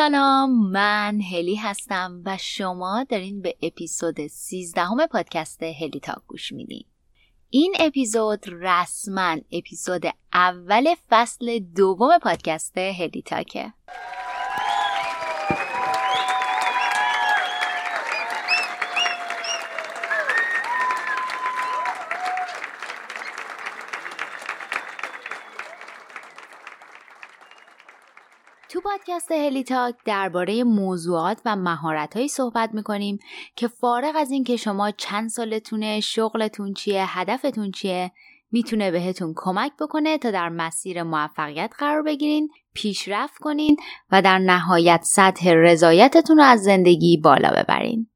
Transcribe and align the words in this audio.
سلام 0.00 0.70
من 0.70 1.20
هلی 1.20 1.54
هستم 1.54 2.22
و 2.24 2.36
شما 2.36 3.04
دارین 3.08 3.42
به 3.42 3.56
اپیزود 3.62 4.26
13 4.26 4.82
همه 4.82 5.06
پادکست 5.06 5.62
هلی 5.62 6.00
تاک 6.00 6.18
گوش 6.26 6.52
میدین. 6.52 6.84
این 7.50 7.74
اپیزود 7.80 8.44
رسما 8.48 9.36
اپیزود 9.52 10.02
اول 10.32 10.94
فصل 11.10 11.58
دوم 11.58 12.18
پادکست 12.18 12.78
هلی 12.78 13.22
تاکه 13.22 13.72
تو 28.70 28.80
پادکست 29.06 29.32
هلی 29.32 29.64
تاک 29.64 29.94
درباره 30.04 30.64
موضوعات 30.64 31.40
و 31.44 31.56
مهارتهایی 31.56 32.28
صحبت 32.28 32.74
می‌کنیم 32.74 33.18
که 33.56 33.68
فارغ 33.68 34.12
از 34.16 34.30
اینکه 34.30 34.56
شما 34.56 34.90
چند 34.90 35.28
سالتونه، 35.28 36.00
شغلتون 36.00 36.74
چیه، 36.74 37.18
هدفتون 37.18 37.70
چیه، 37.70 38.12
می‌تونه 38.52 38.90
بهتون 38.90 39.32
کمک 39.36 39.72
بکنه 39.80 40.18
تا 40.18 40.30
در 40.30 40.48
مسیر 40.48 41.02
موفقیت 41.02 41.72
قرار 41.78 42.02
بگیرین، 42.02 42.48
پیشرفت 42.74 43.38
کنین 43.38 43.76
و 44.10 44.22
در 44.22 44.38
نهایت 44.38 45.00
سطح 45.02 45.50
رضایتتون 45.50 46.36
رو 46.36 46.44
از 46.44 46.62
زندگی 46.62 47.16
بالا 47.16 47.50
ببرین. 47.56 48.06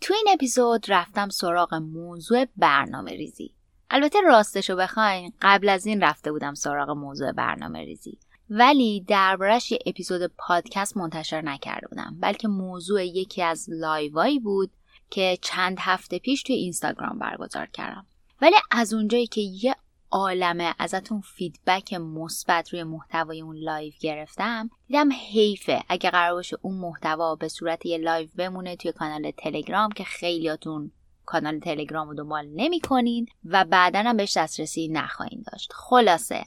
تو 0.00 0.14
این 0.14 0.26
اپیزود 0.34 0.84
رفتم 0.88 1.28
سراغ 1.28 1.74
موضوع 1.74 2.44
برنامه 2.56 3.10
ریزی. 3.10 3.54
البته 3.90 4.20
راستشو 4.20 4.76
بخواین 4.76 5.32
قبل 5.42 5.68
از 5.68 5.86
این 5.86 6.00
رفته 6.00 6.32
بودم 6.32 6.54
سراغ 6.54 6.90
موضوع 6.90 7.32
برنامه 7.32 7.78
ریزی. 7.78 8.18
ولی 8.54 9.00
دربارش 9.00 9.72
یه 9.72 9.78
اپیزود 9.86 10.32
پادکست 10.38 10.96
منتشر 10.96 11.42
نکرده 11.42 11.88
بودم. 11.88 12.16
بلکه 12.20 12.48
موضوع 12.48 13.06
یکی 13.06 13.42
از 13.42 13.66
live 13.70 14.15
ایی 14.15 14.38
بود 14.38 14.70
که 15.10 15.38
چند 15.42 15.76
هفته 15.80 16.18
پیش 16.18 16.42
توی 16.42 16.56
اینستاگرام 16.56 17.18
برگزار 17.18 17.66
کردم. 17.66 18.06
ولی 18.42 18.54
از 18.70 18.94
اونجایی 18.94 19.26
که 19.26 19.40
یه 19.40 19.76
عالمه 20.10 20.74
ازتون 20.78 21.20
feedback 21.20 21.94
مثبت 21.94 22.68
روی 22.72 22.82
محتوای 22.82 23.40
اون 23.40 23.56
live 23.56 23.92
گرفتم 24.00 24.70
دیدم 24.86 25.12
حیفه. 25.12 25.82
اگه 25.88 26.10
قرار 26.10 26.34
باشه 26.34 26.56
اون 26.62 26.74
محتوا 26.74 27.34
به 27.34 27.48
صورت 27.48 27.86
یه 27.86 27.98
live 27.98 28.28
بمونه 28.36 28.76
توی 28.76 28.92
کانال 28.92 29.30
تلگرام 29.30 29.92
که 29.92 30.04
خیلیاتون 30.04 30.92
کانال 31.24 31.58
تلگرام 31.58 32.08
رو 32.08 32.14
دنبال 32.14 32.46
نمی‌کنین 32.54 33.26
و 33.44 33.64
بعدا 33.64 33.98
هم 33.98 34.16
بهش 34.16 34.36
دسترسی 34.36 34.88
نخواهید 34.88 35.46
داشت. 35.52 35.72
خلاصه 35.74 36.44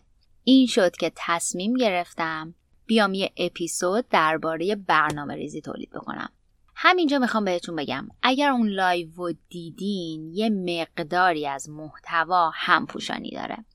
این 0.47 0.67
شد 0.67 0.95
که 0.95 1.11
تصمیم 1.15 1.73
گرفتم 1.73 2.55
بیام 2.85 3.13
یه 3.13 3.31
اپیزود 3.37 4.07
درباره 4.09 4.75
برنامه 4.75 5.35
ریزی 5.35 5.61
تولید 5.61 5.89
بکنم. 5.89 6.29
همینجا 6.75 7.19
می‌خوام 7.19 7.45
بهتون 7.45 7.75
بگم 7.75 8.07
اگر 8.23 8.49
اون 8.49 8.67
live 8.69 9.09
رو 9.15 9.33
دیدین 9.49 10.31
یه 10.33 10.49
مقداری 10.49 11.47
از 11.47 11.69
محتوا 11.69 12.51
هم 12.53 12.85
پوشانی 12.85 13.29
داره. 13.29 13.65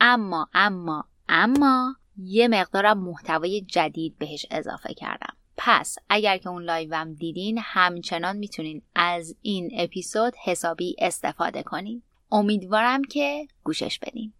اما 0.00 0.48
اما 0.54 1.04
اما 1.28 1.94
یه 2.16 2.48
مقدارم 2.48 2.98
محتوای 2.98 3.60
جدید 3.60 4.18
بهش 4.18 4.46
اضافه 4.50 4.94
کردم. 4.94 5.36
پس 5.56 5.96
اگر 6.08 6.38
که 6.38 6.48
اون 6.48 6.62
live 6.62 7.04
م 7.04 7.14
دیدین 7.14 7.58
همچنان 7.62 8.36
می‌تونین 8.36 8.82
از 8.94 9.36
این 9.42 9.70
اپیزود 9.76 10.32
حسابی 10.44 10.96
استفاده 10.98 11.62
کنین. 11.62 12.02
امیدوارم 12.32 13.04
که 13.04 13.46
گوشش 13.64 13.98
بدین. 13.98 14.32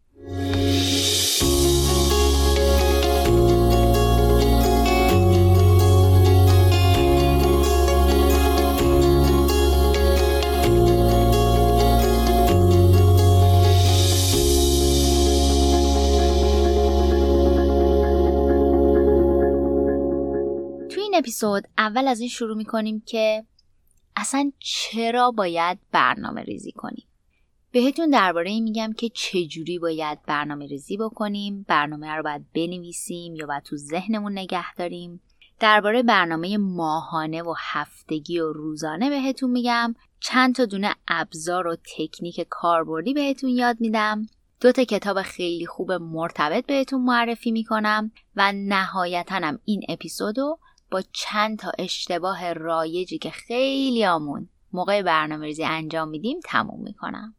اپیزود 21.20 21.64
اول 21.78 22.08
از 22.08 22.20
این 22.20 22.28
شروع 22.28 22.56
می‌کنیم 22.56 23.02
که 23.06 23.44
اصلا 24.16 24.52
چرا 24.58 25.30
باید 25.30 25.78
برنامه 25.92 26.42
ریزی 26.42 26.72
کنیم؟ 26.72 27.06
بهتون 27.72 28.10
درباره 28.10 28.50
این 28.50 28.64
میگم 28.64 28.92
که 28.92 29.08
چجوری 29.08 29.78
باید 29.78 30.22
برنامه 30.22 30.66
ریزی 30.66 30.96
بکنیم 30.96 31.64
برنامه 31.68 32.10
رو 32.10 32.22
باید 32.22 32.52
بنویسیم 32.52 33.34
یا 33.34 33.46
باید 33.46 33.62
تو 33.62 33.76
ذهنمون 33.76 34.38
نگه 34.38 34.74
داریم. 34.74 35.20
درباره 35.60 36.02
برنامه 36.02 36.56
ماهانه 36.56 37.42
و 37.42 37.54
هفتگی 37.58 38.38
و 38.38 38.52
روزانه 38.52 39.10
بهتون 39.10 39.50
میگم. 39.50 39.94
چند 40.20 40.54
تا 40.54 40.64
دونه 40.64 40.94
ابزار 41.08 41.66
و 41.66 41.76
تکنیک 41.96 42.46
کاربردی 42.50 43.14
بهتون 43.14 43.50
یاد 43.50 43.76
میدم. 43.80 44.26
دو 44.60 44.72
تا 44.72 44.84
کتاب 44.84 45.22
خیلی 45.22 45.66
خوب 45.66 45.92
مرتبط 45.92 46.66
بهتون 46.66 47.02
معرفی 47.02 47.50
می‌کنم 47.50 48.12
و 48.36 48.52
نهایتا 48.52 49.34
هم 49.34 49.58
این 49.64 49.82
اپیزودو 49.88 50.58
با 50.90 51.02
چند 51.12 51.58
تا 51.58 51.72
اشتباه 51.78 52.52
رایجی 52.52 53.18
که 53.18 53.30
خیلی 53.30 54.06
آمون 54.06 54.48
موقع 54.72 55.02
برنامه 55.02 55.46
ریزی 55.46 55.64
انجام 55.64 56.08
میدیم 56.08 56.40
تموم 56.44 56.82
می‌کنم. 56.82 57.34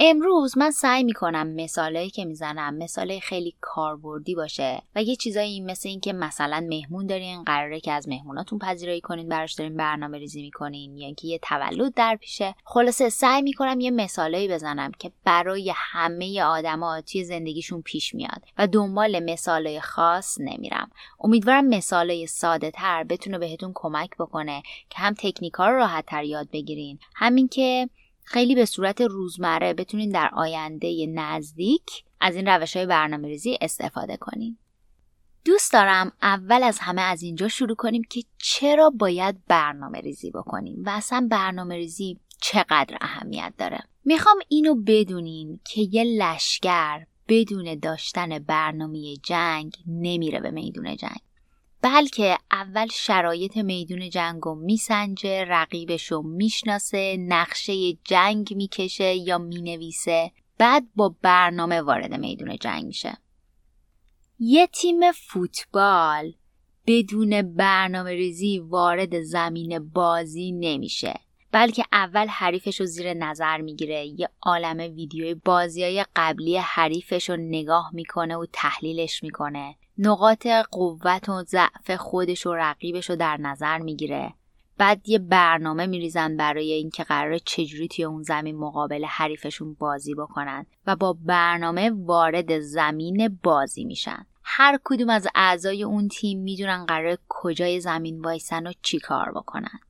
امروز 0.00 0.58
من 0.58 0.70
سعی 0.70 1.04
می‌کنم 1.04 1.46
مثالایی 1.46 2.10
که 2.10 2.24
می‌زنم 2.24 2.74
مثالای 2.74 3.20
خیلی 3.20 3.54
کاربردی 3.60 4.34
باشه 4.34 4.82
و 4.94 5.02
یه 5.02 5.16
چیزایی 5.16 5.60
مثل 5.60 5.88
این 5.88 6.00
که 6.00 6.12
مثلا 6.12 6.66
مهمون 6.68 7.06
دارین 7.06 7.44
قراره 7.44 7.80
که 7.80 7.92
از 7.92 8.08
مهموناتون 8.08 8.58
پذیرایی 8.58 9.00
کنین 9.00 9.28
براش 9.28 9.54
دارین 9.54 9.76
برنامه 9.76 10.18
ریزی 10.18 10.42
می‌کنین 10.42 10.96
یا 10.96 11.06
اینکه 11.06 11.28
یه 11.28 11.38
تولد 11.38 11.94
در 11.94 12.16
پیشه. 12.16 12.54
خلاصه 12.64 13.08
سعی 13.08 13.42
می‌کنم 13.42 13.80
یه 13.80 13.90
مثالایی 13.90 14.48
بزنم 14.48 14.92
که 14.98 15.12
برای 15.24 15.72
همه 15.74 16.42
آدما 16.42 17.00
توی 17.00 17.24
زندگیشون 17.24 17.82
پیش 17.82 18.14
میاد 18.14 18.42
و 18.58 18.66
دنبال 18.66 19.20
مثالای 19.32 19.80
خاص 19.80 20.36
نمیرم. 20.40 20.90
امیدوارم 21.20 21.68
مثالای 21.68 22.26
ساده 22.26 22.70
تر 22.70 23.04
بتونه 23.04 23.38
بهتون 23.38 23.72
کمک 23.74 24.10
بکنه 24.18 24.62
که 24.90 24.98
هم 24.98 25.14
تکنیکا 25.18 25.68
رو 25.68 25.76
راحت 25.76 26.06
تر 26.06 26.24
یاد 26.24 26.48
بگیرین 26.52 26.98
همین 27.14 27.48
که 27.48 27.88
خیلی 28.30 28.54
به 28.54 28.64
صورت 28.64 29.00
روزمره 29.00 29.74
بتونین 29.74 30.10
در 30.10 30.30
آینده 30.32 31.06
نزدیک 31.06 32.04
از 32.20 32.36
این 32.36 32.48
روش 32.48 32.76
های 32.76 32.86
برنامه 32.86 33.28
ریزی 33.28 33.58
استفاده 33.60 34.16
کنین. 34.16 34.58
دوست 35.44 35.72
دارم 35.72 36.12
اول 36.22 36.62
از 36.62 36.78
همه 36.78 37.02
از 37.02 37.22
اینجا 37.22 37.48
شروع 37.48 37.76
کنیم 37.76 38.02
که 38.10 38.22
چرا 38.38 38.90
باید 38.90 39.44
برنامه 39.46 40.00
ریزی 40.00 40.30
بکنیم 40.30 40.82
و 40.86 40.90
اصلا 40.90 41.28
برنامه 41.30 41.74
ریزی 41.76 42.18
چقدر 42.40 42.98
اهمیت 43.00 43.52
داره. 43.58 43.78
می‌خوام 44.04 44.36
اینو 44.48 44.74
بدونین 44.74 45.60
که 45.64 45.80
یه 45.80 46.04
لشگر 46.04 47.06
بدون 47.28 47.78
داشتن 47.78 48.38
برنامه 48.38 49.16
جنگ 49.16 49.72
نمیره 49.86 50.40
به 50.40 50.50
میدون 50.50 50.96
جنگ. 50.96 51.20
بلکه 51.82 52.38
اول 52.50 52.86
شرایط 52.86 53.56
میدون 53.56 54.10
جنگ 54.10 54.40
رو 54.42 54.54
میسنجه 54.54 55.44
رقیبش 55.44 56.12
رو 56.12 56.22
می‌شناسه 56.22 57.16
نقشه 57.16 57.92
جنگ 57.92 58.54
می‌کشه 58.54 59.14
یا 59.14 59.38
می‌نویسه. 59.38 60.32
بعد 60.58 60.88
با 60.94 61.14
برنامه 61.22 61.80
وارد 61.80 62.14
میدون 62.14 62.56
جنگ 62.56 62.84
میشه. 62.84 63.18
یه 64.38 64.66
تیم 64.66 65.12
فوتبال 65.12 66.32
بدون 66.86 67.54
برنامه 67.54 68.10
ریزی 68.10 68.58
وارد 68.58 69.22
زمین 69.22 69.78
بازی 69.78 70.52
نمیشه. 70.52 71.20
بلکه 71.52 71.84
اول 71.92 72.26
حریفش 72.26 72.80
رو 72.80 72.86
زیر 72.86 73.14
نظر 73.14 73.60
می‌گیره. 73.60 74.06
یه 74.06 74.28
عالم 74.42 74.94
ویدیوی 74.94 75.34
بازی 75.34 75.84
های 75.84 76.04
قبلی 76.16 76.56
حریفش 76.56 77.30
رو 77.30 77.36
نگاه 77.36 77.90
می‌کنه 77.92 78.36
و 78.36 78.46
تحلیلش 78.52 79.22
می‌کنه. 79.22 79.74
نقاط 79.98 80.46
قوت 80.70 81.28
و 81.28 81.42
ضعف 81.42 81.90
خودش 81.90 82.46
و 82.46 82.54
رقیبش 82.54 83.10
رو 83.10 83.16
در 83.16 83.36
نظر 83.36 83.78
می‌گیره. 83.78 84.34
بعد 84.78 85.08
یه 85.08 85.18
برنامه 85.18 85.86
میریزن 85.86 86.36
برای 86.36 86.72
اینکه 86.72 87.04
قرار 87.04 87.38
چجوری 87.38 87.88
توی 87.88 88.04
اون 88.04 88.22
زمین 88.22 88.56
مقابل 88.56 89.04
حریفشون 89.04 89.74
بازی 89.74 90.14
بکنن 90.14 90.66
و 90.86 90.96
با 90.96 91.16
برنامه 91.24 91.90
وارد 91.90 92.60
زمین 92.60 93.38
بازی 93.42 93.84
میشن. 93.84 94.26
هر 94.42 94.78
کدوم 94.84 95.10
از 95.10 95.28
اعضای 95.34 95.82
اون 95.82 96.08
تیم 96.08 96.38
می‌دونن 96.38 96.86
قرار 96.86 97.18
کجای 97.28 97.80
زمین 97.80 98.20
وایسن 98.20 98.66
و 98.66 98.72
چی 98.82 98.98
کار 98.98 99.32
بکنن. 99.32 99.80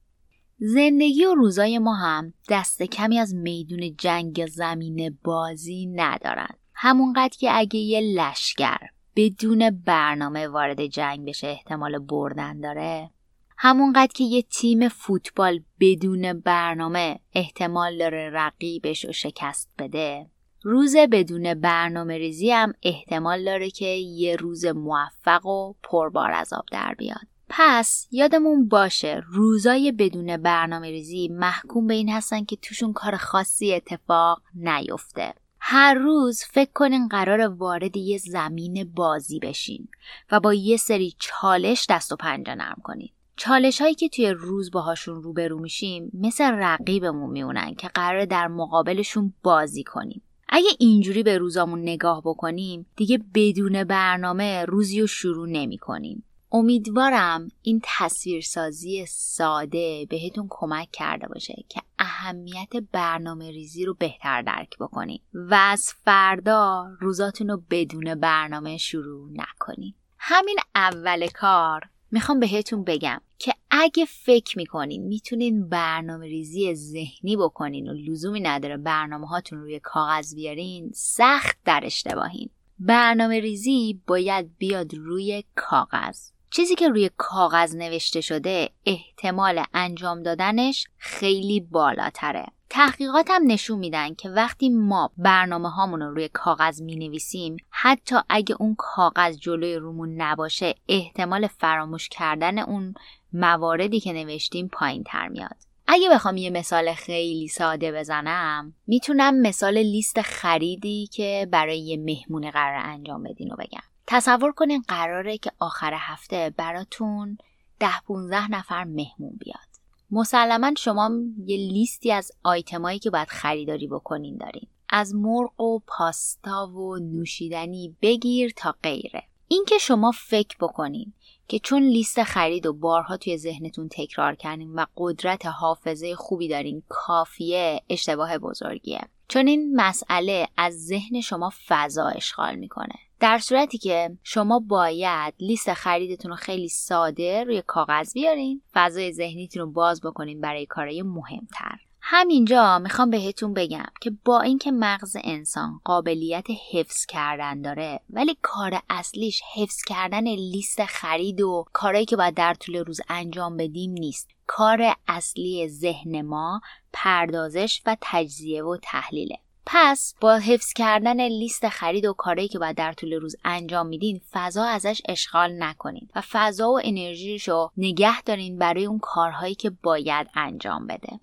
زندگی 0.61 1.25
و 1.25 1.35
روزای 1.35 1.79
ما 1.79 1.95
هم 1.95 2.33
دست 2.49 2.83
کمی 2.83 3.19
از 3.19 3.35
میدون 3.35 3.97
جنگ 3.97 4.47
زمین 4.47 5.19
بازی 5.25 5.87
ندارن. 5.87 6.49
همونقدر 6.75 7.37
که 7.39 7.59
اگه 7.59 7.81
یه 7.81 8.01
لشگر 8.01 8.79
بدون 9.17 9.71
برنامه 9.71 10.49
وارد 10.49 10.87
جنگ 10.87 11.29
بشه 11.29 11.47
احتمال 11.47 11.99
بردن 11.99 12.61
داره 12.61 13.11
همونقدر 13.57 14.13
که 14.15 14.25
یه 14.25 14.43
تیم 14.43 14.89
فوتبال 14.89 15.61
بدون 15.81 16.41
برنامه 16.41 17.19
احتمال 17.35 17.99
داره 17.99 18.31
رقیبش 18.33 19.05
رو 19.05 19.13
شکست 19.13 19.71
بده 19.79 20.27
روز 20.63 20.97
بدون 20.97 21.55
برنامه 21.55 22.19
ریزی 22.19 22.51
هم 22.51 22.73
احتمال 22.83 23.45
داره 23.45 23.71
که 23.71 23.87
یه 23.87 24.37
روز 24.37 24.65
موفق 24.65 25.47
و 25.47 25.75
پربار 25.83 26.31
از 26.31 26.53
آب 26.53 26.65
در 26.73 26.95
بیاد. 26.99 27.38
پس 27.49 28.07
یادمون 28.11 28.69
باشه 28.69 29.23
روزای 29.27 29.93
بدون 29.93 30.37
برنامه 30.37 30.91
ریزی 30.91 31.29
محکوم 31.29 31.87
به 31.87 31.95
این 31.95 32.09
هستن 32.09 32.45
که 32.45 32.57
توشون 32.57 32.93
کار 32.93 33.17
خاصی 33.17 33.75
اتفاق 33.75 34.43
نیفته. 34.55 35.35
هر 35.61 35.95
روز 35.95 36.45
فکر 36.45 36.71
کنین 36.75 37.09
قرار 37.09 37.41
وارد 37.41 37.97
یه 37.97 38.19
زمین 38.19 38.93
بازی 38.95 39.39
بشین 39.39 39.89
و 40.31 40.41
با 40.41 40.55
یه 40.55 40.77
سری 40.77 41.15
چالش 41.19 41.87
دست 41.91 42.13
و 42.13 42.17
پنجه 42.17 42.55
نرم 42.55 42.81
کنین. 42.83 43.09
چالش 43.37 43.81
هایی 43.81 43.95
که 43.95 44.09
توی 44.09 44.31
روز 44.31 44.71
باهاشون 44.71 45.23
روبرو 45.23 45.59
میشیم 45.59 46.11
مثل 46.15 46.45
رقیبمون 46.45 47.31
میونن 47.31 47.75
که 47.75 47.89
قرار 47.89 48.25
در 48.25 48.49
مقابلشون 48.49 49.35
بازی 49.43 49.85
کنیم. 49.85 50.23
اگه 50.49 50.69
اینجوری 50.79 51.23
به 51.23 51.39
روزامون 51.39 51.83
نگاه 51.83 52.23
بکنیم 52.25 52.87
دیگه 52.97 53.19
بدون 53.35 53.85
برنامه 53.85 54.65
روزی 54.65 55.01
رو 55.01 55.07
شروع 55.07 55.49
نمی 55.49 55.79
کنیم. 55.79 56.25
امیدوارم 56.53 57.49
این 57.63 57.81
تصویرسازی 57.85 59.07
ساده 59.07 60.07
بهتون 60.11 60.47
کمک 60.51 60.89
کرده 60.93 61.29
باشه 61.29 61.65
که 61.69 61.81
اهمیت 61.99 62.77
برنامه 62.93 63.51
ریزی 63.51 63.85
رو 63.85 63.95
بهتر 63.95 64.43
درک 64.43 64.79
بکنید 64.79 65.23
و 65.35 65.55
از 65.55 65.93
فردا 66.05 66.87
روزاتون 67.01 67.49
رو 67.49 67.63
بدون 67.71 68.15
برنامه 68.15 68.77
شروع 68.77 69.31
نکنید. 69.33 69.95
همین 70.19 70.57
اول 70.75 71.27
کار 71.27 71.89
می‌خوام 72.11 72.41
بهتون 72.41 72.85
بگم 72.85 73.21
که 73.39 73.55
اگه 73.71 74.05
فکر 74.05 74.59
می‌کنین 74.59 75.03
می‌تونین 75.03 75.69
برنامه 75.69 76.27
ریزی 76.27 76.75
ذهنی 76.75 77.37
بکنین 77.37 77.91
و 77.91 77.93
لزومی 77.93 78.41
نداره 78.41 78.77
برنامه 78.77 79.27
هاتون 79.27 79.59
روی 79.59 79.81
کاغذ 79.81 80.35
بیارین 80.35 80.91
سخت 80.95 81.59
در 81.65 81.81
اشتباهین 81.85 82.51
برنامه 82.79 83.41
ریزی 83.41 84.01
باید 84.07 84.59
بیاد 84.59 84.95
روی 84.95 85.45
کاغذ 85.55 86.31
چیزی 86.51 86.75
که 86.75 86.89
روی 86.89 87.11
کاغذ 87.17 87.77
نوشته 87.77 88.21
شده 88.21 88.71
احتمال 88.87 89.63
انجام 89.75 90.23
دادنش 90.23 90.87
خیلی 90.97 91.61
بالاتره. 91.61 92.47
تحقیقات 92.71 93.31
هم 93.31 93.43
نشون 93.47 93.79
میدن 93.79 94.15
که 94.15 94.29
وقتی 94.29 94.69
ما 94.69 95.11
برنامه 95.19 95.71
هامون 95.71 96.01
رو 96.01 96.15
روی 96.15 96.29
کاغذ 96.33 96.83
می 96.83 96.97
نویسیم 96.97 97.57
حتی 97.71 98.17
اگه 98.29 98.57
اون 98.59 98.75
کاغذ 98.79 99.37
جلوی 99.37 99.77
رومون 99.77 100.23
نباشه 100.23 100.75
احتمال 100.89 101.47
فراموش 101.47 102.09
کردن 102.09 102.59
اون 102.59 102.95
مواردی 103.33 104.01
که 104.01 104.13
نوشتیم 104.13 104.69
پایین 104.69 105.05
تر 105.05 105.29
میاد. 105.29 105.57
اگه 105.87 106.09
بخوام 106.11 106.37
یه 106.37 106.51
مثال 106.51 106.95
خیلی 106.95 107.49
ساده 107.49 107.93
بزنم 107.93 108.75
می‌تونم 108.87 109.41
مثال 109.41 109.79
لیست 109.79 110.23
خریدی 110.23 111.07
که 111.13 111.49
برای 111.51 111.79
یه 111.79 111.97
مهمون 111.97 112.51
قرار 112.51 112.83
انجام 112.85 113.23
بدین 113.23 113.51
رو 113.51 113.57
بگم. 113.57 113.98
تصور 114.11 114.53
کنین 114.53 114.85
قراره 114.89 115.39
که 115.39 115.53
آخر 115.59 115.95
هفته 115.99 116.55
براتون 116.57 117.39
ده 117.81 118.01
15 118.07 118.51
نفر 118.51 118.85
مهمون 118.85 119.37
بیاد. 119.39 119.69
مسلما 120.11 120.73
شما 120.79 121.11
یه 121.45 121.57
لیستی 121.57 122.13
از 122.13 122.33
آیتمایی 122.45 122.99
که 122.99 123.11
باید 123.11 123.29
خریداری 123.29 123.87
بکنین 123.87 124.37
دارین. 124.37 124.67
از 124.89 125.15
مرغ 125.15 125.61
و 125.61 125.79
پاستا 125.87 126.67
و 126.67 126.97
نوشیدنی 126.97 127.97
بگیر 128.03 128.53
تا 128.57 128.75
غیره. 128.83 129.23
اینکه 129.49 129.79
شما 129.79 130.11
فکر 130.11 130.57
بکنین 130.61 131.13
که 131.49 131.59
چون 131.59 131.83
لیست 131.83 132.23
خرید 132.23 132.67
و 132.67 132.73
بارها 132.73 133.17
توی 133.17 133.39
ذهنتون 133.39 133.89
تکرار 133.89 134.35
کردین 134.35 134.75
و 134.75 134.87
قدرت 134.97 135.47
حافظه 135.47 136.15
خوبی 136.15 136.49
دارین 136.49 136.83
کافیه 136.89 137.83
اشتباه 137.89 138.39
بزرگیه. 138.39 139.01
چون 139.29 139.47
این 139.47 139.77
مسئله 139.77 140.49
از 140.57 140.87
ذهن 140.87 141.21
شما 141.21 141.53
فضا 141.69 142.07
اشغال 142.07 142.55
می‌کنه. 142.57 142.95
در 143.21 143.39
صورتی 143.39 143.79
که 143.79 144.11
شما 144.23 144.59
باید 144.59 145.35
لیست 145.41 145.73
خریدتون 145.73 146.31
رو 146.31 146.37
خیلی 146.37 146.69
ساده 146.69 147.45
روی 147.45 147.63
کاغذ 147.67 148.13
بیارین 148.13 148.63
فضای 148.75 149.13
ذهنیتون 149.13 149.63
رو 149.63 149.71
باز 149.71 150.01
بکنین 150.01 150.41
برای 150.41 150.67
کارهای 150.67 151.03
مهمتر. 151.03 151.79
همینجا 152.01 152.79
می‌خوام 152.79 153.11
بهتون 153.11 153.55
بگم 153.55 153.87
که 154.01 154.13
با 154.25 154.41
اینکه 154.41 154.71
مغز 154.71 155.17
انسان 155.25 155.81
قابلیت 155.85 156.47
حفظ 156.73 157.07
کردن 157.07 157.63
داره 157.63 158.01
ولی 158.11 158.37
کار 158.43 158.81
اصلیش 158.91 159.43
حفظ 159.55 159.77
کردن 159.87 160.29
لیست 160.29 160.85
خرید 160.85 161.41
و 161.41 161.65
کارهایی 161.73 162.07
که 162.07 162.17
باید 162.17 162.35
در 162.35 162.55
طول 162.55 162.77
روز 162.77 163.01
انجام 163.09 163.57
بدیم 163.57 163.93
نیست. 163.93 164.29
کار 164.47 164.95
اصلی 165.09 165.69
ذهن 165.69 166.23
ما 166.23 166.61
پردازش 166.93 167.83
و 167.87 167.97
تجزیه 168.01 168.65
و 168.65 168.77
تحلیله. 168.83 169.39
پس 169.71 170.15
با 170.21 170.35
حفظ 170.35 170.73
کردن 170.73 171.29
لیست 171.29 171.69
خرید 171.69 172.05
و 172.05 172.13
کارهایی 172.13 172.49
که 172.49 172.59
باید 172.59 172.77
در 172.77 172.93
طول 172.93 173.13
روز 173.13 173.37
انجام 173.45 173.87
میدین 173.87 174.21
فضا 174.31 174.65
ازش 174.65 175.03
اشغال 175.09 175.63
نکنین 175.63 176.09
و 176.17 176.23
فضا 176.31 176.71
و 176.71 176.81
انرژیش 176.85 177.49
رو 177.49 177.71
نگه 177.77 178.23
دارین 178.23 178.59
برای 178.59 178.87
اون 178.87 178.99
کارهایی 178.99 179.55
که 179.55 179.71
باید 179.71 180.27
انجام 180.35 180.87
بده. 180.87 181.21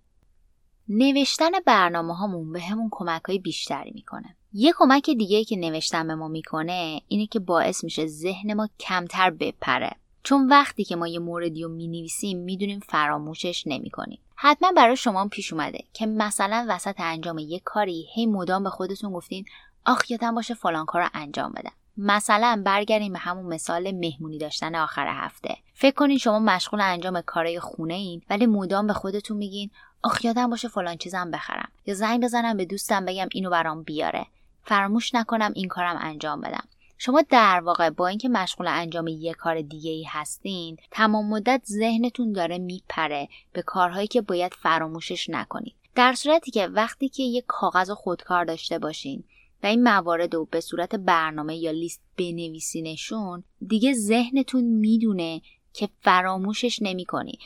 نوشتن 0.89 1.51
برنامه 1.65 2.15
هامون 2.15 2.51
به 2.51 2.62
همون 2.62 2.89
کمک 2.92 3.21
های 3.24 3.39
بیشتری 3.39 3.92
می‌کنه. 3.92 4.36
یه 4.53 4.74
کمک 4.77 5.09
دیگه 5.09 5.44
که 5.44 5.56
نوشتن 5.56 6.07
به 6.07 6.15
ما 6.15 6.27
می‌کنه 6.27 7.01
اینه 7.07 7.27
که 7.27 7.39
باعث 7.39 7.83
میشه 7.83 8.06
ذهن 8.07 8.53
ما 8.53 8.69
کمتر 8.80 9.30
بپره. 9.30 9.92
چون 10.24 10.47
وقتی 10.47 10.83
که 10.83 10.95
ما 10.95 11.07
یه 11.07 11.19
موردی 11.19 11.63
رو 11.63 11.69
می‌نویسیم 11.69 12.38
می‌دونیم 12.39 12.80
فراموشش 12.80 13.63
نمی‌کنیم. 13.68 14.19
حتما 14.35 14.71
برای 14.71 14.97
شما 14.97 15.27
پیش 15.27 15.53
اومده 15.53 15.79
که 15.93 16.05
مثلا 16.05 16.65
وسط 16.69 16.95
انجام 16.97 17.37
یه 17.37 17.59
کاری 17.59 18.07
هی 18.13 18.25
مدام 18.25 18.63
به 18.63 18.69
خودتون 18.69 19.13
گفتین 19.13 19.45
آخ 19.85 20.11
یادم 20.11 20.35
باشه 20.35 20.53
فلان 20.53 20.85
کار 20.85 21.01
رو 21.01 21.09
انجام 21.13 21.51
بدم. 21.51 21.71
مثلا 21.97 22.61
برگردیم 22.65 23.13
به 23.13 23.19
همون 23.19 23.53
مثال 23.53 23.91
مهمونی 23.91 24.37
داشتن 24.37 24.75
آخر 24.75 25.07
هفته. 25.07 25.57
فکر 25.73 25.95
کنین 25.95 26.17
شما 26.17 26.39
مشغول 26.39 26.81
انجام 26.81 27.21
کارهای 27.21 27.59
خونه 27.59 27.93
این 27.93 28.21
ولی 28.29 28.45
مدام 28.45 28.87
به 28.87 28.93
خودتون 28.93 29.37
میگین 29.37 29.69
آخ 30.03 30.25
یادم 30.25 30.49
باشه 30.49 30.67
فلان 30.67 30.97
چیزم 30.97 31.31
بخرم. 31.31 31.69
یا 31.85 31.93
زنگ 31.93 32.23
بزنم 32.23 32.57
به 32.57 32.65
دوستم 32.65 33.05
بگم 33.05 33.27
اینو 33.31 33.49
برام 33.49 33.83
بیاره. 33.83 34.25
فراموش 34.63 35.15
نکنم 35.15 35.51
این 35.55 35.67
کارم 35.67 35.97
انجام 36.01 36.41
بدم. 36.41 36.63
شما 36.97 37.21
در 37.30 37.59
واقع 37.59 37.89
با 37.89 38.07
اینکه 38.07 38.30
مشغول 38.30 38.68
انجام 38.68 39.07
یه 39.07 39.33
کار 39.33 39.61
دیگه 39.61 39.92
ای 39.92 40.04
هستین 40.04 40.78
تمام 40.92 41.30
مدت 41.30 41.61
ذهنتون 41.66 42.31
داره 42.31 42.57
میپره 42.57 43.28
به 43.54 43.61
کارهایی 43.61 44.07
که 44.07 44.21
باید 44.21 44.54
فراموشش 44.54 45.30
نکنید. 45.30 45.75
در 45.95 46.14
صورتی 46.14 46.52
که 46.52 46.68
وقتی 46.68 47.09
که 47.09 47.23
یه 47.23 47.44
کاغذ 47.47 47.92
خودکار 47.92 48.45
داشته 48.45 48.80
باشین 48.80 49.23
و 49.64 49.68
این 49.68 49.83
موارد 49.83 50.35
رو 50.35 50.45
به 50.45 50.61
صورت 50.61 50.95
برنامه 50.95 51.56
یا 51.56 51.71
لیست 51.71 52.02
بنویسینشون 52.18 53.44
دیگه 53.68 53.94
ذهنتون 53.94 54.64
می‌دونه 54.64 55.42
که 55.73 55.90
فراموشش 56.02 56.81
نمی‌کنی 56.81 57.40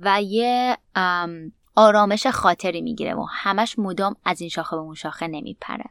و 0.00 0.22
یه 0.22 0.78
آرامش 1.74 2.26
خاطری 2.26 2.80
می‌گیره 2.80 3.14
و 3.14 3.26
همش 3.30 3.78
مدام 3.78 4.16
از 4.24 4.40
این 4.40 4.50
شاخه 4.50 4.76
به 4.76 4.82
اون 4.82 4.94
شاخه 4.94 5.26
نمیپره. 5.26 5.84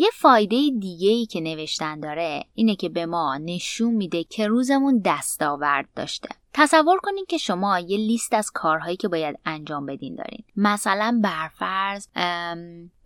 یه 0.00 0.10
فایده 0.14 0.56
دیگه 0.80 1.10
ای 1.10 1.26
که 1.26 1.40
نوشتن 1.40 2.00
داره 2.00 2.44
اینه 2.54 2.76
که 2.76 2.88
به 2.88 3.06
ما 3.06 3.38
نشون 3.38 3.94
میده 3.94 4.24
که 4.24 4.46
روزمون 4.46 5.02
دستاورد 5.04 5.88
داشته. 5.96 6.28
تصور 6.54 6.98
کنین 7.02 7.24
که 7.28 7.38
شما 7.38 7.78
یه 7.78 7.96
لیست 7.96 8.34
از 8.34 8.50
کارهایی 8.50 8.96
که 8.96 9.08
باید 9.08 9.38
انجام 9.44 9.86
بدین 9.86 10.14
دارین. 10.14 10.44
مثلا 10.56 11.20
برفرض 11.24 12.08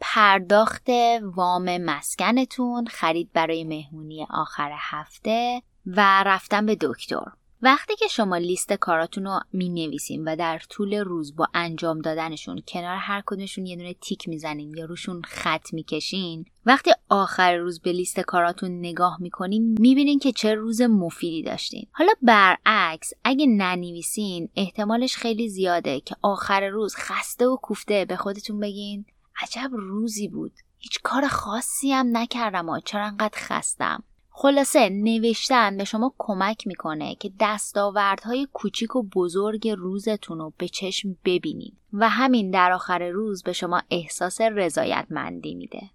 پرداخت 0.01 0.89
وام 1.23 1.79
مسکنتون 1.79 2.87
خرید 2.87 3.33
برای 3.33 3.65
مهمونی 3.65 4.27
آخر 4.31 4.73
هفته 4.79 5.63
و 5.87 6.25
رفتن 6.27 6.67
به 6.67 6.77
دکتر. 6.81 7.25
وقتی 7.65 7.97
که 7.97 8.09
شما 8.09 8.37
لیست 8.37 8.73
کاراتون 8.73 9.25
رو 9.25 9.41
می 9.53 9.69
نویسین 9.69 10.25
و 10.29 10.37
در 10.37 10.59
طول 10.71 10.95
روز 10.95 11.37
با 11.37 11.49
انجام 11.55 11.99
دادنشون 11.99 12.63
کنار 12.69 12.97
هر 12.97 13.23
کدومشون 13.27 13.67
یه 13.67 13.77
دونه 13.77 13.95
تیک 13.95 14.29
می‌زنین 14.29 14.77
یا 14.77 14.85
روشون 14.85 15.23
خط 15.23 15.73
می‌کشین 15.73 16.45
وقتی 16.67 16.91
آخر 17.09 17.57
روز 17.57 17.81
به 17.81 17.93
لیست 17.93 18.21
کاراتون 18.21 18.79
نگاه 18.79 19.17
می‌کنین 19.21 19.77
می‌بینین 19.81 20.19
که 20.19 20.33
چه 20.33 20.55
روز 20.55 20.83
مفیدی 20.83 21.43
داشتین. 21.43 21.87
حالا 21.93 22.13
برعکس 22.23 23.13
اگه 23.25 23.47
ننویسین 23.47 24.49
احتمالش 24.57 25.17
خیلی 25.17 25.49
زیاده 25.49 26.01
که 26.01 26.17
آخر 26.23 26.69
روز 26.69 26.95
خسته 26.97 27.47
و 27.47 27.57
کوفته 27.57 28.05
به 28.05 28.17
خودتون 28.17 28.61
بگین 28.61 29.05
عجب 29.43 29.71
روزی 29.73 30.29
بود. 30.29 30.53
هیچ 30.79 30.99
کار 31.03 31.29
خاصی 31.29 31.93
هم 31.93 32.17
نکردم 32.17 32.81
چرا 32.81 33.07
انقدر 33.07 33.39
خستم. 33.39 34.05
خلاصه 34.35 34.89
نوشتن 34.89 35.77
به 35.77 35.85
شما 35.85 36.15
کمک 36.19 36.67
می‌کنه 36.67 37.15
که 37.15 37.33
دستاوردهای 37.41 38.49
کوچیک 38.53 38.97
و 38.97 39.03
بزرگ 39.03 39.69
روزتون 39.69 40.39
رو 40.39 40.53
به 40.59 40.69
چشم 40.69 41.17
ببینید 41.25 41.77
و 41.93 42.09
همین 42.09 42.51
در 42.51 42.73
آخر 42.73 43.09
روز 43.09 43.43
به 43.43 43.53
شما 43.53 43.83
احساس 43.91 44.41
رضایتمندی 44.41 45.55
میده. 45.55 45.91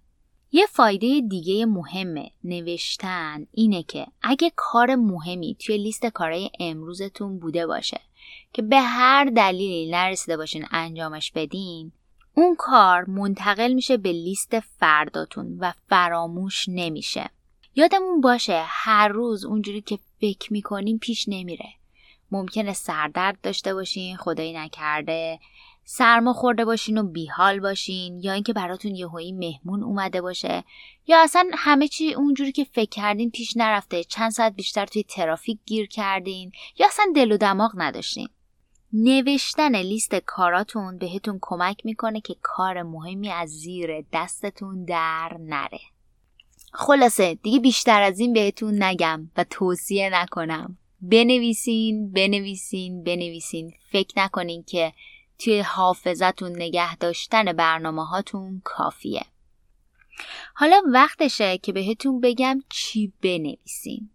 یه 0.52 0.66
فایده 0.66 1.20
دیگه 1.20 1.66
مهم 1.66 2.14
نوشتن 2.44 3.46
اینه 3.52 3.82
که 3.82 4.06
اگه 4.22 4.52
کار 4.56 4.94
مهمی 4.94 5.56
توی 5.60 5.78
لیست 5.78 6.06
کارهای 6.06 6.50
امروزتون 6.60 7.38
بوده 7.38 7.66
باشه 7.66 8.00
که 8.52 8.62
به 8.62 8.80
هر 8.80 9.24
دلیلی 9.24 9.90
نرسیده 9.90 10.36
باشین 10.36 10.66
انجامش 10.70 11.32
بدین 11.32 11.92
اون 12.34 12.56
کار 12.58 13.04
منتقل 13.04 13.72
میشه 13.72 13.96
به 13.96 14.12
لیست 14.12 14.60
فرداتون 14.60 15.56
و 15.60 15.72
فراموش 15.88 16.68
نمیشه 16.68 17.30
یادمون 17.74 18.20
باشه 18.20 18.62
هر 18.66 19.08
روز 19.08 19.44
اونجوری 19.44 19.80
که 19.80 19.98
فکر 20.20 20.52
می‌کنیم 20.52 20.98
پیش 20.98 21.24
نمیره. 21.28 21.68
ممکنه 22.30 22.72
سردرد 22.72 23.40
داشته 23.40 23.74
باشین 23.74 24.16
خدایی 24.16 24.52
نکرده 24.52 25.38
سرما 25.84 26.32
خورده 26.32 26.64
باشین 26.64 26.98
و 26.98 27.02
بیحال 27.02 27.60
باشین 27.60 28.20
یا 28.20 28.32
اینکه 28.32 28.52
براتون 28.52 28.94
یهویی 28.94 29.32
مهمون 29.32 29.82
اومده 29.82 30.20
باشه 30.20 30.64
یا 31.06 31.22
اصلا 31.22 31.50
همه 31.54 31.88
چی 31.88 32.14
اونجوری 32.14 32.52
که 32.52 32.64
فکر 32.64 32.88
کردین 32.88 33.30
پیش 33.30 33.56
نرفته. 33.56 34.04
چند 34.04 34.30
ساعت 34.30 34.54
بیشتر 34.54 34.86
توی 34.86 35.02
ترافیک 35.02 35.58
گیر 35.66 35.86
کردین 35.86 36.52
یا 36.78 36.86
اصلا 36.86 37.04
دل 37.14 37.32
و 37.32 37.36
دماغ 37.36 37.72
نداشتین. 37.74 38.28
نوشتن 38.92 39.76
لیست 39.76 40.14
کاراتون 40.14 40.98
بهتون 40.98 41.38
کمک 41.42 41.86
می‌کنه 41.86 42.20
که 42.20 42.36
کار 42.42 42.82
مهمی 42.82 43.30
از 43.30 43.50
زیر 43.50 44.04
دستتون 44.12 44.84
در 44.84 45.36
نره. 45.40 45.80
خلاصه 46.72 47.34
دیگه 47.34 47.58
بیشتر 47.58 48.02
از 48.02 48.20
این 48.20 48.32
بهتون 48.32 48.82
نگم 48.82 49.30
و 49.36 49.44
توصیه 49.44 50.10
نکنم. 50.12 50.78
بنویسین 51.00 52.12
بنویسین 52.12 53.04
بنویسین. 53.04 53.74
فکر 53.92 54.12
نکنین 54.16 54.62
که 54.62 54.92
توی 55.38 55.60
حافظتون 55.60 56.52
نگه 56.56 56.96
داشتن 56.96 57.52
برنامه 57.52 58.06
هاتون 58.06 58.60
کافیه. 58.64 59.24
حالا 60.54 60.82
وقتشه 60.92 61.58
که 61.58 61.72
بهتون 61.72 62.20
بگم 62.20 62.62
چی 62.68 63.12
بنویسین. 63.22 64.10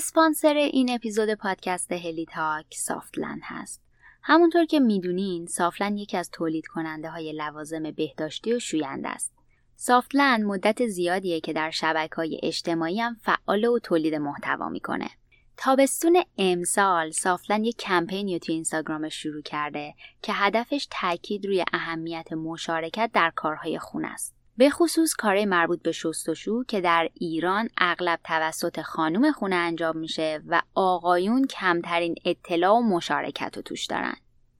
اسپانسر 0.00 0.54
این 0.54 0.90
اپیزود 0.90 1.34
پادکست 1.34 1.92
هلی 1.92 2.26
تاک 2.26 2.66
سافتلند 2.74 3.40
هست. 3.44 3.82
همونطور 4.22 4.64
که 4.64 4.80
می‌دونین 4.80 5.46
سافتلند 5.46 5.98
یکی 5.98 6.16
از 6.16 6.30
تولید 6.30 6.66
کننده 6.66 7.10
های 7.10 7.32
لوازم 7.32 7.90
بهداشتی 7.90 8.52
و 8.52 8.58
شوینده 8.58 9.08
است. 9.08 9.32
سافتلند 9.76 10.44
مدت 10.44 10.86
زیادیه 10.86 11.40
که 11.40 11.52
در 11.52 11.70
شبکه 11.70 12.14
های 12.16 12.40
اجتماعی 12.42 13.00
هم 13.00 13.16
فعال 13.22 13.64
و 13.64 13.78
تولید 13.78 14.14
محتوا 14.14 14.68
می‌کنه. 14.68 15.10
تابستون 15.56 16.22
امسال 16.38 17.10
سافتلند 17.10 17.64
یک 17.64 17.76
کمپینی 17.76 18.38
توی 18.38 18.54
اینستاگرامش 18.54 19.14
شروع 19.14 19.42
کرده 19.42 19.94
که 20.22 20.32
هدفش 20.32 20.88
تاکید 20.90 21.46
روی 21.46 21.64
اهمیت 21.72 22.32
مشارکت 22.32 23.10
در 23.14 23.32
کارهای 23.36 23.78
خونه 23.78 24.08
است. 24.08 24.39
به 24.60 24.70
خصوص 24.70 25.14
کار 25.14 25.44
مربوط 25.44 25.82
به 25.82 25.92
شستشو 25.92 26.64
که 26.64 26.80
در 26.80 27.08
ایران 27.14 27.68
اغلب 27.78 28.20
توسط 28.24 28.80
خانم 28.80 29.32
خونه 29.32 29.56
انجام 29.56 29.96
میشه 29.96 30.42
و 30.46 30.62
آقایون 30.74 31.46
کمترین 31.46 32.14
اطلاع 32.24 32.72
و 32.78 32.82
مشارکت 32.82 33.56
رو 33.56 33.62
توش 33.62 33.86
دارن. 33.86 34.14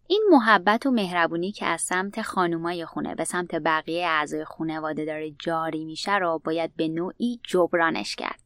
این 0.07 0.28
محبت 0.30 0.87
و 0.87 0.90
مهربونی 0.90 1.52
که 1.52 1.66
از 1.66 1.83
سمت 1.83 2.23
خانومای 2.23 2.87
خونه 2.87 3.14
به 3.14 3.25
سمت 3.25 3.54
بقیه 3.54 4.07
اعضای 4.07 4.45
خانواده 4.45 5.04
داره 5.04 5.30
جاری 5.38 5.85
میشه 5.85 6.16
رو 6.16 6.40
باید 6.45 6.76
به 6.76 6.88
نوعی 6.88 7.40
جبرانش 7.45 8.16
کرد 8.16 8.40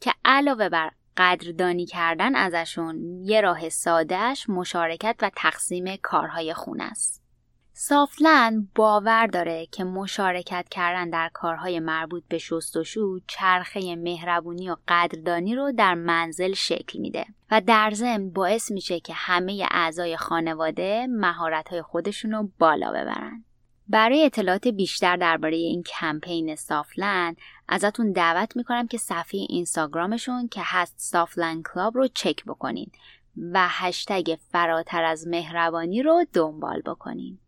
که 0.00 0.12
علاوه 0.24 0.68
بر 0.68 0.90
قدردانی 1.16 1.86
کردن 1.86 2.34
ازشون 2.34 3.24
یه 3.24 3.40
راه 3.40 3.68
سادهش 3.68 4.48
مشارکت 4.48 5.16
و 5.22 5.30
تقسیم 5.36 5.96
کارهای 6.02 6.54
خونه 6.54 6.84
است. 6.84 7.19
سافلند 7.82 8.68
باور 8.74 9.26
داره 9.26 9.66
که 9.66 9.84
مشارکت 9.84 10.66
کردن 10.70 11.10
در 11.10 11.30
کارهای 11.32 11.80
مربوط 11.80 12.22
به 12.28 12.38
شستشو 12.38 13.18
چرخه 13.26 13.96
مهربونی 13.96 14.70
و 14.70 14.76
قدردانی 14.88 15.54
رو 15.54 15.72
در 15.72 15.94
منزل 15.94 16.52
شکل 16.52 16.98
میده 16.98 17.24
و 17.50 17.60
در 17.60 17.90
ضمن 17.94 18.30
باعث 18.30 18.70
میشه 18.70 19.00
که 19.00 19.12
همه 19.16 19.66
اعضای 19.70 20.16
خانواده 20.16 21.06
مهارت‌های 21.10 21.82
خودشون 21.82 22.30
رو 22.30 22.50
بالا 22.58 22.90
ببرن. 22.90 23.44
برای 23.88 24.24
اطلاعات 24.24 24.68
بیشتر 24.68 25.16
درباره 25.16 25.56
این 25.56 25.82
کمپین 25.82 26.56
سافلند 26.56 27.36
ازتون 27.68 28.12
دعوت 28.12 28.56
می‌کنم 28.56 28.86
که 28.86 28.98
صفحه 28.98 29.40
اینستاگرامشون 29.48 30.48
که 30.48 30.60
هست 30.64 30.94
سافلند 30.98 31.64
کلاب 31.74 31.96
رو 31.96 32.08
چک 32.08 32.44
بکنین 32.44 32.90
و 33.52 33.68
هشتگ 33.68 34.36
فراتر 34.50 35.04
از 35.04 35.28
مهربانی 35.28 36.02
رو 36.02 36.24
دنبال 36.32 36.80
بکنین. 36.80 37.38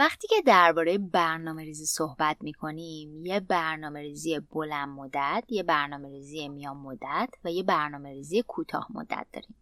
وقتی 0.00 0.28
که 0.28 0.42
درباره 0.46 0.98
برنامه 0.98 1.64
ریزی 1.64 1.86
صحبت 1.86 2.36
می 2.40 2.52
کنیم 2.52 3.26
یه 3.26 3.40
برنامه 3.40 4.00
ریزی 4.00 4.40
بلند 4.40 4.88
مدت، 4.88 5.44
یه 5.48 5.62
برنامه 5.62 6.08
ریزی 6.08 6.48
میان 6.48 6.76
مدت 6.76 7.28
و 7.44 7.50
یه 7.50 7.62
برنامه 7.62 8.10
ریزی 8.10 8.42
کوتاه 8.42 8.86
مدت 8.94 9.26
داریم. 9.32 9.54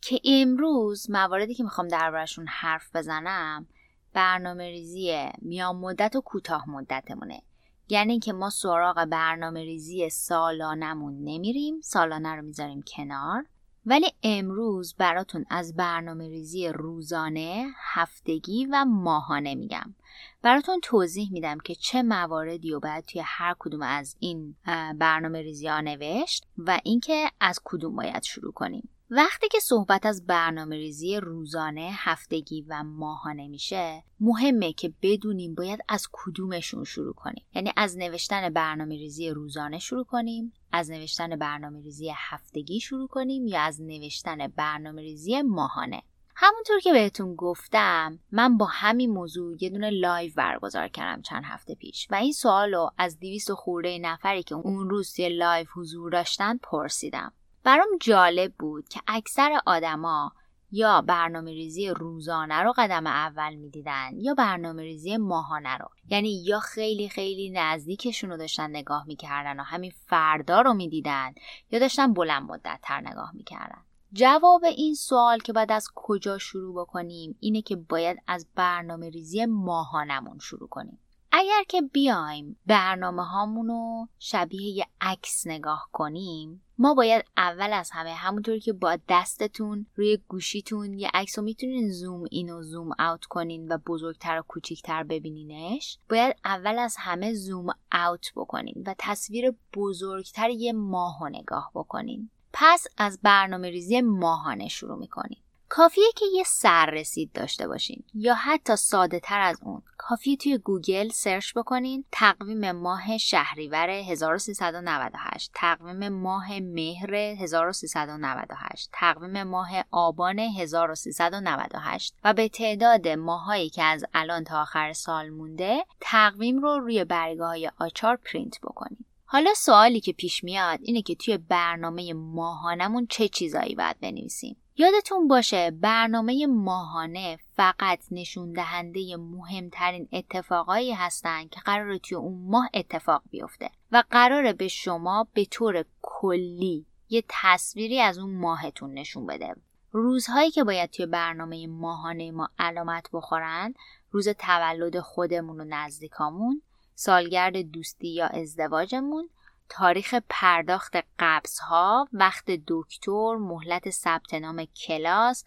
که 0.00 0.20
امروز 0.24 1.10
مواردی 1.10 1.54
که 1.54 1.62
می‌خوام 1.62 1.88
دربارهشون 1.88 2.46
حرف 2.48 2.96
بزنم 2.96 3.66
برنامه 4.12 4.70
ریزی 4.70 5.28
میان 5.42 5.76
مدت 5.76 6.16
و 6.16 6.20
کوتاه 6.20 6.70
مدتمونه. 6.70 7.42
یعنی 7.88 8.18
که 8.18 8.32
ما 8.32 8.50
سراغ 8.50 9.04
برنامه 9.04 9.60
ریزی 9.60 10.10
سالانمون 10.10 11.14
نمیریم 11.24 11.80
سالانه 11.80 12.34
رو 12.34 12.42
می‌ذاریم 12.42 12.82
کنار. 12.96 13.44
ولی 13.86 14.06
امروز 14.22 14.94
براتون 14.94 15.44
از 15.50 15.76
برنامه 15.76 16.28
ریزی 16.28 16.68
روزانه، 16.68 17.66
هفتگی 17.92 18.66
و 18.66 18.84
ماهانه 18.84 19.54
میگم. 19.54 19.94
براتون 20.42 20.80
توضیح 20.82 21.32
میدم 21.32 21.58
که 21.58 21.74
چه 21.74 22.02
مواردی 22.02 22.70
رو 22.70 22.80
باید 22.80 23.04
توی 23.04 23.22
هر 23.24 23.54
کدوم 23.58 23.82
از 23.82 24.16
این 24.20 24.56
برنامه 24.98 25.42
ریزی 25.42 25.66
ها 25.68 25.80
نوشت 25.80 26.46
و 26.58 26.80
اینکه 26.84 27.30
از 27.40 27.60
کدوم 27.64 27.96
باید 27.96 28.22
شروع 28.22 28.52
کنیم. 28.52 28.88
وقتی 29.10 29.48
که 29.48 29.60
صحبت 29.60 30.06
از 30.06 30.26
برنامه 30.26 30.76
ریزی 30.76 31.16
روزانه، 31.16 31.90
هفتگی 31.92 32.62
و 32.68 32.82
ماهانه 32.84 33.48
میشه 33.48 34.04
مهمه 34.20 34.72
که 34.72 34.92
بدونیم 35.02 35.54
باید 35.54 35.80
از 35.88 36.08
کدومشون 36.12 36.84
شروع 36.84 37.14
کنیم. 37.14 37.46
یعنی 37.54 37.72
از 37.76 37.98
نوشتن 37.98 38.50
برنامه 38.50 38.96
ریزی 38.96 39.30
روزانه 39.30 39.78
شروع 39.78 40.04
کنیم 40.04 40.52
از 40.72 40.90
نوشتن 40.90 41.36
برنامه 41.36 41.82
ریزی 41.82 42.12
هفتگی 42.16 42.80
شروع 42.80 43.08
کنیم 43.08 43.46
یا 43.46 43.60
از 43.60 43.82
نوشتن 43.82 44.48
برنامه 44.48 45.02
ریزی 45.02 45.42
ماهانه. 45.42 46.02
همونطور 46.38 46.80
که 46.80 46.92
بهتون 46.92 47.34
گفتم 47.34 48.18
من 48.32 48.56
با 48.56 48.66
همین 48.66 49.10
موضوع 49.10 49.56
یه 49.60 49.70
دونه 49.70 49.90
live 49.90 50.32
برگزار 50.36 50.88
کردم 50.88 51.22
چند 51.22 51.42
هفته 51.44 51.74
پیش 51.74 52.06
و 52.10 52.14
این 52.14 52.32
سوال 52.32 52.74
رو 52.74 52.90
از 52.98 53.18
دیویست 53.18 53.52
خورده 53.52 53.98
نفری 53.98 54.42
که 54.42 54.54
اون 54.54 54.90
روز 54.90 55.12
توی 55.12 55.28
live 55.28 55.66
حضور 55.74 56.10
داشتن 56.10 56.56
پرسیدم. 56.56 57.32
برام 57.66 57.88
جالب 58.00 58.52
بود 58.58 58.88
که 58.88 59.00
اکثر 59.06 59.60
آدما 59.66 60.32
یا 60.70 61.02
برنامه 61.02 61.50
ریزی 61.50 61.88
روزانه 61.88 62.62
رو 62.62 62.74
قدم 62.76 63.06
اول 63.06 63.54
می‌دیدن 63.54 64.10
یا 64.14 64.34
برنامه 64.34 64.82
ریزی 64.82 65.16
ماهانه 65.16 65.76
رو. 65.76 65.88
یعنی 66.10 66.44
یا 66.44 66.60
خیلی 66.60 67.08
خیلی 67.08 67.50
نزدیکشون 67.50 68.30
رو 68.30 68.36
داشتن 68.36 68.70
نگاه 68.70 69.04
می‌کردن 69.06 69.60
و 69.60 69.62
همین 69.62 69.92
فردا 70.06 70.60
رو 70.60 70.74
می‌دیدن 70.74 71.34
یا 71.70 71.78
داشتن 71.78 72.12
بلند 72.12 72.42
مدت 72.42 72.78
تر 72.82 73.00
نگاه 73.00 73.30
می‌کردن. 73.34 73.84
جواب 74.12 74.64
این 74.64 74.94
سوال 74.94 75.38
که 75.38 75.52
باید 75.52 75.72
از 75.72 75.88
کجا 75.94 76.38
شروع 76.38 76.82
بکنیم 76.82 77.36
اینه 77.40 77.62
که 77.62 77.76
باید 77.76 78.18
از 78.26 78.46
برنامه 78.54 79.10
ریزی 79.10 79.46
ماهانمون 79.46 80.38
شروع 80.38 80.68
کنیم. 80.68 80.98
اگر 81.38 81.62
که 81.68 81.82
بیایم 81.82 82.56
برنامه 82.66 83.24
هامونو 83.24 84.06
شبیه 84.18 84.76
یه 84.76 84.86
عکس 85.00 85.46
نگاه 85.46 85.88
کنیم 85.92 86.62
ما 86.78 86.94
باید 86.94 87.24
اول 87.36 87.72
از 87.72 87.90
همه 87.90 88.14
همونطوری 88.14 88.60
که 88.60 88.72
با 88.72 88.98
دستتون 89.08 89.86
روی 89.94 90.18
گوشیتون 90.28 90.94
یه 90.94 91.10
عکس 91.14 91.38
رو 91.38 91.44
می‌تونین 91.44 91.90
زوم 91.90 92.24
این 92.30 92.50
و 92.50 92.62
زوم 92.62 92.90
اوت 92.98 93.24
کنین 93.24 93.72
و 93.72 93.78
بزرگتر 93.86 94.38
و 94.38 94.42
کوچیکتر 94.42 95.02
ببینینش 95.02 95.98
باید 96.08 96.36
اول 96.44 96.78
از 96.78 96.96
همه 96.98 97.34
زوم 97.34 97.66
out 97.92 98.32
بکنین 98.36 98.82
و 98.86 98.94
تصویر 98.98 99.54
بزرگتر 99.74 100.50
یه 100.50 100.72
ماه 100.72 101.28
نگاه 101.28 101.70
بکنین. 101.74 102.30
پس 102.52 102.86
از 102.96 103.18
برنامه 103.22 103.70
ریزی 103.70 104.00
ماهانه 104.00 104.68
شروع 104.68 104.98
می‌کنیم. 104.98 105.42
کافیه 105.68 106.12
که 106.16 106.24
یه 106.34 106.44
سررسید 106.46 107.32
داشته 107.32 107.68
باشین. 107.68 108.04
یا 108.14 108.34
حتی 108.34 108.76
ساده 108.76 109.20
تر 109.20 109.40
از 109.40 109.58
اون. 109.62 109.82
کافیه 109.98 110.36
توی 110.36 110.58
گوگل 110.58 111.08
search 111.08 111.52
بکنین. 111.56 112.04
تقویم 112.12 112.72
ماه 112.72 113.18
شهریور 113.18 113.90
1398 113.90 115.50
تقویم 115.54 116.08
ماه 116.08 116.60
مهر 116.60 117.14
1398 117.14 118.90
تقویم 118.92 119.42
ماه 119.42 119.70
آبان 119.90 120.38
1398 120.38 122.14
و 122.24 122.34
به 122.34 122.48
تعداد 122.48 123.08
ماهایی 123.08 123.70
که 123.70 123.82
از 123.82 124.04
الان 124.14 124.44
تا 124.44 124.62
آخر 124.62 124.92
سال 124.92 125.30
مونده 125.30 125.84
تقویم 126.00 126.58
رو 126.58 126.78
روی 126.78 127.04
برگه 127.04 127.48
های 127.48 127.70
آچار 127.78 128.16
پرینت 128.16 128.60
بکنین. 128.60 129.04
حالا 129.24 129.54
سوالی 129.54 130.00
که 130.00 130.12
پیش 130.12 130.44
میاد 130.44 130.78
اینه 130.82 131.02
که 131.02 131.14
توی 131.14 131.38
برنامه 131.38 132.12
ماهانمون 132.12 133.06
چه 133.10 133.28
چیزایی 133.28 133.74
باید 133.74 134.00
بنویسیم؟ 134.00 134.56
یادتون 134.78 135.28
باشه 135.28 135.70
برنامه 135.70 136.46
ماهانه 136.46 137.38
فقط 137.54 137.98
نشون 138.10 138.52
دهنده 138.52 139.16
مهمترین 139.16 140.08
اتفاقایی 140.12 140.92
هستن 140.92 141.48
که 141.48 141.60
قرار 141.60 141.96
توی 141.96 142.16
اون 142.16 142.50
ماه 142.50 142.70
اتفاق 142.74 143.22
بیفته 143.30 143.70
و 143.92 144.02
قراره 144.10 144.52
به 144.52 144.68
شما 144.68 145.26
به 145.34 145.44
طور 145.44 145.84
کلی 146.02 146.86
یه 147.08 147.24
تصویری 147.28 148.00
از 148.00 148.18
اون 148.18 148.36
ماهتون 148.36 148.94
نشون 148.94 149.26
بده. 149.26 149.54
روزهایی 149.92 150.50
که 150.50 150.64
باید 150.64 150.90
توی 150.90 151.06
برنامه 151.06 151.66
ماهانه 151.66 152.30
ما 152.30 152.48
علامت 152.58 153.06
بخورن 153.12 153.74
روز 154.10 154.28
تولد 154.28 155.00
خودمون 155.00 155.60
و 155.60 155.64
نزدیکامون 155.68 156.62
سالگرد 156.94 157.56
دوستی 157.56 158.08
یا 158.08 158.26
ازدواجمون 158.26 159.28
تاریخ 159.68 160.14
پرداخت 160.28 160.96
قبض 161.18 161.58
ها 161.58 162.08
وقت 162.12 162.44
دکتر 162.68 163.36
مهلت 163.36 163.90
ثبت 163.90 164.34
نام 164.34 164.64
کلاس 164.64 165.44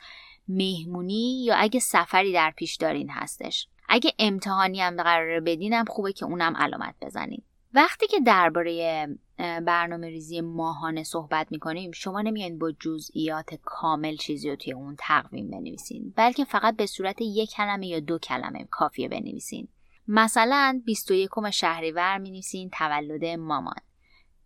مهمونی 0.47 1.43
یا 1.45 1.55
اگه 1.55 1.79
سفری 1.79 2.33
در 2.33 2.53
پیش 2.55 2.75
دارین 2.75 3.09
هستش. 3.09 3.67
اگه 3.89 4.13
امتحانی 4.19 4.81
هم 4.81 5.03
قراره 5.03 5.39
بدینم 5.39 5.85
خوبه 5.85 6.13
که 6.13 6.25
اونم 6.25 6.57
علامت 6.57 6.95
بزنین. 7.01 7.41
وقتی 7.73 8.07
که 8.07 8.19
درباره 8.19 9.07
برنامه 9.37 10.07
ریزی 10.07 10.41
ماهانه 10.41 11.03
صحبت 11.03 11.47
می‌کنیم 11.51 11.91
شما 11.91 12.21
نمیان 12.21 12.59
با 12.59 12.71
جزئیات 12.71 13.49
کامل 13.63 14.15
چیزی 14.15 14.49
رو 14.49 14.55
توی 14.55 14.73
اون 14.73 14.95
تقویم 14.99 15.49
بنویسین 15.49 16.13
بلکه 16.15 16.45
فقط 16.45 16.75
به 16.75 16.85
صورت 16.85 17.21
یک 17.21 17.51
کلمه 17.51 17.87
یا 17.87 17.99
دو 17.99 18.17
کلمه 18.17 18.67
کافیه 18.71 19.07
بنویسین. 19.07 19.67
مثلا 20.07 20.81
21 20.85 21.29
شهریور 21.51 22.17
می 22.17 22.69
تولد 22.73 23.25
مامان. 23.25 23.81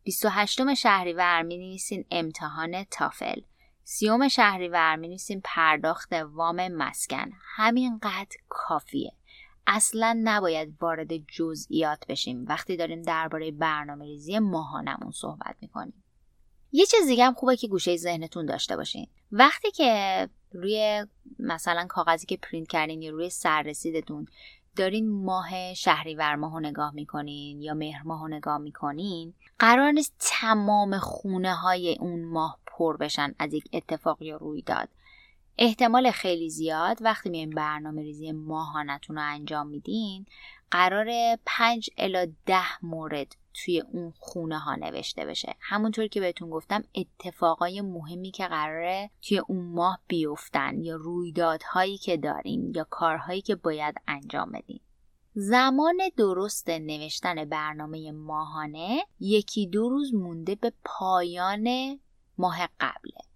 28 0.03 0.73
شهریور 0.73 1.41
می 1.41 1.57
نویسین 1.57 2.05
امتحان 2.11 2.83
تافل. 2.83 3.41
سیوم 3.83 4.27
شهریور 4.27 4.95
می 4.95 5.07
نویسین 5.07 5.41
پرداخت 5.43 6.13
وام 6.13 6.67
مسکن. 6.67 7.31
همینقدر 7.55 8.37
کافیه. 8.49 9.13
اصلا 9.67 10.19
نباید 10.23 10.73
وارد 10.81 11.17
جزئیات 11.17 12.07
بشیم. 12.07 12.45
وقتی 12.47 12.77
داریم 12.77 13.01
درباره 13.01 13.51
برنامه 13.51 14.05
ریزی 14.05 14.39
ماهانمون 14.39 15.11
صحبت 15.11 15.55
می‌کنیم. 15.61 16.03
یه 16.71 16.85
چیز 16.85 17.07
دیگه 17.07 17.25
هم 17.25 17.33
خوبه 17.33 17.55
که 17.55 17.67
گوشه 17.67 17.97
ذهنتون 17.97 18.45
داشته 18.45 18.75
باشین. 18.75 19.07
وقتی 19.31 19.71
که 19.71 20.29
روی 20.53 21.05
مثلا 21.39 21.85
کاغذی 21.89 22.25
که 22.25 22.37
پرینت 22.37 22.67
کردین 22.67 23.01
یا 23.01 23.11
روی 23.11 23.29
سررسیدتون 23.29 24.25
دارین 24.75 25.23
ماه 25.25 25.73
شهریور 25.73 26.35
ماه 26.35 26.59
نگاه 26.59 26.93
می‌کنین 26.95 27.61
یا 27.61 27.73
مهر 27.73 28.03
ماه 28.03 28.27
نگاه 28.27 28.57
می‌کنین 28.57 29.33
قرار 29.59 29.91
نیست 29.91 30.13
تمام 30.19 30.97
خونه 30.97 31.55
های 31.55 31.97
اون 31.99 32.25
ماه 32.25 32.57
پر 32.65 32.97
بشن 32.97 33.35
از 33.39 33.53
یک 33.53 33.63
اتفاق 33.73 34.21
یا 34.21 34.37
رویداد. 34.37 34.89
احتمال 35.57 36.11
خیلی 36.11 36.49
زیاد 36.49 36.97
وقتی 37.01 37.29
میایم 37.29 37.49
برنامه 37.49 38.01
ریزی 38.01 38.31
ماهانتون 38.31 39.15
رو 39.15 39.21
انجام 39.25 39.67
میدین 39.67 40.25
قرار 40.71 41.37
پنج 41.45 41.89
الا 41.97 42.25
ده 42.45 42.85
مورد 42.85 43.35
توی 43.53 43.79
اون 43.79 44.13
خونه 44.19 44.59
ها 44.59 44.75
نوشته 44.75 45.25
بشه. 45.25 45.55
همونطور 45.59 46.07
که 46.07 46.19
بهتون 46.19 46.49
گفتم 46.49 46.83
اتفاقای 46.95 47.81
مهمی 47.81 48.31
که 48.31 48.47
قراره 48.47 49.09
توی 49.21 49.37
اون 49.37 49.65
ماه 49.65 49.99
بیفتن 50.07 50.81
یا 50.81 50.95
رویدادهایی 50.95 51.97
که 51.97 52.17
دارین 52.17 52.73
یا 52.75 52.87
کارهایی 52.89 53.41
که 53.41 53.55
باید 53.55 53.95
انجام 54.07 54.51
بدین. 54.51 54.79
زمان 55.35 55.97
درست 56.17 56.69
نوشتن 56.69 57.45
برنامه 57.45 58.11
ماهانه 58.11 59.05
یکی 59.19 59.67
دو 59.67 59.89
روز 59.89 60.13
مونده 60.13 60.55
به 60.55 60.73
پایان 60.83 61.99
ماه 62.37 62.69
قبله. 62.79 63.32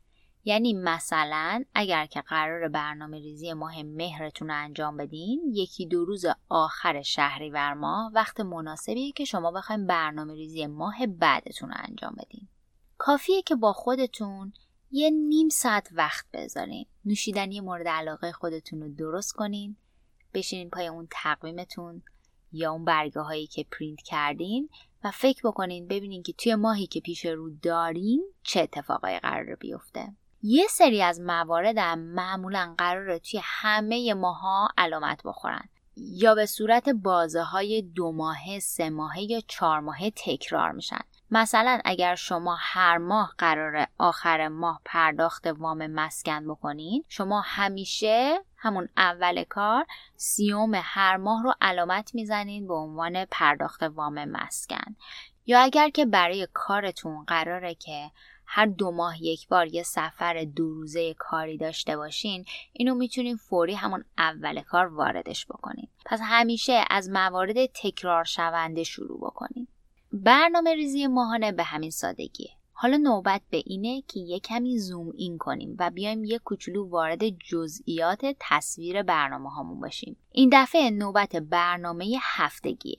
یعنی 0.47 0.73
مثلا 0.73 1.63
اگر 1.73 2.05
که 2.05 2.21
قرار 2.21 2.67
برنامه 2.67 3.17
ریزی 3.17 3.53
ماه 3.53 3.83
مهرتون 3.83 4.47
رو 4.47 4.55
انجام 4.57 4.97
بدین 4.97 5.41
یکی 5.53 5.85
دو 5.85 6.05
روز 6.05 6.25
آخر 6.49 7.01
شهریور 7.01 7.73
ماه 7.73 8.11
وقت 8.13 8.39
مناسبیه 8.39 9.11
که 9.11 9.25
شما 9.25 9.51
بخوایم 9.51 9.87
برنامه 9.87 10.33
ریزی 10.33 10.67
ماه 10.67 11.07
بعدتون 11.07 11.69
رو 11.69 11.75
انجام 11.77 12.15
بدین. 12.17 12.47
کافیه 12.97 13.41
که 13.41 13.55
با 13.55 13.73
خودتون 13.73 14.53
یه 14.91 15.09
نیم 15.09 15.49
ساعت 15.49 15.89
وقت 15.91 16.25
بذارین. 16.33 16.85
نوشیدنی 17.05 17.61
مورد 17.61 17.87
علاقه 17.87 18.31
خودتون 18.31 18.81
رو 18.81 18.89
درست 18.89 19.33
کنین 19.33 19.77
بشینین 20.33 20.69
پای 20.69 20.87
اون 20.87 21.07
تقویمتون 21.11 22.03
یا 22.51 22.71
اون 22.71 22.85
برگه 22.85 23.21
هایی 23.21 23.47
که 23.47 23.65
پرینت 23.71 24.01
کردین 24.01 24.69
و 25.03 25.11
فکر 25.11 25.47
بکنین 25.47 25.87
ببینین 25.87 26.23
که 26.23 26.33
توی 26.33 26.55
ماهی 26.55 26.87
که 26.87 26.99
پیش 26.99 27.25
رو 27.25 27.49
دارین 27.49 28.33
چه 28.43 28.59
اتفاقای 28.61 29.19
قرار 29.19 29.55
بیفته. 29.55 30.13
یه 30.41 30.67
سری 30.69 31.01
از 31.01 31.21
مواردم 31.21 31.99
معمولا 31.99 32.75
قراره 32.77 33.19
توی 33.19 33.41
همه 33.43 34.13
ماها 34.13 34.69
علامت 34.77 35.21
بخورن. 35.25 35.69
یا 35.97 36.35
به 36.35 36.45
صورت 36.45 36.89
بازه 36.89 37.41
های 37.41 37.81
دو 37.81 38.11
ماهه، 38.11 38.59
سه 38.59 38.89
ماهه 38.89 39.21
یا 39.21 39.41
چهار 39.47 39.79
ماهه 39.79 40.11
تکرار 40.15 40.71
میشن. 40.71 40.99
مثلا 41.31 41.81
اگر 41.85 42.15
شما 42.15 42.57
هر 42.59 42.97
ماه 42.97 43.33
قرار 43.37 43.87
آخر 43.97 44.47
ماه 44.47 44.81
پرداخت 44.85 45.47
وام 45.47 45.87
مسکن 45.87 46.47
بکنین 46.47 47.03
شما 47.07 47.41
همیشه 47.45 48.39
همون 48.57 48.89
اول 48.97 49.43
کار 49.43 49.85
سیوم 50.15 50.71
هر 50.75 51.17
ماه 51.17 51.43
رو 51.43 51.53
علامت 51.61 52.15
می‌زنین 52.15 52.67
به 52.67 52.73
عنوان 52.73 53.25
پرداخت 53.25 53.83
وام 53.83 54.25
مسکن. 54.25 54.95
یا 55.45 55.59
اگر 55.59 55.89
که 55.89 56.05
برای 56.05 56.47
کارتون 56.53 57.23
قراره 57.23 57.75
که 57.75 58.11
هر 58.49 58.65
دو 58.65 58.91
ماه 58.91 59.23
یک 59.23 59.47
بار 59.47 59.67
یه 59.67 59.83
سفر 59.83 60.43
دو 60.55 60.73
روزه 60.73 61.13
کاری 61.13 61.57
داشته 61.57 61.97
باشین 61.97 62.45
اینو 62.73 62.95
می‌تونین 62.95 63.35
فوری 63.35 63.73
همون 63.73 64.03
اول 64.17 64.61
کار 64.61 64.85
واردش 64.85 65.45
بکنین. 65.45 65.87
پس 66.05 66.19
همیشه 66.23 66.85
از 66.89 67.09
موارد 67.09 67.65
تکرار 67.65 68.23
شونده 68.23 68.83
شروع 68.83 69.19
بکنین. 69.19 69.67
برنامه 70.11 70.75
ریزی 70.75 71.07
ماهانه 71.07 71.51
به 71.51 71.63
همین 71.63 71.91
سادگیه. 71.91 72.49
حالا 72.79 72.97
نوبت 72.97 73.41
به 73.49 73.63
اینه 73.65 74.03
که 74.07 74.19
یه 74.19 74.39
کمی 74.39 74.79
زوم 74.79 75.11
این 75.17 75.37
کنیم 75.37 75.75
و 75.79 75.89
بیایم 75.89 76.23
یه 76.23 76.39
کوچولو 76.39 76.89
وارد 76.89 77.29
جزئیات 77.29 78.25
تصویر 78.39 79.03
برنامه 79.03 79.49
هامون 79.49 79.79
باشیم 79.79 80.17
این 80.31 80.49
دفعه 80.53 80.89
نوبت 80.89 81.35
برنامه 81.35 82.17
هفتگیه. 82.21 82.97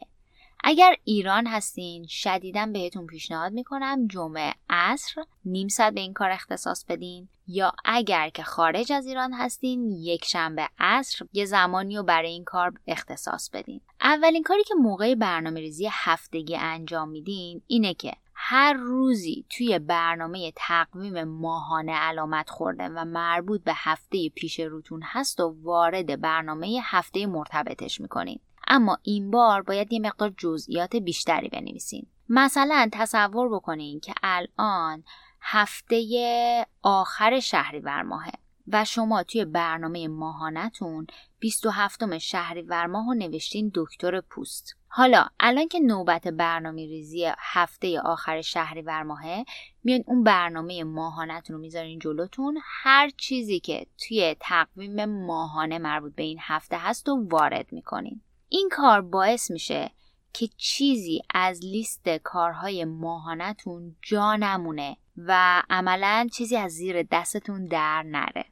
اگر 0.65 0.97
ایران 1.05 1.47
هستین 1.47 2.07
شدیدا 2.09 2.67
بهتون 2.67 3.07
پیشنهاد 3.07 3.53
می‌کنم 3.53 4.07
جمعه 4.07 4.55
عصر 4.71 5.23
نیم 5.45 5.69
ساعت 5.69 5.95
به 5.95 6.01
این 6.01 6.13
کار 6.13 6.31
اختصاص 6.31 6.85
بدین. 6.89 7.29
یا 7.47 7.73
اگر 7.85 8.29
که 8.29 8.43
خارج 8.43 8.93
از 8.93 9.07
ایران 9.07 9.33
هستین 9.33 9.91
یک 9.91 10.25
شنبه 10.25 10.69
عصر 10.79 11.25
یه 11.33 11.45
زمانی 11.45 11.97
رو 11.97 12.03
برای 12.03 12.31
این 12.31 12.45
کار 12.45 12.73
اختصاص 12.87 13.51
بدین. 13.51 13.81
اولین 14.01 14.43
کاری 14.43 14.65
که 14.65 14.75
موقع 14.75 15.15
برنامه 15.15 15.61
ریزی 15.61 15.89
هفتگی 15.93 16.57
انجام 16.57 17.09
میدین 17.09 17.63
اینه 17.67 17.95
که 17.95 18.13
هر 18.35 18.73
روزی 18.73 19.45
توی 19.51 19.79
برنامه 19.79 20.53
تقویم 20.57 21.25
ماهانه 21.25 21.93
علامت 21.93 22.51
خورده 22.51 22.89
و 22.89 23.05
مربوط 23.05 23.65
به 23.65 23.73
هفته 23.75 24.29
پیش 24.29 24.61
روتون 24.61 25.01
هست 25.05 25.41
و 25.41 25.57
وارد 25.63 26.21
برنامه 26.21 26.81
هفته 26.83 27.27
مرتبطش 27.27 28.01
می‌کنین. 28.01 28.41
اما 28.69 28.99
این 29.03 29.31
بار 29.31 29.63
باید 29.63 29.93
یه 29.93 30.01
مقدار 30.01 30.35
جزئیات 30.39 30.97
بیشتری 30.97 31.49
بنویسین. 31.49 32.07
مثلا 32.29 32.89
تصور 32.93 33.49
بکنین 33.49 34.01
که 34.01 34.15
الان 34.23 35.05
هفته 35.41 36.67
آخر 36.83 37.41
شهریور 37.41 38.03
ماهه 38.03 38.33
و 38.73 38.85
شما 38.85 39.23
توی 39.23 39.45
برنامه 39.45 40.09
ماهانتون 40.09 41.07
27 41.39 42.19
شهریور 42.19 42.87
ماه 42.87 43.15
نوشتین 43.15 43.71
دکتر 43.75 44.21
پوست. 44.21 44.77
حالا 44.89 45.27
الان 45.41 45.69
که 45.69 45.81
نوبت 45.81 46.29
برنامه 46.29 46.87
ریزی 46.87 47.31
هفته 47.39 48.01
آخر 48.01 48.41
شهریور 48.41 49.03
ماهه 49.03 49.45
میان 49.85 50.05
اون 50.07 50.25
برنامه 50.25 50.85
ماهانتون 50.85 51.57
رو 51.57 51.63
می‌ذارین 51.63 51.99
جلوتون. 51.99 52.59
هر 52.65 53.11
چیزی 53.17 53.61
که 53.61 53.87
توی 53.99 54.37
تقویم 54.41 55.05
ماهانه 55.05 55.79
مربوط 55.79 56.15
به 56.15 56.23
این 56.23 56.39
هفته 56.41 56.77
هست 56.79 57.09
و 57.09 57.29
وارد 57.31 57.73
می‌کنین. 57.73 58.23
این 58.49 58.69
کار 58.73 59.01
باعث 59.01 59.51
میشه 59.51 59.91
که 60.33 60.49
چیزی 60.57 61.23
از 61.35 61.61
لیست 61.65 62.09
کارهای 62.09 62.85
ماهانتون 62.85 63.97
جا 64.03 64.37
نمونه 64.37 64.97
و 65.17 65.63
عملا 65.71 66.29
چیزی 66.33 66.57
از 66.57 66.73
زیر 66.73 67.03
دستتون 67.03 67.67
در 67.67 68.03
نره. 68.03 68.45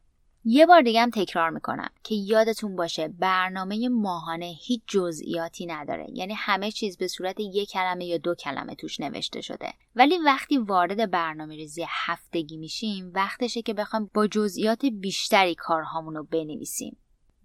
یه 0.48 0.66
بار 0.66 0.82
دیگه 0.82 1.02
هم 1.02 1.10
تکرار 1.10 1.50
می‌کنم 1.50 1.90
که 2.02 2.14
یادتون 2.14 2.76
باشه 2.76 3.08
برنامه 3.08 3.88
ماهانه 3.88 4.46
هیچ 4.46 4.82
جزئیاتی 4.86 5.66
نداره. 5.66 6.06
یعنی 6.12 6.34
همه 6.34 6.70
چیز 6.70 6.96
به 6.96 7.08
صورت 7.08 7.40
یک 7.40 7.70
کلمه 7.70 8.04
یا 8.04 8.18
دو 8.18 8.34
کلمه 8.34 8.74
توش 8.74 9.00
نوشته 9.00 9.40
شده. 9.40 9.72
ولی 9.96 10.18
وقتی 10.18 10.58
وارد 10.58 11.10
برنامه 11.10 11.56
ریزی 11.56 11.84
هفتگی 11.88 12.56
میشیم 12.56 13.12
وقتشه 13.14 13.62
که 13.62 13.74
بخوایم 13.74 14.10
با 14.14 14.26
جزئیات 14.26 14.86
بیشتری 14.86 15.54
کارهامون 15.54 16.14
رو 16.14 16.24
بنویسیم. 16.24 16.96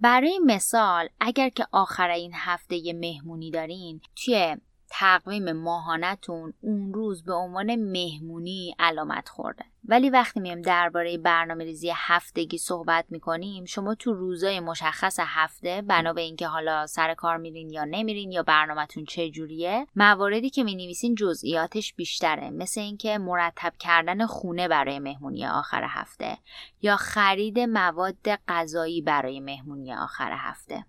برای 0.01 0.39
مثال 0.45 1.09
اگر 1.19 1.49
که 1.49 1.67
آخر 1.71 2.09
این 2.09 2.31
هفته 2.35 2.75
یه 2.75 2.93
مهمونی 2.93 3.51
دارین 3.51 4.01
توی 4.15 4.57
تقویم 4.93 5.51
ماهانتون 5.51 6.53
اون 6.61 6.93
روز 6.93 7.23
به 7.23 7.33
عنوان 7.33 7.75
مهمونی 7.75 8.75
علامت 8.79 9.29
خورده. 9.29 9.65
ولی 9.85 10.09
وقتی 10.09 10.39
میم 10.39 10.61
درباره 10.61 11.17
برنامه 11.17 11.63
ریزی 11.63 11.91
هفتگی 11.95 12.57
صحبت 12.57 13.05
می‌کنیم 13.09 13.65
شما 13.65 13.95
تو 13.95 14.13
روزای 14.13 14.59
مشخص 14.59 15.19
هفته 15.19 15.81
بنا 15.81 16.13
به 16.13 16.21
اینکه 16.21 16.47
حالا 16.47 16.87
سر 16.87 17.13
کار 17.13 17.37
میرین 17.37 17.69
یا 17.69 17.83
نمیرین 17.83 18.31
یا 18.31 18.43
برنامهتون 18.43 19.05
چه 19.05 19.29
جوریه 19.29 19.87
مواردی 19.95 20.49
که 20.49 20.63
می‌نویسین 20.63 21.15
جزئیاتش 21.15 21.93
بیشتره. 21.93 22.49
مثل 22.49 22.81
اینکه 22.81 23.17
مرتب 23.17 23.73
کردن 23.79 24.25
خونه 24.25 24.67
برای 24.67 24.99
مهمونی 24.99 25.45
آخر 25.45 25.85
هفته 25.89 26.37
یا 26.81 26.95
خرید 26.95 27.59
مواد 27.59 28.35
غذایی 28.47 29.01
برای 29.01 29.39
مهمونی 29.39 29.93
آخر 29.93 30.31
هفته. 30.37 30.85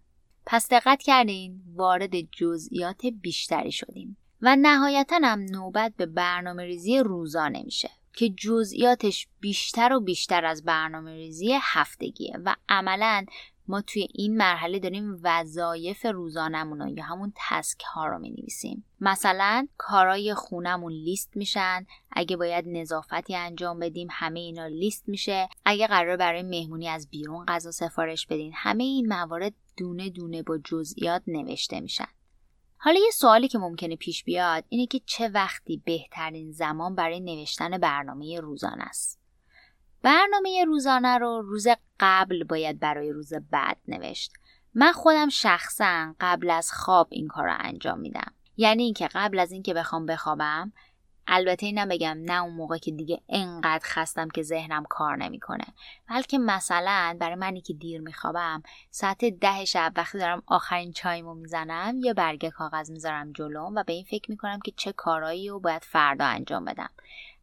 پس 0.46 0.68
دقت 0.70 1.02
کردین 1.02 1.62
وارد 1.74 2.20
جزئیات 2.20 3.06
بیشتری 3.06 3.72
شدیم. 3.72 4.16
و 4.42 4.56
نهایتا 4.56 5.20
هم 5.22 5.40
نوبت 5.40 5.92
به 5.96 6.06
برنامه 6.06 6.64
ریزی 6.64 6.98
روزانه 6.98 7.62
میشه 7.62 7.90
که 8.12 8.28
جزئیاتش 8.28 9.28
بیشتر 9.40 9.92
و 9.92 10.00
بیشتر 10.00 10.44
از 10.44 10.64
برنامه 10.64 11.14
ریزی 11.14 11.58
هفتگیه 11.62 12.38
و 12.44 12.56
عملا 12.68 13.24
ما 13.68 13.80
توی 13.80 14.08
این 14.14 14.36
مرحله 14.36 14.78
داریم 14.78 15.20
وظایف 15.22 16.06
روزانمون 16.06 16.78
رو 16.78 16.88
یا 16.88 17.04
همون 17.04 17.32
تسک 17.36 17.82
ها 17.82 18.06
رو 18.06 18.18
می 18.18 18.30
نویسیم 18.30 18.84
مثلا 19.00 19.68
کارای 19.76 20.34
خونمون 20.34 20.92
لیست 20.92 21.36
میشن 21.36 21.86
اگه 22.10 22.36
باید 22.36 22.64
نظافتی 22.68 23.36
انجام 23.36 23.78
بدیم 23.78 24.08
همه 24.10 24.40
اینا 24.40 24.66
لیست 24.66 25.08
میشه. 25.08 25.48
اگه 25.64 25.86
قرار 25.86 26.16
برای 26.16 26.42
مهمونی 26.42 26.88
از 26.88 27.08
بیرون 27.10 27.44
غذا 27.46 27.70
سفارش 27.70 28.26
بدین 28.26 28.52
همه 28.54 28.84
این 28.84 29.08
موارد 29.08 29.52
دونه 29.76 30.10
دونه 30.10 30.42
با 30.42 30.58
جزئیات 30.58 31.22
نوشته 31.26 31.80
میشن. 31.80 32.08
حالا 32.76 33.00
یه 33.00 33.10
سوالی 33.10 33.48
که 33.48 33.58
ممکنه 33.58 33.96
پیش 33.96 34.24
بیاد 34.24 34.64
اینه 34.68 34.86
که 34.86 35.00
چه 35.06 35.28
وقتی 35.28 35.82
بهترین 35.84 36.52
زمان 36.52 36.94
برای 36.94 37.20
نوشتن 37.20 37.78
برنامه 37.78 38.40
روزانه 38.40 38.84
است؟ 38.84 39.20
برنامه 40.02 40.64
روزانه 40.64 41.18
رو 41.18 41.42
روز 41.42 41.66
قبل 42.00 42.44
باید 42.44 42.78
برای 42.78 43.10
روز 43.10 43.32
بعد 43.50 43.78
نوشت. 43.88 44.32
من 44.74 44.92
خودم 44.92 45.28
شخصا 45.28 46.14
قبل 46.20 46.50
از 46.50 46.72
خواب 46.72 47.08
این 47.10 47.28
کار 47.28 47.44
رو 47.44 47.56
انجام 47.58 48.00
میدم. 48.00 48.32
یعنی 48.56 48.82
اینکه 48.82 49.08
قبل 49.14 49.38
از 49.38 49.52
اینکه 49.52 49.74
بخوام 49.74 50.06
بخوابم 50.06 50.72
البته 51.26 51.66
اینم 51.66 51.88
بگم 51.88 52.18
نه 52.24 52.42
اون 52.42 52.54
موقع 52.54 52.78
که 52.78 52.90
دیگه 52.90 53.20
انقدر 53.28 53.84
خستم 53.84 54.28
که 54.28 54.42
ذهنم 54.42 54.84
کار 54.84 55.16
نمی‌کنه. 55.16 55.64
بلکه 56.08 56.38
مثلا 56.38 57.16
برای 57.20 57.34
منی 57.34 57.60
که 57.60 57.74
دیر 57.74 58.00
میخوابم 58.00 58.62
ساعت 58.90 59.24
ده 59.24 59.64
شب 59.64 59.92
وقتی 59.96 60.18
دارم 60.18 60.42
آخرین 60.46 60.92
چایمو 60.92 61.34
می‌زنم 61.34 61.98
یه 61.98 62.14
برگه 62.14 62.50
کاغذ 62.50 62.90
می‌ذارم 62.90 63.32
جلوم 63.32 63.74
و 63.74 63.82
به 63.86 63.92
این 63.92 64.04
فکر 64.04 64.30
می‌کنم 64.30 64.60
که 64.64 64.72
چه 64.76 64.92
کارایی 64.92 65.48
رو 65.48 65.60
باید 65.60 65.84
فردا 65.84 66.24
انجام 66.24 66.64
بدم. 66.64 66.90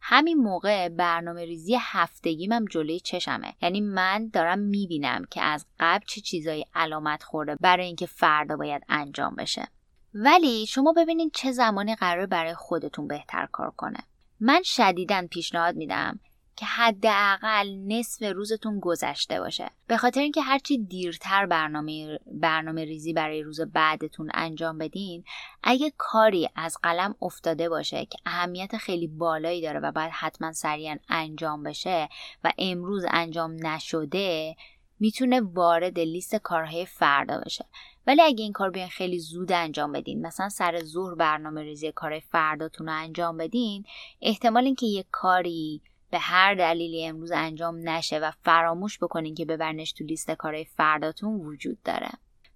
همین 0.02 0.38
موقع 0.38 0.90
برنامه 0.90 1.46
ریزی 1.46 1.78
هفتگیم 1.82 2.52
هم 2.52 2.66
جلوی 2.66 3.00
چشمه. 3.00 3.54
یعنی 3.62 3.82
من 3.82 4.30
دارم 4.34 4.60
می‌بینم 4.60 5.26
که 5.32 5.42
از 5.42 5.66
قبل 5.80 6.06
چه 6.06 6.22
چیزایی 6.22 6.66
علامت 6.76 7.24
خورده 7.24 7.56
برای 7.56 7.86
اینکه 7.86 8.06
فردا 8.06 8.58
باید 8.58 8.84
انجام 8.90 9.36
بشه. 9.36 9.68
ولی 10.14 10.66
شما 10.66 10.94
ببینید 10.94 11.32
چه 11.34 11.52
زمانی 11.52 11.96
قرار 11.96 12.26
برای 12.26 12.54
خودتون 12.54 13.08
بهتر 13.08 13.48
کار 13.52 13.72
کنه. 13.72 14.00
من 14.40 14.62
شدیدا 14.64 15.28
پیشنهاد 15.30 15.76
میدم 15.76 16.20
که 16.60 16.66
حداقل 16.66 17.76
نصف 17.88 18.24
روزتون 18.24 18.80
گذشته 18.80 19.40
باشه. 19.40 19.70
به 19.88 19.98
خاطر 19.98 20.22
اینکه 20.22 20.42
هرچی 20.42 20.78
دیرتر 20.78 21.46
برنامه 21.46 22.20
برنامه 22.26 22.86
ریزی 22.86 23.14
برای 23.14 23.42
روز 23.42 23.62
بعدتون 23.62 24.30
انجام 24.34 24.78
بدین 24.78 25.24
اگه 25.64 25.94
کاری 25.98 26.50
از 26.56 26.78
قلم 26.84 27.16
افتاده 27.22 27.70
باشه 27.70 28.06
که 28.06 28.18
اهمیت 28.26 28.78
خیلی 28.78 29.08
بالایی 29.08 29.62
داره 29.62 29.80
و 29.80 29.92
باید 29.92 30.12
حتما 30.14 30.52
سریعا 30.52 30.98
انجام 31.10 31.64
بشه 31.64 32.10
و 32.44 32.52
امروز 32.58 33.06
انجام 33.10 33.68
نشده 33.68 34.56
می‌تونه 35.00 35.42
وارد 35.42 36.00
لیست 36.00 36.36
کارهای 36.36 36.86
فردا 36.86 37.42
بشه. 37.46 37.66
ولی 38.08 38.22
اگه 38.22 38.44
این 38.44 38.54
کار 38.54 38.70
بیان 38.70 38.88
خیلی 38.88 39.20
زود 39.20 39.52
انجام 39.52 39.92
بدین 39.92 40.22
مثلا 40.22 40.50
سر 40.50 40.84
ظهر 40.84 41.16
برنامه 41.16 41.62
ریزی 41.62 41.92
کار 41.92 42.20
فرداتون 42.20 42.88
رو 42.88 42.94
انجام 42.94 43.38
بدین 43.38 43.86
احتمال 44.22 44.66
اینکه 44.66 44.86
یه 44.86 45.06
کاری 45.12 45.82
به 46.12 46.20
هر 46.20 46.54
دلیلی 46.56 47.06
امروز 47.06 47.32
انجام 47.32 47.90
نشه 47.90 48.20
و 48.20 48.32
فراموش 48.44 49.00
بکنین 49.00 49.36
که 49.36 49.46
ببرنش 49.46 49.92
تو 49.92 50.04
لیست 50.04 50.32
کارهای 50.32 50.66
فرداتون 50.66 51.36
وجود 51.36 51.84
داره. 51.84 52.10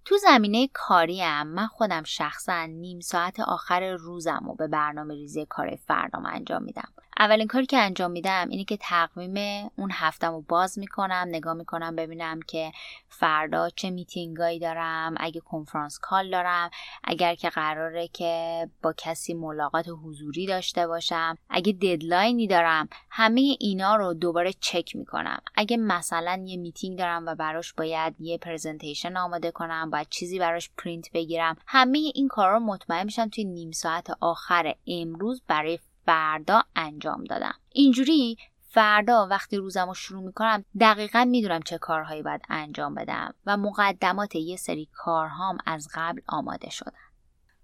تو 0.04 0.16
زمینه 0.16 0.68
کاریم 0.72 1.42
من 1.42 1.66
خودم 1.66 2.02
شخصا 2.02 2.64
نیم 2.66 3.00
ساعت 3.00 3.40
آخر 3.40 3.92
روزم 3.92 4.42
رو 4.46 4.54
به 4.54 4.68
برنامه 4.68 5.14
ریزی 5.14 5.46
کار 5.46 5.76
فردام 5.86 6.26
انجام 6.26 6.62
میدم. 6.62 6.92
اولین 7.18 7.46
کاری 7.46 7.66
که 7.66 7.78
انجام 7.78 8.10
میدم 8.10 8.48
اینه 8.48 8.64
که 8.64 8.76
تقویم 8.76 9.70
اون 9.76 9.90
هفتم 9.92 10.32
رو 10.32 10.40
باز 10.40 10.78
می‌کنم 10.78 11.26
نگاه 11.28 11.54
می‌کنم 11.54 11.96
ببینم 11.96 12.40
که 12.42 12.72
فردا 13.08 13.70
چه 13.70 13.90
میتینگایی 13.90 14.58
دارم 14.58 15.14
اگه 15.16 15.40
کنفرانس 15.40 15.98
کال 15.98 16.30
دارم 16.30 16.70
اگر 17.04 17.34
که 17.34 17.48
قراره 17.48 18.08
که 18.08 18.68
با 18.82 18.94
کسی 18.96 19.34
ملاقات 19.34 19.86
حضوری 20.04 20.46
داشته 20.46 20.86
باشم. 20.86 21.38
اگه 21.50 21.72
deadline 21.72 22.38
ی 22.38 22.46
دارم 22.46 22.88
همه 23.10 23.56
اینا 23.60 23.96
رو 23.96 24.14
دوباره 24.14 24.52
چک 24.52 24.96
می‌کنم. 24.96 25.40
اگه 25.54 25.76
مثلا 25.76 26.44
یه 26.46 26.56
میتینگ 26.56 26.98
دارم 26.98 27.26
و 27.26 27.34
براش 27.34 27.72
باید 27.72 28.14
یه 28.20 28.38
presentation 28.38 29.16
آماده 29.16 29.50
کنم 29.50 29.90
باید 29.90 30.08
چیزی 30.10 30.38
براش 30.38 30.70
پرینت 30.78 31.12
بگیرم 31.12 31.56
همه 31.66 31.98
این 31.98 32.28
کارا 32.28 32.58
مطمئن 32.58 33.04
میشم 33.04 33.28
توی 33.28 33.44
نیم 33.44 33.70
ساعت 33.70 34.10
آخر 34.20 34.74
امروز 34.86 35.42
برای 35.48 35.78
فردا 36.06 36.62
انجام 36.76 37.24
دادم. 37.24 37.54
اینجوری 37.72 38.36
فردا 38.74 39.26
وقتی 39.30 39.56
روزم 39.56 39.88
رو 39.88 39.94
شروع 39.94 40.22
می‌کنم 40.22 40.64
دقیقا 40.80 41.24
می‌دونم 41.24 41.62
چه 41.62 41.78
کارهایی 41.78 42.22
باید 42.22 42.42
انجام 42.48 42.94
بدم 42.94 43.34
و 43.46 43.56
مقدمات 43.56 44.36
یه 44.36 44.56
سری 44.56 44.88
کارهام 44.92 45.58
از 45.66 45.88
قبل 45.94 46.20
آماده 46.26 46.70
شدن. 46.70 46.92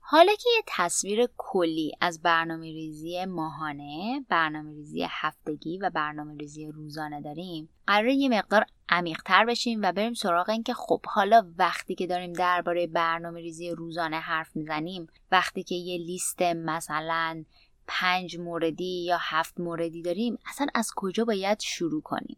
حالا 0.00 0.33
که 0.33 0.48
یه 0.57 0.62
تصویر 0.66 1.29
کلی 1.37 1.92
از 2.00 2.22
برنامه 2.22 2.66
ریزی 2.66 3.24
ماهانه، 3.24 4.24
برنامه 4.29 4.70
ریزی 4.70 5.07
هفتگی 5.09 5.79
و 5.79 5.90
برنامه 5.90 6.37
ریزی 6.37 6.66
روزانه 6.66 7.20
داریم 7.20 7.68
قرار 7.87 8.09
یه 8.09 8.29
مقدار 8.29 8.66
عمیقتر 8.88 9.44
بشیم 9.44 9.83
و 9.83 9.92
بریم 9.92 10.14
سراغ 10.14 10.50
این 10.50 10.62
که 10.62 10.74
خب 10.74 11.00
حالا 11.07 11.53
وقتی 11.59 11.94
که 11.94 12.07
داریم 12.07 12.33
درباره 12.33 12.87
برنامه 12.87 13.40
ریزی 13.40 13.70
روزانه 13.70 14.16
حرف 14.16 14.57
می‌زنیم 14.57 15.07
وقتی 15.33 15.62
که 15.62 15.74
یه 15.74 15.98
لیست 15.98 16.42
مثلا 16.42 17.44
پنج 17.87 18.38
موردی 18.38 19.05
یا 19.05 19.19
هفت 19.21 19.61
موردی 19.61 20.03
داریم 20.03 20.38
اصلا 20.47 20.66
از 20.75 20.90
کجا 20.97 21.25
باید 21.25 21.61
شروع 21.61 22.03
کنیم؟ 22.03 22.37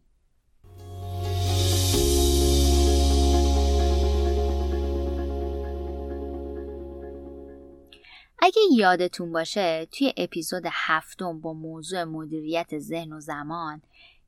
اگه 8.39 8.61
یادتون 8.75 9.31
باشه 9.31 9.87
توی 9.91 10.13
اپیزود 10.17 10.63
هفتم 10.71 11.41
با 11.41 11.53
موضوع 11.53 12.03
مدیریت 12.03 12.79
ذهن 12.79 13.13
و 13.13 13.19
زمان 13.19 13.81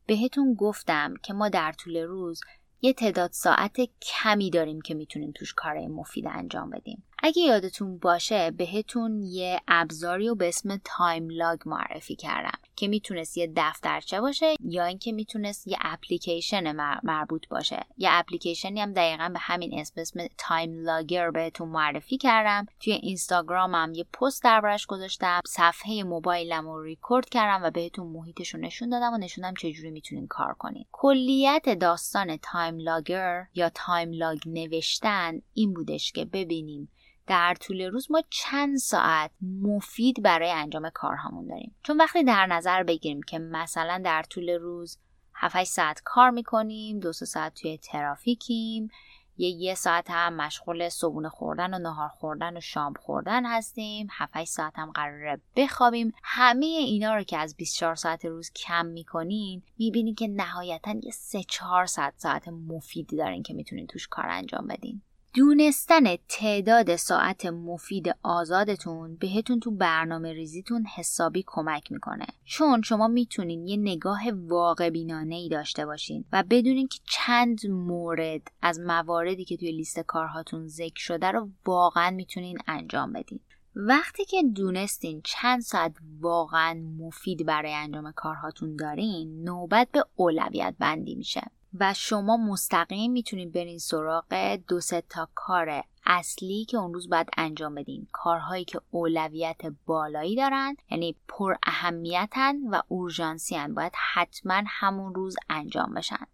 بهتون 0.06 0.54
گفتم 0.54 1.13
که 1.23 1.34
ما 1.34 1.49
در 1.49 1.71
طول 1.71 1.97
روز 1.97 2.41
یه 2.82 2.93
تعداد 2.93 3.32
ساعت 3.32 3.78
کمی 4.01 4.49
داریم 4.49 4.82
که 4.82 4.93
می‌تونیم 4.93 5.32
توش 5.32 5.54
کارهای 5.54 5.88
مفید 5.88 6.28
انجام 6.28 6.69
بدیم. 6.69 7.04
اگه 7.19 7.41
یادتون 7.41 7.97
باشه 7.97 8.51
بهتون 8.51 9.21
یه 9.21 9.62
ابزاری 9.67 10.28
رو 10.28 10.36
به 10.36 10.47
اسم 10.47 10.82
time 10.84 11.30
log 11.30 11.60
معرفی 11.65 12.15
کردم 12.15 12.60
که 12.75 12.88
می‌تونست 12.88 13.38
یه 13.38 13.54
دفترچه 13.56 14.21
باشه 14.21 14.56
یا 14.60 14.86
اینکه 14.86 15.12
می‌تونست 15.12 15.67
یه 15.67 15.78
اپلیکیشن 15.82 16.71
مربوط 17.04 17.47
باشه. 17.47 17.86
یه 17.97 18.10
اپلیکیشنی 18.12 18.82
هم 18.82 18.93
دقیقا 18.93 19.30
به 19.30 19.39
همین 19.39 19.80
اسم 19.80 20.01
اسم 20.01 20.19
time 20.38 20.86
logger 20.86 21.32
بهتون 21.32 21.69
معرفی 21.69 22.17
کردم. 22.17 22.65
توی 22.80 22.93
اینستاگرامم 22.93 23.93
یه 23.95 24.04
پست 24.04 24.43
دربارش 24.43 24.86
گذاشتم. 24.86 25.41
صفحه 25.45 26.04
موبایلم 26.04 26.67
رو 26.67 26.84
ریکورد 26.84 27.30
کردم 27.30 27.65
و 27.65 27.71
بهتون 27.71 28.08
محیطش 28.08 28.54
رو 28.54 28.60
نشون 28.60 28.89
دادم 28.89 29.13
و 29.13 29.17
نشون 29.17 29.40
دادم 29.40 29.54
چجوری 29.54 29.91
می‌تونین 29.91 30.28
کار 30.28 30.54
کنین. 30.54 30.86
کلیت 30.91 31.69
داستان 31.80 32.38
time 32.38 32.80
logger 32.80 33.47
یا 33.56 33.69
time 33.69 34.12
لاگ 34.13 34.39
نوشتن 34.45 35.41
این 35.54 35.73
بودش 35.73 36.12
که 36.12 36.25
ببینیم 36.25 36.89
در 37.27 37.55
طول 37.59 37.81
روز 37.81 38.11
ما 38.11 38.21
چند 38.29 38.77
ساعت 38.77 39.31
مفید 39.61 40.23
برای 40.23 40.51
انجام 40.51 40.89
کارهامون 40.89 41.47
داریم. 41.47 41.75
چون 41.83 41.97
وقتی 41.97 42.23
در 42.23 42.45
نظر 42.45 42.83
بگیریم 42.83 43.23
که 43.23 43.39
مثلا 43.39 44.01
در 44.05 44.23
طول 44.23 44.49
روز 44.49 44.97
7 45.33 45.63
ساعت 45.63 46.01
کار 46.05 46.29
می‌کنیم 46.29 46.99
دو 46.99 47.13
ساعت 47.13 47.53
توی 47.53 47.77
ترافیکیم 47.77 48.89
یه 49.38 49.49
یه 49.49 49.75
ساعت 49.75 50.05
هم 50.09 50.33
مشغول 50.33 50.89
صبونه 50.89 51.29
خوردن 51.29 51.73
و 51.73 51.79
نهار 51.79 52.09
خوردن 52.09 52.57
و 52.57 52.59
شام 52.59 52.93
خوردن 52.93 53.45
هستیم 53.45 54.07
7 54.11 54.43
ساعت 54.43 54.79
هم 54.79 54.91
قراره 54.91 55.41
بخوابیم. 55.55 56.13
همه 56.23 56.65
اینا 56.65 57.15
رو 57.15 57.23
که 57.23 57.38
از 57.38 57.55
24 57.55 57.95
ساعت 57.95 58.25
روز 58.25 58.51
کم 58.51 58.85
می‌کنین 58.85 59.63
می‌بینین 59.77 60.15
که 60.15 60.27
نهایتا 60.27 60.91
یه 61.03 61.11
3 61.11 61.43
4 61.43 61.85
ساعت 61.85 62.13
ساعت 62.17 62.47
مفیدی 62.47 63.17
دارین 63.17 63.43
که 63.43 63.53
می‌تونین 63.53 63.88
توش 63.88 64.07
کار 64.07 64.25
انجام 64.29 64.67
بدین. 64.67 65.01
دونستن 65.36 66.15
تعداد 66.15 66.95
ساعت 66.95 67.45
مفید 67.45 68.15
آزادتون 68.24 69.15
بهتون 69.15 69.60
تو 69.60 69.71
برنامه 69.71 70.34
ریزیتون 70.34 70.86
حسابی 70.86 71.43
کمک 71.48 71.91
می‌کنه. 71.91 72.26
چون 72.45 72.82
شما 72.82 73.08
می‌تونین 73.08 73.67
یه 73.67 73.78
نگاه 73.78 74.21
واقع 74.34 74.89
بینانه 74.89 75.36
ای 75.36 75.50
داشته 75.50 75.86
باشین 75.86 76.26
و 76.32 76.43
بدونین 76.50 76.88
که 76.88 77.00
چند 77.10 77.67
مورد 77.67 78.41
از 78.62 78.80
مواردی 78.80 79.45
که 79.45 79.58
توی 79.58 79.71
لیست 79.71 80.00
کارهاتون 80.00 80.67
ذکر 80.67 81.02
شده 81.02 81.32
رو 81.32 81.50
واقعا 81.65 82.10
می‌تونین 82.10 82.58
انجام 82.67 83.13
بدین. 83.13 83.39
وقتی 83.76 84.26
که 84.26 84.43
دونستین 84.56 85.21
چند 85.24 85.62
ساعت 85.62 85.93
واقعا 86.19 86.74
مفید 87.00 87.45
برای 87.45 87.74
انجام 87.74 88.12
کارهاتون 88.12 88.76
دارین 88.76 89.43
نوبت 89.43 89.88
به 89.91 90.06
اولویت 90.15 90.76
بندی 90.80 91.15
میشه. 91.15 91.41
و 91.79 91.93
شما 91.93 92.38
مستقیم 92.38 93.11
می‌تونید 93.11 93.51
برین 93.51 93.79
سراغ 93.79 94.59
دو 94.67 94.79
سه 94.79 95.03
تا 95.09 95.29
کار 95.35 95.83
اصلی 96.05 96.65
که 96.65 96.77
اون 96.77 96.93
روز 96.93 97.09
باید 97.09 97.29
انجام 97.38 97.75
بدین. 97.75 98.07
کارهایی 98.11 98.65
که 98.65 98.81
اولویت 98.91 99.61
بالایی 99.85 100.35
دارن 100.35 100.75
یعنی 100.91 101.15
پر 101.27 101.55
اهمیتن 101.63 102.67
و 102.67 102.81
اورژانسیان 102.88 103.73
باید 103.73 103.93
حتما 104.13 104.61
همون 104.67 105.15
روز 105.15 105.35
انجام 105.49 105.93
بشن. 105.93 106.27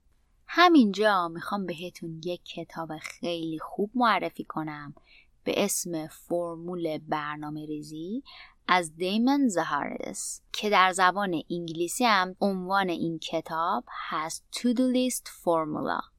همینجا 0.47 1.27
می‌خوام 1.27 1.65
بهتون 1.65 2.21
یک 2.25 2.43
کتاب 2.45 2.97
خیلی 2.97 3.60
خوب 3.60 3.91
معرفی 3.95 4.43
کنم. 4.43 4.93
به 5.43 5.63
اسم 5.63 6.08
فرمول 6.08 6.97
برنامه 6.97 7.65
ریزی 7.65 8.23
از 8.67 8.95
دیمن 8.95 9.47
زهارس 9.47 10.41
که 10.54 10.69
در 10.69 10.91
زبان 10.91 11.41
انگلیسی 11.50 12.06
هم 12.06 12.36
عنوان 12.41 12.89
این 12.89 13.19
کتاب 13.19 13.84
هست 14.10 14.43
To 14.52 14.74
Do 14.76 14.95
List 14.95 15.28
Formula. 15.28 16.12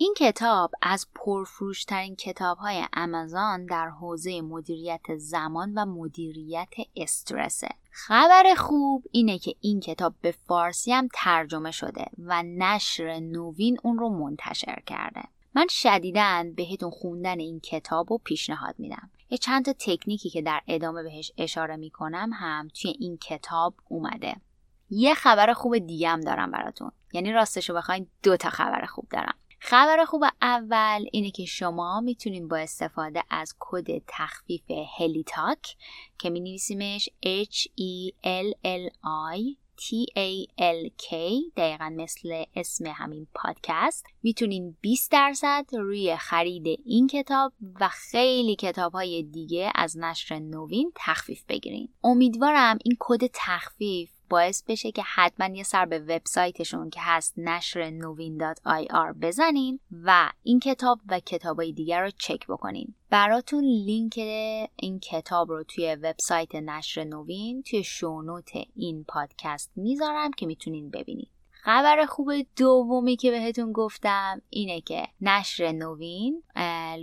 این 0.00 0.14
کتاب 0.16 0.70
از 0.82 1.06
پرفروشترین 1.14 2.16
کتاب 2.16 2.58
های 2.58 2.84
امازون 2.92 3.66
در 3.66 3.88
حوزه 3.88 4.40
مدیریت 4.40 5.16
زمان 5.16 5.74
و 5.74 5.86
مدیریت 5.86 6.68
استرسه. 6.96 7.68
خبر 7.90 8.54
خوب 8.56 9.04
اینه 9.10 9.38
که 9.38 9.54
این 9.60 9.80
کتاب 9.80 10.14
به 10.20 10.34
فارسی 10.46 10.92
هم 10.92 11.08
ترجمه 11.14 11.70
شده 11.70 12.04
و 12.18 12.42
نشر 12.42 13.20
نوین 13.20 13.76
اون 13.82 13.98
رو 13.98 14.08
منتشر 14.08 14.82
کرده. 14.86 15.22
من 15.54 15.66
شدیدن 15.70 16.52
بهتون 16.52 16.90
خوندن 16.90 17.40
این 17.40 17.60
کتاب 17.60 18.10
رو 18.10 18.18
پیشنهاد 18.18 18.74
میدم. 18.78 19.10
یه 19.30 19.38
چند 19.38 19.64
تا 19.64 19.72
تکنیکی 19.72 20.30
که 20.30 20.42
در 20.42 20.60
ادامه 20.68 21.02
بهش 21.02 21.32
اشاره 21.36 21.76
می‌کنم 21.76 22.30
هم 22.34 22.68
توی 22.68 22.96
این 22.98 23.16
کتاب 23.16 23.74
اومده. 23.88 24.36
یه 24.90 25.14
خبر 25.14 25.52
خوب 25.52 25.78
دیگه 25.78 26.08
هم 26.08 26.20
دارم 26.20 26.50
براتون. 26.50 26.92
یعنی 27.12 27.32
راستشو 27.32 27.74
بخواین 27.74 28.06
دو 28.22 28.36
تا 28.36 28.50
خبر 28.50 28.86
خوب 28.86 29.08
دارم. 29.10 29.34
خبر 29.60 30.04
خوب 30.04 30.24
اول 30.42 31.04
اینه 31.12 31.30
که 31.30 31.44
شما 31.44 32.00
می‌تونین 32.00 32.48
با 32.48 32.56
استفاده 32.56 33.22
از 33.30 33.54
کد 33.58 34.02
تخفیف 34.06 34.70
هلیتاک 34.98 35.76
که 36.18 36.30
می 36.30 36.40
نویسیمش 36.40 37.08
H 37.26 37.66
E 37.66 38.12
L 38.24 38.52
L 38.64 38.92
I 39.34 39.56
T-A-L-K 39.80 41.14
دقیقا 41.56 41.92
مثل 41.96 42.44
اسم 42.56 42.86
همین 42.86 43.26
پادکست. 43.34 44.06
می‌تونین 44.22 44.76
20 44.80 45.12
درصد 45.12 45.66
روی 45.72 46.16
خرید 46.16 46.80
این 46.84 47.06
کتاب 47.06 47.52
و 47.80 47.88
خیلی 47.88 48.56
کتاب 48.56 48.92
های 48.92 49.22
دیگه 49.22 49.72
از 49.74 49.98
نشر 49.98 50.38
نوین 50.38 50.92
تخفیف 50.96 51.44
بگیرین. 51.48 51.88
امیدوارم 52.04 52.78
این 52.84 52.96
کد 53.00 53.30
تخفیف 53.34 54.17
باعث 54.28 54.62
بشه 54.62 54.92
که 54.92 55.02
حتما 55.14 55.56
یه 55.56 55.62
سر 55.62 55.86
به 55.86 55.98
وبسایتشون 55.98 56.90
که 56.90 57.00
هست 57.02 57.34
نشر 57.36 57.90
نوین 57.90 58.42
آر 58.90 59.12
بزنین 59.12 59.80
و 60.02 60.32
این 60.42 60.60
کتاب 60.60 61.00
و 61.08 61.20
کتابای 61.20 61.72
دیگر 61.72 62.02
رو 62.02 62.10
چک 62.18 62.46
بکنین. 62.46 62.94
براتون 63.10 63.64
لینک 63.64 64.18
این 64.76 65.00
کتاب 65.00 65.50
رو 65.50 65.64
توی 65.64 65.94
وبسایت 65.94 66.54
نشر 66.54 67.04
نوین 67.04 67.62
توی 67.62 67.84
شونوت 67.84 68.50
این 68.76 69.04
پادکست 69.04 69.70
می‌ذارم 69.76 70.30
که 70.30 70.46
می‌تونین 70.46 70.90
ببینید 70.90 71.37
خبر 71.68 72.06
خوب 72.06 72.32
دومی 72.56 73.16
که 73.16 73.30
بهتون 73.30 73.72
گفتم 73.72 74.42
اینه 74.50 74.80
که 74.80 75.06
نشر 75.20 75.72
نوین 75.72 76.42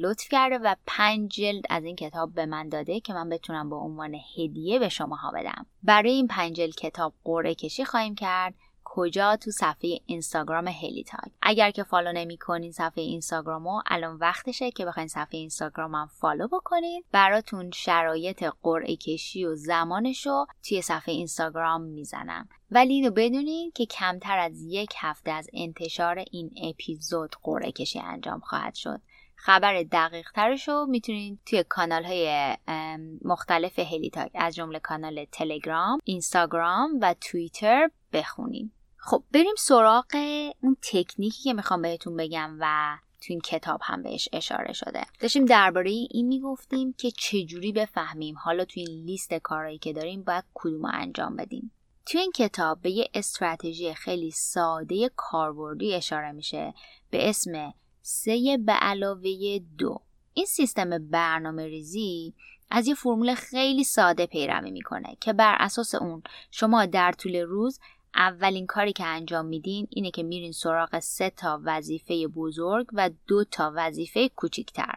لطف 0.01 0.29
کرده 0.29 0.57
و 0.57 0.75
پنج 0.87 1.31
جلد 1.31 1.63
از 1.69 1.83
این 1.83 1.95
کتاب 1.95 2.33
به 2.33 2.45
من 2.45 2.69
داده 2.69 2.99
که 2.99 3.13
من 3.13 3.29
بتونم 3.29 3.69
با 3.69 3.77
عنوان 3.77 4.15
هدیه 4.37 4.79
به 4.79 4.89
شماها 4.89 5.31
بدم. 5.31 5.65
برای 5.83 6.11
این 6.11 6.27
پنج 6.27 6.55
جلد 6.55 6.75
کتاب 6.75 7.13
قرعه 7.23 7.55
کشی 7.55 7.85
خواهیم 7.85 8.15
کرد. 8.15 8.53
کجا 8.97 9.35
تو 9.35 9.51
صفحه 9.51 9.99
اینستاگرام 10.05 10.67
هلی 10.67 11.03
تاک 11.03 11.31
اگر 11.41 11.71
که 11.71 11.83
follow 11.83 12.11
نمی‌کنین 12.11 12.71
صفحه 12.71 13.03
اینستاگرامو 13.03 13.81
الان 13.87 14.15
وقتشه 14.15 14.71
که 14.71 14.85
بخواین 14.85 15.07
صفحه 15.07 15.39
اینستاگرامم 15.39 16.09
follow 16.13 16.47
بکنین. 16.47 17.03
براتون 17.11 17.71
شرایط 17.71 18.43
قرعه 18.63 18.95
کشی 18.95 19.45
و 19.45 19.55
زمانشو 19.55 20.45
توی 20.63 20.81
صفحه 20.81 21.13
اینستاگرام 21.13 21.81
می‌زنم. 21.81 22.49
ولی 22.71 22.93
اینو 22.93 23.11
بدونین 23.11 23.71
که 23.75 23.85
کمتر 23.85 24.37
از 24.37 24.61
یک 24.61 24.93
هفته 24.97 25.31
از 25.31 25.49
انتشار 25.53 26.25
این 26.31 26.51
اپیزود 26.63 27.35
قرعه 27.43 27.71
کشی 27.71 27.99
انجام 27.99 28.39
خواهد 28.39 28.75
شد. 28.75 29.01
خبر 29.35 29.83
دقیق 29.83 30.31
ترش 30.31 30.67
رو 30.67 30.85
می‌تونید 30.89 31.39
توی 31.45 31.63
کانال 31.69 32.03
های 32.03 32.57
مختلف 33.25 33.79
هلی 33.79 34.09
تاک 34.09 34.31
از 34.35 34.55
جمله 34.55 34.79
کانال 34.79 35.25
تلگرام، 35.31 35.99
اینستاگرام 36.03 36.99
و 37.01 37.15
توییتر 37.21 37.89
بخونین. 38.13 38.71
خب 39.07 39.23
بریم 39.31 39.55
سراغ 39.57 40.05
اون 40.61 40.77
تکنیکی 40.81 41.43
که 41.43 41.53
می‌خوام 41.53 41.81
بهتون 41.81 42.17
بگم 42.17 42.57
و 42.59 42.97
تو 43.21 43.25
این 43.29 43.41
کتاب 43.41 43.79
هم 43.83 44.03
بهش 44.03 44.29
اشاره 44.33 44.73
شده. 44.73 45.01
داشتیم 45.19 45.45
درباره 45.45 45.89
این 45.89 46.27
می‌گفتیم 46.27 46.93
که 46.93 47.11
چجوری 47.11 47.71
بفهمیم؟ 47.71 48.35
حالا 48.37 48.65
تو 48.65 48.79
این 48.79 49.05
لیست 49.05 49.33
کارهایی 49.33 49.77
که 49.77 49.93
داریم 49.93 50.23
باید 50.23 50.43
کدوم 50.53 50.85
انجام 50.85 51.35
بدیم. 51.35 51.71
تو 52.05 52.17
این 52.17 52.31
کتاب 52.31 52.81
به 52.81 52.91
یه 52.91 53.09
استراتژی 53.13 53.93
خیلی 53.93 54.31
ساده 54.31 55.09
کاربردی 55.15 55.93
اشاره 55.93 56.31
میشه 56.31 56.73
به 57.09 57.29
اسم 57.29 57.73
سه 58.01 58.57
به 58.65 58.73
علاوه 58.73 59.59
دو. 59.77 60.01
این 60.33 60.45
سیستم 60.45 61.09
برنامه 61.09 61.65
ریزی 61.65 62.33
از 62.69 62.87
یه 62.87 62.95
فرمول 62.95 63.35
خیلی 63.35 63.83
ساده 63.83 64.25
پیروی 64.25 64.71
می‌کنه 64.71 65.17
که 65.19 65.33
بر 65.33 65.55
اساس 65.59 65.95
اون 65.95 66.23
شما 66.51 66.85
در 66.85 67.11
طول 67.11 67.35
روز 67.35 67.79
اولین 68.15 68.65
کاری 68.65 68.93
که 68.93 69.05
انجام 69.05 69.45
میدین 69.45 69.87
اینه 69.89 70.11
که 70.11 70.23
میرین 70.23 70.51
سراغ 70.51 70.99
سه 70.99 71.29
تا 71.29 71.61
وظیفه 71.63 72.27
بزرگ 72.27 72.87
و 72.93 73.09
دو 73.27 73.43
تا 73.43 73.73
وظیفه 73.75 74.29
کوچیکتر. 74.29 74.95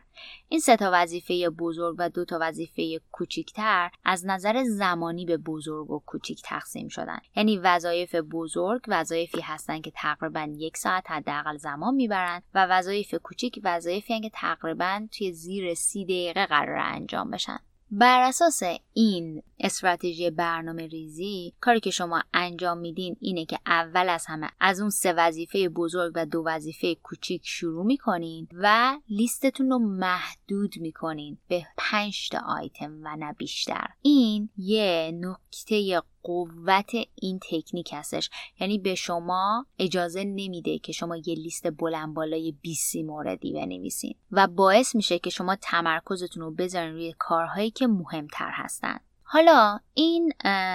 این 0.49 0.61
سه 0.61 0.77
تا 0.77 0.91
وظیفه 0.93 1.51
بزرگ 1.51 1.97
و 1.99 2.09
دو 2.09 2.25
تا 2.25 2.39
وظیفه 2.41 3.01
کوچیکتر 3.13 3.91
از 4.05 4.27
نظر 4.27 4.65
زمانی 4.65 5.27
به 5.27 5.37
بزرگ 5.37 5.91
و 5.91 6.03
کوچیک 6.07 6.43
تقسیم 6.45 6.89
شدن. 6.89 7.19
یعنی 7.37 7.59
وظایف 7.59 8.15
بزرگ 8.15 8.83
وظایفی 8.89 9.41
هستن 9.41 9.81
که 9.81 9.93
تقریبا 9.95 10.49
یک 10.57 10.77
ساعت 10.77 11.11
حداقل 11.11 11.57
زمان 11.57 11.95
می‌برن 11.95 12.43
و 12.55 12.67
وظایف 12.67 13.15
کوچیک 13.15 13.61
وظایفی 13.65 14.21
که 14.21 14.31
تقریبا 14.35 15.07
توی 15.13 15.33
زیر 15.33 15.75
سی 15.75 16.05
دقیقه 16.05 16.47
قرار 16.47 16.79
انجام 16.79 17.31
بشن. 17.31 17.59
بر 17.91 18.23
اساس 18.23 18.63
این 18.93 19.43
استراتژی 19.61 20.31
برنامه 20.31 20.87
ریزی 20.87 21.53
کاری 21.61 21.81
که 21.81 21.91
شما 21.91 22.23
انجام 22.35 22.79
میدین 22.79 23.17
اینه 23.21 23.45
که 23.45 23.59
اول 23.67 24.09
از 24.09 24.27
همه 24.27 24.51
از 24.61 24.81
اون 24.81 24.91
سه 24.91 25.13
وظیفه 25.13 25.69
بزرگ 25.69 26.13
و 26.15 26.27
دو 26.27 26.43
وظیفه 26.47 26.95
کوچیک 26.95 27.43
شروع 27.45 27.87
می‌کنین 27.87 28.49
و 28.53 28.97
لیستتون 29.09 29.71
رو 29.71 29.79
محدود 29.79 30.75
می‌کنین 30.81 31.39
به 31.49 31.67
پنج 31.77 32.29
تا 32.29 32.39
آیتم 32.39 33.01
و 33.03 33.17
نه 33.17 33.33
بیشتر. 33.33 33.87
این 34.03 34.49
یه 34.57 35.11
نکته 35.15 36.03
قوت 36.29 36.91
این 37.15 37.41
تکنیک 37.51 37.91
هستش. 37.93 38.31
یعنی 38.61 38.79
به 38.79 38.95
شما 38.95 39.67
اجازه 39.79 40.25
نمیده 40.25 40.79
که 40.79 40.93
شما 40.93 41.17
یه 41.17 41.35
لیست 41.35 41.71
بلند 41.71 42.15
بالای 42.15 42.55
20 42.63 42.97
موردی 42.97 43.53
بنویسین 43.53 44.15
و 44.33 44.47
باعث 44.47 44.95
میشه 44.95 45.19
که 45.19 45.31
شما 45.31 45.57
تمرکزتون 45.57 46.43
رو 46.43 46.51
بذارین 46.51 46.93
روی 46.93 47.15
کارهایی 47.19 47.71
که 47.71 47.87
مهمتر 47.87 48.51
هستن. 48.53 48.99
حالا 49.23 49.79
این 49.95 50.33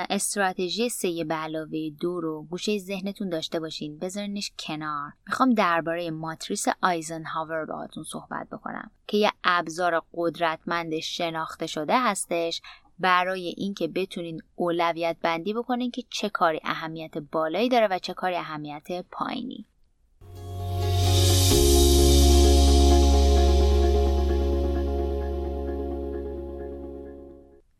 استراتژی 0.09 0.89
سه 0.89 1.23
به 1.23 1.35
علاوه 1.35 1.89
دو 1.99 2.21
رو 2.21 2.47
گوشه 2.49 2.77
ذهنتون 2.77 3.29
داشته 3.29 3.59
باشین. 3.59 3.99
بذارینش 3.99 4.51
کنار. 4.59 5.11
می‌خوام 5.27 5.53
درباره 5.53 6.11
ماتریس 6.11 6.65
آیزنهاور 6.81 7.65
باهاتون 7.65 8.03
صحبت 8.03 8.47
بکنم 8.51 8.91
که 9.07 9.17
یه 9.17 9.31
ابزار 9.43 10.01
قدرتمند 10.13 10.99
شناخته 10.99 11.67
شده 11.67 11.99
هستش. 11.99 12.61
برای 12.99 13.53
اینکه 13.57 13.87
بتونین 13.87 14.41
اولویت 14.55 15.17
بندی 15.21 15.53
بکنین 15.53 15.91
که 15.91 16.03
چه 16.09 16.29
کاری 16.29 16.59
اهمیت 16.63 17.17
بالایی 17.17 17.69
داره 17.69 17.87
و 17.87 17.99
چه 17.99 18.13
کاری 18.13 18.35
اهمیت 18.35 19.05
پایینی. 19.11 19.65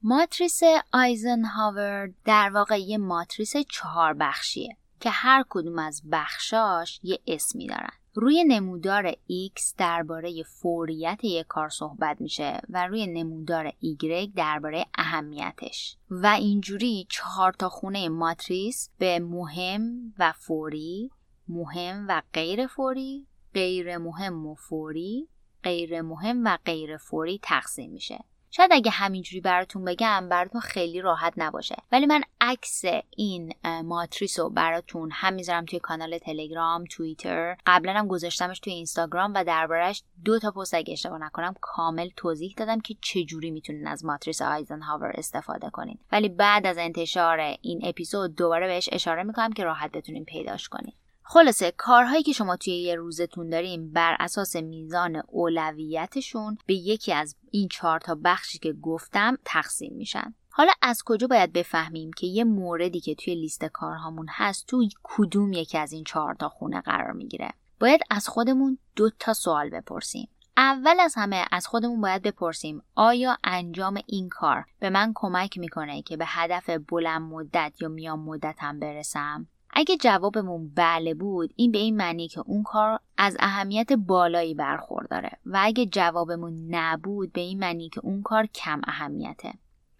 ماتریس 0.05 0.59
آیزنهاور 0.93 2.09
در 2.25 2.49
واقع 2.49 2.81
یه 2.81 2.97
ماتریس 2.97 3.53
چهار 3.69 4.13
بخشیه 4.13 4.77
که 4.99 5.09
هر 5.09 5.43
کدوم 5.49 5.79
از 5.79 6.01
بخشاش 6.11 6.99
یه 7.03 7.19
اسمی 7.27 7.67
دارن. 7.67 8.02
روی 8.15 8.43
نمودار 8.43 9.11
X 9.11 9.73
درباره 9.77 10.43
فوریت 10.43 11.19
یک 11.23 11.47
کار 11.47 11.69
صحبت 11.69 12.21
میشه 12.21 12.61
و 12.69 12.87
روی 12.87 13.07
نمودار 13.07 13.69
Y 13.69 14.29
درباره 14.35 14.85
اهمیتش. 14.97 15.97
و 16.09 16.27
اینجوری 16.27 17.07
چهار 17.09 17.53
تا 17.53 17.69
خونه 17.69 18.09
ماتریس 18.09 18.89
به 18.97 19.19
مهم 19.19 20.13
و 20.19 20.31
فوری 20.31 21.11
مهم 21.47 22.05
و 22.09 22.21
غیر 22.33 22.67
فوری 22.67 23.27
غیر 23.53 23.97
مهم 23.97 24.45
و 24.45 24.55
فوری 24.55 25.27
غیر 25.63 26.01
مهم 26.01 26.43
و 26.45 26.57
غیر 26.65 26.97
فوری 26.97 27.39
تقسیم 27.43 27.91
میشه. 27.91 28.23
شاید 28.55 28.71
اگه 28.73 28.91
همینجوری 28.91 29.41
براتون 29.41 29.85
بگم 29.85 30.29
براتون 30.29 30.61
خیلی 30.61 31.01
راحت 31.01 31.33
نباشه. 31.37 31.75
ولی 31.91 32.05
من 32.05 32.21
عکس 32.41 32.81
این 33.17 33.53
ماتریس 33.83 34.39
رو 34.39 34.49
براتون 34.49 35.09
هم 35.13 35.33
می‌ذارم 35.33 35.65
توی 35.65 35.79
کانال 35.79 36.17
تلگرام 36.17 36.83
توییتر. 36.89 37.57
قبلا 37.65 37.93
هم 37.93 38.07
گذاشتمش 38.07 38.59
توی 38.59 38.73
اینستاگرام 38.73 39.33
و 39.35 39.43
دربارهش 39.43 40.03
دو 40.25 40.39
تا 40.39 40.51
پست 40.51 40.73
اگه 40.73 40.93
اشتباه 40.93 41.19
نکنم 41.19 41.55
کامل 41.61 42.09
توضیح 42.15 42.53
دادم 42.57 42.79
که 42.79 42.95
چجوری 43.01 43.51
می‌تونین 43.51 43.87
از 43.87 44.05
ماتریس 44.05 44.41
آیزنهاور 44.41 45.11
استفاده 45.15 45.69
کنین. 45.69 45.99
ولی 46.11 46.29
بعد 46.29 46.65
از 46.65 46.77
انتشار 46.77 47.39
این 47.61 47.81
اپیزود 47.83 48.35
دوباره 48.35 48.67
بهش 48.67 48.89
اشاره 48.91 49.23
می‌کنم 49.23 49.53
که 49.53 49.63
راحت 49.63 49.91
بتونین 49.91 50.25
پیداش 50.25 50.69
کنین. 50.69 50.93
خلاصه 51.25 51.73
کارهایی 51.77 52.23
که 52.23 52.33
شما 52.33 52.55
توی 52.55 52.73
یه 52.73 52.95
روزتون 52.95 53.49
داریم 53.49 53.91
بر 53.91 54.17
اساس 54.19 54.55
میزان 54.55 55.23
اولویتشون 55.27 56.57
به 56.65 56.73
یکی 56.73 57.13
از 57.13 57.35
این 57.51 57.67
چهار 57.67 57.99
تا 57.99 58.17
بخشی 58.23 58.59
که 58.59 58.73
گفتم 58.73 59.37
تقسیم 59.45 59.93
میشن. 59.93 60.33
حالا 60.49 60.71
از 60.81 61.03
کجا 61.05 61.27
باید 61.27 61.53
بفهمیم 61.53 62.11
که 62.17 62.27
یه 62.27 62.43
موردی 62.43 62.99
که 62.99 63.15
توی 63.15 63.35
لیست 63.35 63.65
کارهامون 63.65 64.27
هست 64.29 64.67
توی 64.67 64.89
کدوم 65.03 65.53
یکی 65.53 65.77
از 65.77 65.91
این 65.91 66.03
چهار 66.03 66.35
تا 66.35 66.49
خونه 66.49 66.81
قرار 66.81 67.11
می‌گیره؟ 67.11 67.49
باید 67.79 68.01
از 68.09 68.27
خودمون 68.27 68.77
دو 68.95 69.09
تا 69.19 69.33
سوال 69.33 69.69
بپرسیم. 69.69 70.29
اول 70.57 70.99
از 70.99 71.13
همه 71.15 71.45
از 71.51 71.67
خودمون 71.67 72.01
باید 72.01 72.21
بپرسیم 72.21 72.81
آیا 72.95 73.37
انجام 73.43 73.99
این 74.07 74.29
کار 74.29 74.65
به 74.79 74.89
من 74.89 75.11
کمک 75.15 75.57
می‌کنه 75.57 76.01
که 76.01 76.17
به 76.17 76.25
هدف 76.27 76.69
بلند 76.69 77.21
مدت 77.21 77.73
یا 77.81 77.87
میان 77.87 78.19
مدتم 78.19 78.79
برسم؟ 78.79 79.47
اگه 79.73 79.97
جوابمون 79.97 80.71
بله 80.75 81.13
بود 81.13 81.53
این 81.55 81.71
به 81.71 81.77
این 81.77 81.97
معنی 81.97 82.27
که 82.27 82.39
اون 82.45 82.63
کار 82.63 82.99
از 83.17 83.37
اهمیت 83.39 83.93
بالایی 83.93 84.53
برخورداره 84.53 85.31
و 85.45 85.59
اگه 85.61 85.85
جوابمون 85.85 86.67
نبود 86.69 87.33
به 87.33 87.41
این 87.41 87.59
معنی 87.59 87.89
که 87.89 88.01
اون 88.03 88.21
کار 88.21 88.45
کم 88.45 88.81
اهمیته. 88.87 89.53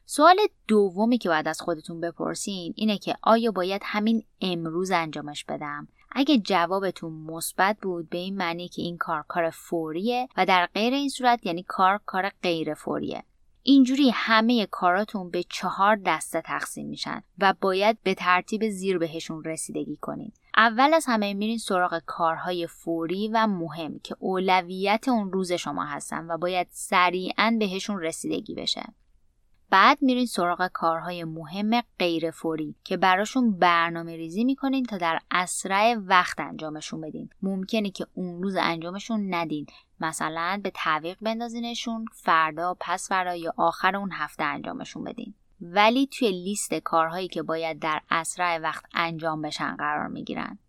سوال 0.05 0.37
دومی 0.67 1.17
که 1.17 1.29
باید 1.29 1.47
از 1.47 1.61
خودتون 1.61 2.01
بپرسین 2.01 2.73
اینه 2.75 2.97
که 2.97 3.15
آیا 3.21 3.51
باید 3.51 3.81
همین 3.85 4.23
امروز 4.41 4.91
انجامش 4.91 5.45
بدم؟ 5.45 5.87
اگه 6.11 6.37
جوابتون 6.37 7.13
مثبت 7.13 7.77
بود 7.81 8.09
به 8.09 8.17
این 8.17 8.37
معنی 8.37 8.67
که 8.67 8.81
این 8.81 8.97
کار 8.97 9.25
کار 9.27 9.49
فوریه 9.49 10.27
و 10.37 10.45
در 10.45 10.69
غیر 10.73 10.93
این 10.93 11.09
صورت 11.09 11.45
یعنی 11.45 11.63
کار 11.67 11.99
کار 12.05 12.31
غیر 12.43 12.73
فوریه. 12.73 13.23
اینجوری 13.65 14.11
همه 14.13 14.65
کاراتون 14.65 15.29
به 15.29 15.43
چهار 15.49 15.99
دسته 16.05 16.41
تقسیم 16.41 16.87
میشن 16.87 17.23
و 17.39 17.53
باید 17.61 17.97
به 18.03 18.13
ترتیب 18.13 18.69
زیر 18.69 18.97
بهشون 18.97 19.43
رسیدگی 19.43 19.95
کنین. 19.95 20.31
اول 20.57 20.93
از 20.93 21.05
همه 21.07 21.33
میرین 21.33 21.57
سراغ 21.57 22.01
کارهای 22.05 22.67
فوری 22.67 23.27
و 23.33 23.47
مهم 23.47 23.99
که 23.99 24.15
اولویت 24.19 25.07
اون 25.07 25.31
روز 25.31 25.51
شما 25.51 25.85
هستن 25.85 26.31
و 26.31 26.37
باید 26.37 26.67
سریعا 26.71 27.57
بهشون 27.59 27.99
رسیدگی 27.99 28.55
بشه. 28.55 28.83
بعد 29.73 29.97
میرین 30.01 30.25
سراغ 30.25 30.67
کارهای 30.67 31.23
مهم 31.23 31.81
غیر 31.99 32.31
فوری 32.31 32.75
که 32.83 32.97
براشون 32.97 33.59
برنامه 33.59 34.15
ریزی 34.15 34.43
می‌کنین 34.43 34.85
تا 34.85 34.97
در 34.97 35.19
اسرع 35.31 35.95
وقت 35.95 36.39
انجامشون 36.39 37.01
بدین. 37.01 37.29
ممکنه 37.41 37.89
که 37.89 38.07
اون 38.13 38.43
روز 38.43 38.55
انجامشون 38.55 39.33
ندین. 39.33 39.65
مثلا 39.99 40.59
به 40.63 40.71
تعویق 40.75 41.17
بندازینشون 41.21 42.05
فردا 42.13 42.77
پس 42.79 43.09
فردا 43.09 43.35
یا 43.35 43.53
آخر 43.57 43.95
اون 43.95 44.09
هفته 44.11 44.43
انجامشون 44.43 45.03
بدین. 45.03 45.33
ولی 45.61 46.07
توی 46.07 46.31
لیست 46.31 46.73
کارهایی 46.73 47.27
که 47.27 47.43
باید 47.43 47.79
در 47.79 48.01
اسرع 48.11 48.57
وقت 48.57 48.85
انجام 48.93 49.41
بشن 49.41 49.75
قرار 49.75 50.07
می‌گیرن. 50.07 50.59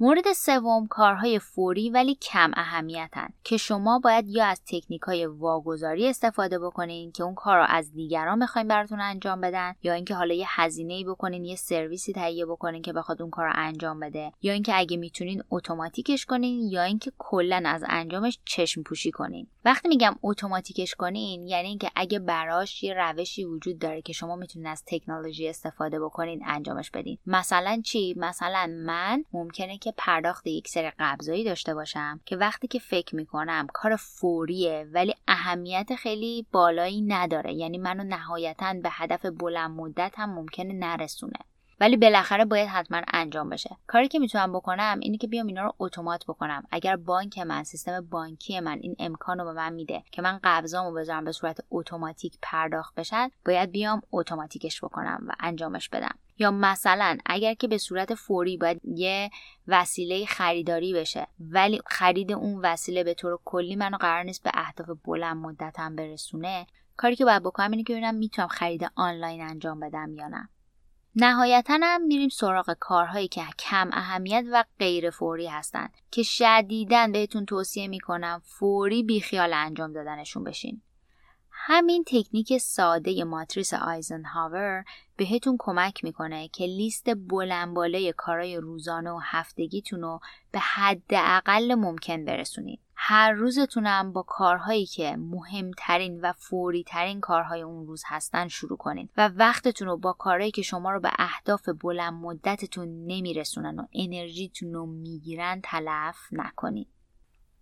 مورد 0.00 0.32
سوم 0.32 0.86
کارهای 0.86 1.38
فوری 1.38 1.90
ولی 1.90 2.14
کم 2.14 2.50
اهمیتن 2.54 3.28
که 3.44 3.56
شما 3.56 3.98
باید 3.98 4.28
یا 4.28 4.44
از 4.46 4.62
تکنیک 4.66 5.02
های 5.02 5.26
واگذاری 5.26 6.08
استفاده 6.08 6.58
بکنین 6.58 7.12
که 7.12 7.22
اون 7.22 7.34
کار 7.34 7.66
از 7.68 7.92
دیگران 7.92 8.38
بخواین 8.38 8.68
براتون 8.68 9.00
انجام 9.00 9.40
بدن 9.40 9.74
یا 9.82 9.92
اینکه 9.92 10.14
حالا 10.14 10.34
یه 10.34 10.46
هزینه 10.48 10.94
ای 10.94 11.04
بکنین 11.04 11.44
یه 11.44 11.56
سرویسی 11.56 12.12
تهیه 12.12 12.46
بکنین 12.46 12.82
که 12.82 12.92
بخواد 12.92 13.22
اون 13.22 13.30
کار 13.30 13.52
انجام 13.54 14.00
بده 14.00 14.32
یا 14.42 14.52
اینکه 14.52 14.78
اگه 14.78 14.96
می‌تونین 14.96 15.42
اتوماتیکش 15.50 16.26
کنین 16.26 16.68
یا 16.68 16.82
اینکه 16.82 17.12
کلا 17.18 17.62
از 17.66 17.84
انجامش 17.88 18.38
چشم 18.44 18.82
پوشی 18.82 19.10
کنین. 19.10 19.46
وقتی 19.64 19.88
میگم 19.88 20.16
اتوماتیکش 20.22 20.94
کنین 20.94 21.46
یعنی 21.46 21.68
اینکه 21.68 21.90
اگه 21.96 22.18
براش 22.18 22.82
یه 22.82 22.94
روشی 22.94 23.44
وجود 23.44 23.78
داره 23.78 24.02
که 24.02 24.12
شما 24.12 24.36
می‌تونین 24.36 24.66
از 24.66 24.82
تکنولوژی 24.86 25.48
استفاده 25.48 26.00
بکنین 26.00 26.42
انجامش 26.46 26.90
بدین. 26.90 27.18
مثلا 27.26 27.80
چی؟ 27.84 28.14
مثلا 28.16 28.66
من 28.86 29.24
ممکنه 29.32 29.78
که 29.86 29.94
پرداخت 29.96 30.46
یک 30.46 30.68
سری 30.68 30.92
قبضایی 30.98 31.44
داشته 31.44 31.74
باشم 31.74 32.20
که 32.24 32.36
وقتی 32.36 32.68
که 32.68 32.78
فکر 32.78 33.16
می‌کنم 33.16 33.66
کار 33.72 33.96
فوریه 33.96 34.88
ولی 34.92 35.14
اهمیت 35.28 35.94
خیلی 35.98 36.46
بالایی 36.52 37.02
نداره 37.02 37.54
یعنی 37.54 37.78
منو 37.78 38.04
نهایتا 38.04 38.74
به 38.82 38.88
هدف 38.92 39.26
بلند 39.26 39.70
مدت 39.70 40.14
هم 40.16 40.34
ممکنه 40.34 40.72
نرسونه. 40.72 41.38
ولی 41.80 41.96
بالاخره 41.96 42.44
باید 42.44 42.68
حتما 42.68 43.00
انجام 43.12 43.50
بشه. 43.50 43.76
کاری 43.86 44.08
که 44.08 44.18
می‌تونم 44.18 44.52
بکنم 44.52 44.98
اینه 45.02 45.18
که 45.18 45.26
بیام 45.26 45.46
اینا 45.46 45.62
رو 45.62 45.74
اتومات 45.78 46.24
بکنم. 46.24 46.64
اگر 46.70 46.96
بانک 46.96 47.38
من 47.38 47.64
سیستم 47.64 48.00
بانکی 48.00 48.60
من 48.60 48.78
این 48.80 48.96
امکان 48.98 49.38
رو 49.38 49.44
به 49.44 49.52
من 49.52 49.72
میده 49.72 50.02
که 50.10 50.22
من 50.22 50.40
قبضامو 50.44 50.92
بذارم 50.92 51.24
به 51.24 51.32
صورت 51.32 51.60
اتوماتیک 51.70 52.38
پرداخت 52.42 52.94
بشن 52.94 53.30
باید 53.46 53.70
بیام 53.70 54.02
اتوماتیکش 54.12 54.84
بکنم 54.84 55.24
و 55.28 55.32
انجامش 55.40 55.88
بدم. 55.88 56.18
یا 56.38 56.50
مثلا 56.50 57.18
اگر 57.26 57.54
که 57.54 57.68
به 57.68 57.78
صورت 57.78 58.14
فوری 58.14 58.56
باید 58.56 58.80
یه 58.84 59.30
وسیله 59.68 60.26
خریداری 60.26 60.94
بشه 60.94 61.26
ولی 61.40 61.80
خرید 61.86 62.32
اون 62.32 62.60
وسیله 62.62 63.04
به 63.04 63.14
طور 63.14 63.38
کلی 63.44 63.76
منو 63.76 63.96
قرار 63.96 64.22
نیست 64.22 64.42
به 64.42 64.50
اهداف 64.54 64.98
بلند 65.04 65.36
مدتم 65.36 65.96
برسونه 65.96 66.66
کاری 66.96 67.16
که 67.16 67.24
باید 67.24 67.42
بکنم 67.42 67.70
اینه 67.70 67.82
که 67.82 67.92
ببینم 67.92 68.14
می‌تونم 68.14 68.48
خرید 68.48 68.90
آنلاین 68.94 69.42
انجام 69.42 69.80
بدم 69.80 70.14
یا 70.14 70.28
نه. 70.28 70.48
نهایتا 71.18 71.78
هم 71.82 72.02
میریم 72.02 72.28
سراغ 72.28 72.76
کارهایی 72.80 73.28
که 73.28 73.42
کم 73.58 73.90
اهمیت 73.92 74.44
و 74.52 74.64
غیر 74.78 75.10
فوری 75.10 75.46
هستند 75.46 75.94
که 76.10 76.22
شدیدن 76.22 77.12
بهتون 77.12 77.46
توصیه 77.46 77.88
می‌کنم 77.88 78.42
فوری 78.44 79.02
بیخیال 79.02 79.52
انجام 79.52 79.92
دادنشون 79.92 80.44
بشین 80.44 80.82
همین 81.50 82.04
تکنیک 82.06 82.58
ساده 82.58 83.24
ماتریس 83.24 83.74
آیزنهاور 83.74 84.84
بهتون 85.16 85.56
کمک 85.58 86.04
می‌کنه 86.04 86.48
که 86.48 86.64
لیست 86.64 87.14
بلند 87.28 87.74
بالای 87.74 88.14
کارهای 88.16 88.56
روزانه 88.56 89.10
و 89.10 89.20
هفتگیتون 89.22 90.00
رو 90.00 90.20
به 90.52 90.58
حد 90.58 91.02
اقل 91.10 91.74
ممکن 91.74 92.24
برسونید. 92.24 92.80
هر 92.98 93.32
روزتونم 93.32 94.12
با 94.12 94.22
کارهایی 94.22 94.86
که 94.86 95.16
مهمترین 95.16 96.20
و 96.20 96.32
فوری 96.32 96.84
ترین 96.84 97.20
کارهای 97.20 97.62
اون 97.62 97.86
روز 97.86 98.02
هستن 98.06 98.48
شروع 98.48 98.78
کنید 98.78 99.10
و 99.16 99.28
وقتتون 99.28 99.88
رو 99.88 99.96
با 99.96 100.12
کارهایی 100.12 100.50
که 100.50 100.62
شما 100.62 100.92
رو 100.92 101.00
به 101.00 101.10
اهداف 101.18 101.68
بلند 101.68 102.12
مدتتون 102.12 102.88
نمیرسونن 102.88 103.78
و 103.78 103.86
انرژیتون 103.94 104.72
رو 104.72 104.86
می‌گیرن 104.86 105.60
تلف 105.64 106.16
نکنید. 106.32 106.88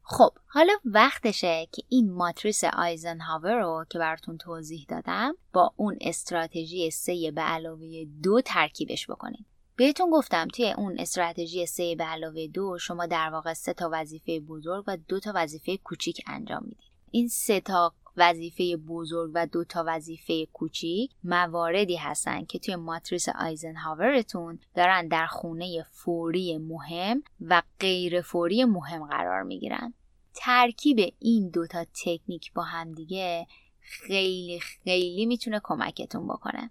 خب 0.03 0.31
حالا 0.47 0.73
وقتشه 0.85 1.67
که 1.73 1.83
این 1.89 2.13
ماتریس 2.13 2.65
آیزنهاور 2.65 3.61
رو 3.61 3.85
که 3.91 3.99
براتون 3.99 4.39
توضیح 4.39 4.87
دادم 4.89 5.35
با 5.53 5.73
اون 5.77 5.99
استراتژی 6.01 6.91
سه 6.91 7.33
به 7.35 7.43
علاوه 7.43 8.05
دو 8.23 8.41
ترکیبش 8.41 9.11
بکنید 9.11 9.47
بهتون 9.77 10.11
گفتم 10.11 10.49
توی 10.49 10.73
اون 10.73 10.99
استراتژی 10.99 11.67
سه 11.67 11.95
به 11.95 12.05
علاوه 12.05 12.47
دو 12.47 12.79
شما 12.79 13.07
در 13.07 13.31
واقع 13.31 13.53
سه 13.53 13.73
تا 13.73 13.89
وظیفه 13.93 14.41
بزرگ 14.41 14.85
و 14.87 14.97
دو 14.97 15.21
تا 15.21 15.33
وظیفه 15.35 15.77
کوچیک 15.77 16.21
انجام 16.27 16.63
می‌دید. 16.63 16.91
این 17.11 17.29
سه 17.29 17.61
تا 17.61 17.95
وظیفه 18.17 18.77
بزرگ 18.77 19.31
و 19.35 19.47
دو 19.47 19.65
تا 19.65 19.85
وظیفه 19.87 20.47
کوچیک 20.47 21.11
مواردی 21.25 21.97
هستن 21.97 22.45
که 22.45 22.59
توی 22.59 22.77
ماتریس 22.77 23.29
آیزنهاورتون 23.29 24.59
دارن 24.75 25.09
در 25.09 25.27
خونه 25.27 25.87
فوری 25.91 26.59
مهم 26.59 27.23
و 27.41 27.63
غیر 27.81 28.21
فوری 28.21 28.65
مهم 28.65 29.07
قرار 29.07 29.43
می‌گیرن. 29.43 29.95
ترکیب 30.35 31.15
این 31.19 31.51
دوتا 31.51 31.85
تکنیک 32.05 32.53
با 32.53 32.63
همدیگه 32.63 33.47
خیلی 33.81 34.61
خیلی 34.61 35.27
می‌تونه 35.27 35.61
کمکتون 35.65 36.29
بکنه. 36.29 36.71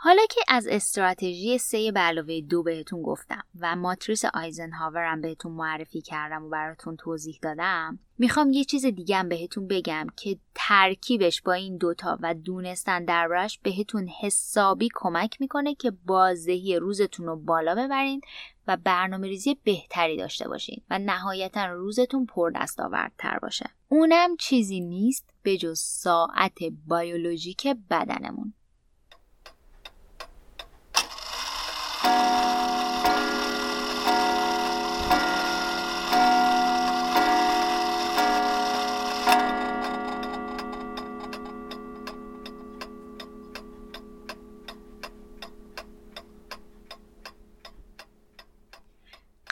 حالا 0.00 0.22
که 0.30 0.40
از 0.48 0.66
استراتژی 0.66 1.58
سه 1.58 1.92
علاوه 1.96 2.40
دو 2.40 2.62
بهتون 2.62 3.02
گفتم 3.02 3.42
و 3.60 3.76
ماتریس 3.76 4.24
آیزنهاورم 4.24 5.20
بهتون 5.20 5.52
معرفی 5.52 6.00
کردم 6.00 6.44
و 6.44 6.48
براتون 6.48 6.96
توضیح 6.96 7.38
دادم 7.42 7.98
می‌خوام 8.18 8.52
یه 8.52 8.64
چیز 8.64 8.86
دیگه 8.86 9.16
هم 9.16 9.28
بهتون 9.28 9.68
بگم 9.68 10.06
که 10.16 10.38
ترکیبش 10.54 11.42
با 11.42 11.52
این 11.52 11.76
دوتا 11.76 12.18
و 12.22 12.34
دونستن 12.34 13.04
دربارش 13.04 13.58
بهتون 13.62 14.08
حسابی 14.20 14.88
کمک 14.94 15.40
می‌کنه 15.40 15.74
که 15.74 15.90
بازدهی 15.90 16.76
روزتون 16.76 17.26
رو 17.26 17.36
بالا 17.36 17.74
ببرین 17.74 18.20
و 18.66 18.76
برنامه 18.76 19.28
ریزی 19.28 19.54
بهتری 19.64 20.16
داشته 20.16 20.48
باشین 20.48 20.82
و 20.90 20.98
نهایتا 20.98 21.66
روزتون 21.66 22.26
پر 22.26 22.50
دستاوردتر 22.50 23.38
باشه. 23.38 23.70
اونم 23.88 24.36
چیزی 24.36 24.80
نیست 24.80 25.30
به 25.42 25.56
جز 25.56 25.80
ساعت 25.80 26.58
بیولوژیک 26.88 27.66
بدنمون. 27.90 28.54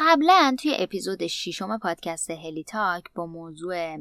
قبلا 0.08 0.56
توی 0.58 0.76
اپیزود 0.78 1.26
ششم 1.26 1.78
پادکست 1.78 2.30
هلی 2.30 2.64
تاک 2.64 3.04
با 3.14 3.26
موضوع 3.26 3.96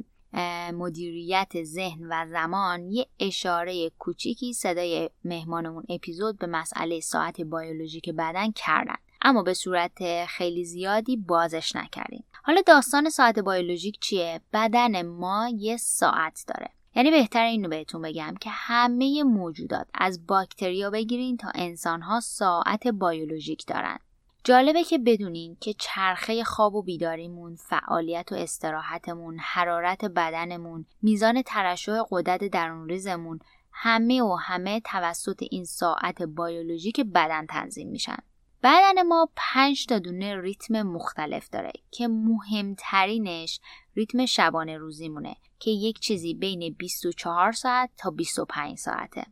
مدیریت 0.73 1.63
ذهن 1.63 2.07
و 2.09 2.25
زمان 2.31 2.91
یه 2.91 3.07
اشاره 3.19 3.89
کوچیکی 3.89 4.53
صدای 4.53 5.09
مهمانمون 5.23 5.83
اپیزود 5.89 6.37
به 6.37 6.47
مسئله 6.47 6.99
ساعت 6.99 7.41
بیولوژیک 7.41 8.09
بدن 8.09 8.51
کردن. 8.51 8.95
اما 9.21 9.43
به 9.43 9.53
صورت 9.53 10.25
خیلی 10.25 10.65
زیادی 10.65 11.17
بازش 11.17 11.75
نکردیم. 11.75 12.23
حالا 12.43 12.61
داستان 12.67 13.09
ساعت 13.09 13.39
بیولوژیک 13.39 13.99
چیه؟ 13.99 14.41
بدن 14.53 15.01
ما 15.01 15.49
یه 15.57 15.77
ساعت 15.77 16.43
داره. 16.47 16.69
یعنی 16.95 17.11
بهتر 17.11 17.43
اینو 17.43 17.69
بهتون 17.69 18.01
بگم 18.01 18.35
که 18.41 18.49
همه 18.49 19.23
موجودات 19.23 19.87
از 19.93 20.27
باکتریا 20.27 20.89
بگیرین 20.89 21.37
تا 21.37 21.51
انسانها 21.55 22.19
ساعت 22.19 22.87
بیولوژیک 22.87 23.65
دارن. 23.67 23.99
جالبه 24.47 24.83
که 24.83 24.97
بدونین 24.97 25.57
که 25.61 25.73
چرخه 25.73 26.43
خواب 26.43 26.75
و 26.75 26.83
بیداریمون، 26.83 27.55
فعالیت 27.55 28.31
و 28.31 28.35
استراحتمون، 28.35 29.37
حرارت 29.39 30.05
بدنمون، 30.05 30.85
میزان 31.01 31.41
ترشح 31.41 32.01
قدرت 32.11 32.43
درون 32.43 32.89
ریزمون 32.89 33.39
همه 33.71 34.21
و 34.21 34.35
همه 34.35 34.79
توسط 34.79 35.43
این 35.51 35.63
ساعت 35.63 36.21
بیولوژیک 36.21 36.99
بدن 36.99 37.45
تنظیم 37.45 37.89
میشن. 37.89 38.17
بدن 38.63 39.01
ما 39.07 39.29
پنج 39.35 39.85
تا 39.85 39.99
دونه 39.99 40.41
ریتم 40.41 40.81
مختلف 40.81 41.49
داره 41.49 41.71
که 41.91 42.07
مهمترینش 42.07 43.59
ریتم 43.95 44.25
شبانه 44.25 44.77
روزیمونه 44.77 45.35
که 45.59 45.71
یک 45.71 45.99
چیزی 45.99 46.33
بین 46.33 46.75
24 46.77 47.51
ساعت 47.51 47.89
تا 47.97 48.09
25 48.09 48.77
ساعته. 48.77 49.25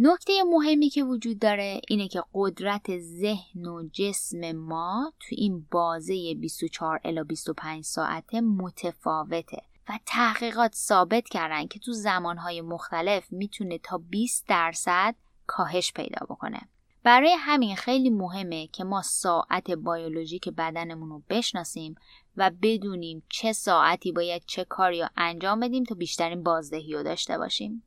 نکته 0.00 0.32
مهمی 0.42 0.88
که 0.88 1.04
وجود 1.04 1.38
داره 1.38 1.80
اینه 1.88 2.08
که 2.08 2.22
قدرت 2.34 2.98
ذهن 2.98 3.66
و 3.66 3.88
جسم 3.92 4.52
ما 4.52 5.12
تو 5.20 5.34
این 5.38 5.66
بازه 5.70 6.34
24 6.40 7.00
الا 7.04 7.24
25 7.24 7.84
ساعته 7.84 8.40
متفاوته 8.40 9.62
و 9.88 9.98
تحقیقات 10.06 10.74
ثابت 10.74 11.28
کردن 11.28 11.66
که 11.66 11.78
تو 11.78 11.92
زمانهای 11.92 12.60
مختلف 12.60 13.32
می‌تونه 13.32 13.78
تا 13.78 13.98
20 13.98 14.46
درصد 14.48 15.14
کاهش 15.46 15.92
پیدا 15.92 16.26
بکنه. 16.30 16.60
برای 17.02 17.36
همین 17.38 17.76
خیلی 17.76 18.10
مهمه 18.10 18.66
که 18.66 18.84
ما 18.84 19.02
ساعت 19.02 19.70
بیولوژیک 19.70 20.48
بدنمون 20.48 21.08
رو 21.08 21.22
بشناسیم 21.28 21.94
و 22.36 22.50
بدونیم 22.62 23.22
چه 23.28 23.52
ساعتی 23.52 24.12
باید 24.12 24.42
چه 24.46 24.64
کاری 24.64 25.00
رو 25.00 25.08
انجام 25.16 25.60
بدیم 25.60 25.84
تا 25.84 25.94
بیشترین 25.94 26.42
بازدهی 26.42 26.92
رو 26.92 27.02
داشته 27.02 27.38
باشیم. 27.38 27.82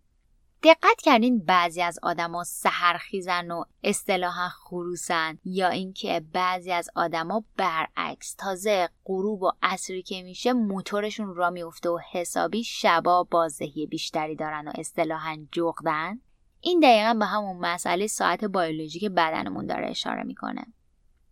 دقت 0.63 1.01
کردین 1.01 1.39
بعضی 1.39 1.81
از 1.81 1.99
آدما 2.03 2.43
سهرخیزن 2.43 3.51
و 3.51 3.63
اصطلاحا 3.83 4.49
خروسن 4.49 5.37
یا 5.45 5.69
اینکه 5.69 6.25
بعضی 6.33 6.71
از 6.71 6.89
آدما 6.95 7.43
برعکس. 7.57 8.35
تازه 8.35 8.89
غروب 9.05 9.43
و 9.43 9.51
عصری 9.63 10.03
که 10.03 10.23
میشه 10.23 10.53
موتورشون 10.53 11.35
را 11.35 11.49
میفته 11.49 11.89
و 11.89 11.99
حسابی 12.11 12.63
شبا 12.63 13.23
بازدهی 13.23 13.85
بیشتری 13.85 14.35
دارن 14.35 14.67
و 14.67 14.71
اصطلاحا 14.75 15.37
جغدن. 15.51 16.19
این 16.61 16.79
دقیقا 16.79 17.13
به 17.13 17.25
همون 17.25 17.57
مسئله 17.57 18.07
ساعت 18.07 18.45
بیولوژیک 18.45 19.05
بدنمون 19.05 19.65
داره 19.65 19.89
اشاره 19.89 20.23
می‌کنه. 20.23 20.65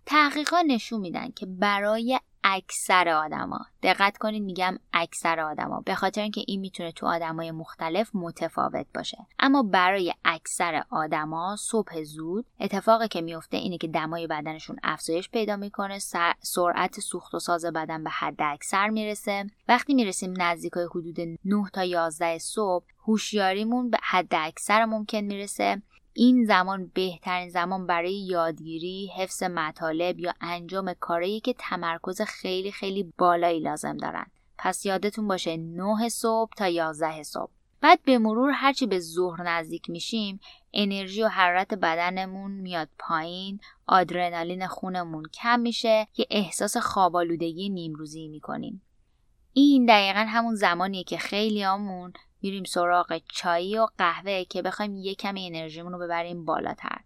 تحقیقات 0.06 0.66
نشون 0.68 1.00
میدن 1.00 1.32
که 1.32 1.46
برای 1.46 2.20
اکثر 2.44 3.10
آدما. 3.10 3.66
دقت 3.84 4.18
کنید 4.18 4.44
میگم 4.44 4.80
اکثر 4.94 5.40
آدما. 5.40 5.82
به 5.86 5.96
خاطر 5.96 6.22
اینکه 6.22 6.44
این 6.48 6.60
می‌تونه 6.60 6.92
تو 6.92 7.08
آدمای 7.08 7.52
مختلف 7.52 8.10
متفاوت 8.14 8.86
باشه. 8.96 9.18
اما 9.40 9.64
برای 9.64 10.14
اکثر 10.26 10.84
آدما 10.90 11.56
صبح 11.60 12.04
زود 12.04 12.46
اتفاقی 12.60 13.08
که 13.08 13.22
میفته 13.22 13.58
اینه 13.58 13.78
که 13.78 13.88
دمای 13.88 14.28
بدنشون 14.28 14.80
افزایش 14.84 15.30
پیدا 15.30 15.56
می‌کنه 15.56 16.00
سرعت 16.42 17.00
سوخت 17.00 17.36
و 17.36 17.40
ساز 17.40 17.66
بدن 17.66 18.04
به 18.04 18.10
حد 18.10 18.42
اکثر 18.42 18.90
می‌رسه. 18.90 19.50
وقتی 19.68 19.94
می‌رسیم 19.94 20.34
نزدیکای 20.42 20.86
حدود 20.86 21.20
9 21.46 21.70
تا 21.74 21.84
11 21.84 22.38
صبح 22.38 22.86
هوشیاریمون 23.08 23.90
به 23.90 23.98
حد 24.02 24.36
اکثر 24.36 24.86
ممکن 24.86 25.22
می‌رسه. 25.22 25.82
این 26.22 26.46
زمان 26.46 26.92
بهترین 26.94 27.50
زمان 27.50 27.88
برای 27.88 28.14
یادگیری، 28.14 29.12
حفظ 29.18 29.44
مطالب 29.44 30.20
یا 30.20 30.34
انجام 30.42 30.94
کاری 30.94 31.40
که 31.40 31.54
تمرکز 31.54 32.22
خیلی 32.22 32.72
خیلی 32.72 33.14
بالایی 33.18 33.60
لازم 33.60 33.98
دارن. 33.98 34.26
پس 34.58 34.86
یادتون 34.86 35.28
باشه 35.28 35.58
9 35.58 36.10
صبح 36.10 36.52
تا 36.58 36.68
11 36.68 37.24
صبح. 37.24 37.52
بعد 37.82 38.00
به 38.04 38.18
مرور 38.18 38.52
هرچی 38.52 38.88
به 38.88 39.00
ظهر 39.00 39.44
نزدیک 39.44 39.90
میشیم 39.90 40.40
انرژی 40.74 41.24
و 41.24 41.28
حرارت 41.28 41.74
بدنمون 41.74 42.52
میاد 42.52 42.90
پایین 43.00 43.60
آدرنالین 43.88 44.68
خونمون 44.68 45.24
کم 45.34 45.60
میشه 45.60 46.08
یه 46.18 46.26
احساس 46.30 46.78
خوابالودگی 46.78 47.70
نیمروزی 47.70 48.28
می‌کنیم 48.28 48.82
این 49.54 49.86
دقیقا 49.86 50.26
همون 50.28 50.56
زمانیه 50.56 51.04
که 51.04 51.18
خیلی 51.18 51.66
آمون 51.66 52.14
میریم 52.42 52.64
سراغ 52.64 53.22
چایی 53.32 53.78
و 53.78 53.88
قهوه 53.98 54.44
که 54.44 54.62
بخوایم 54.62 54.96
یه 54.96 55.16
کمی 55.16 55.48
انرژیمون 55.48 55.92
رو 55.92 56.00
ببریم 56.00 56.46
بالاتر. 56.46 57.00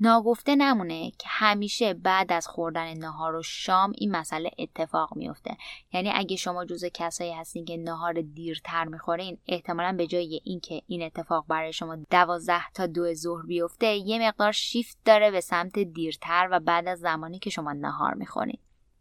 ناگفته 0.00 0.56
نمونه 0.56 1.10
که 1.10 1.26
همیشه 1.28 1.94
بعد 1.94 2.32
از 2.32 2.46
خوردن 2.46 2.94
نهار 2.94 3.34
و 3.34 3.42
شام 3.42 3.92
این 3.98 4.16
مسئله 4.16 4.50
اتفاق 4.58 5.16
میفته 5.16 5.56
یعنی 5.92 6.10
اگه 6.14 6.36
شما 6.36 6.64
جز 6.64 6.84
کسایی 6.94 7.32
هستین 7.32 7.64
که 7.64 7.76
نهار 7.76 8.22
دیرتر 8.22 8.84
می‌خورین 8.84 9.38
احتمالا 9.48 9.92
به 9.92 10.06
جای 10.06 10.40
اینکه 10.44 10.82
این 10.86 11.02
اتفاق 11.02 11.44
برای 11.48 11.72
شما 11.72 11.96
دوازده 12.10 12.70
تا 12.74 12.86
دو 12.86 13.14
ظهر 13.14 13.46
بیفته 13.46 13.86
یه 13.86 14.28
مقدار 14.28 14.52
شیفت 14.52 14.98
داره 15.04 15.30
به 15.30 15.40
سمت 15.40 15.78
دیرتر 15.78 16.48
و 16.50 16.60
بعد 16.60 16.88
از 16.88 16.98
زمانی 16.98 17.38
که 17.38 17.50
شما 17.50 17.72
نهار 17.72 18.14
می‌خورین. 18.14 18.58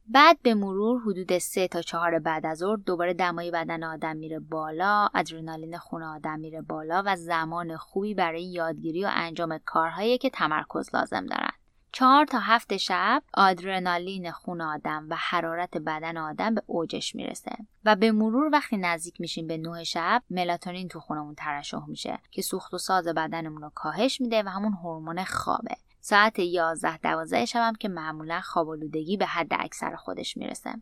بعد 0.08 0.38
به 0.42 0.54
مرور 0.54 1.02
حدود 1.02 1.38
سه 1.38 1.68
تا 1.68 1.82
چهار 1.82 2.20
بعد 2.20 2.46
از 2.46 2.58
ظهر 2.58 2.76
دوباره 2.76 3.14
دمای 3.14 3.52
بدن 3.52 3.84
آدم 3.84 4.18
میره 4.18 4.40
بالا 4.40 5.10
ادرنالین 5.16 5.78
خون 5.78 6.04
آدم 6.04 6.40
میره 6.40 6.62
بالا 6.62 7.04
و 7.06 7.16
زمان 7.16 7.78
خوبی 7.78 8.14
برای 8.14 8.44
یادگیری 8.44 9.06
و 9.06 9.10
انجام 9.12 9.58
کارهایی 9.66 10.18
که 10.18 10.30
تمرکز 10.30 10.96
لازم 10.96 11.26
دارن. 11.26 11.52
چهار 11.92 12.26
تا 12.26 12.40
هفت 12.40 12.78
شب 12.78 13.24
آدرنالین 13.34 14.32
خون 14.32 14.62
آدم 14.62 15.08
و 15.10 15.16
حرارت 15.20 15.78
بدن 15.78 16.18
آدم 16.18 16.56
به 16.56 16.64
اوجش 16.66 17.16
می‌رسه 17.16 17.52
و 17.86 17.96
به 17.96 18.12
مرور 18.12 18.50
وقتی 18.54 18.78
نزدیک 18.78 19.22
میشیم 19.22 19.48
به 19.48 19.58
نه 19.58 19.84
شب 19.84 20.24
ملاتونین 20.30 20.88
تو 20.88 21.00
خونمون 21.00 21.36
ترشح 21.36 21.86
میشه 21.88 22.20
که 22.32 22.42
سوخت 22.42 22.74
و 22.74 22.78
ساز 22.78 23.08
بدنمون 23.08 23.62
رو 23.62 23.72
کاهش 23.76 24.22
میده 24.22 24.44
و 24.44 24.50
همون 24.50 24.74
هورمون 24.74 25.24
خوابه. 25.24 25.76
ساعت 26.06 26.40
11 26.40 26.98
12 26.98 27.46
شبم 27.46 27.74
که 27.80 27.90
معمولا 27.90 28.42
خوابالودگی 28.42 29.18
به 29.18 29.26
حد 29.26 29.48
اکثر 29.52 29.96
خودش 29.96 30.38
می‌رسه. 30.38 30.74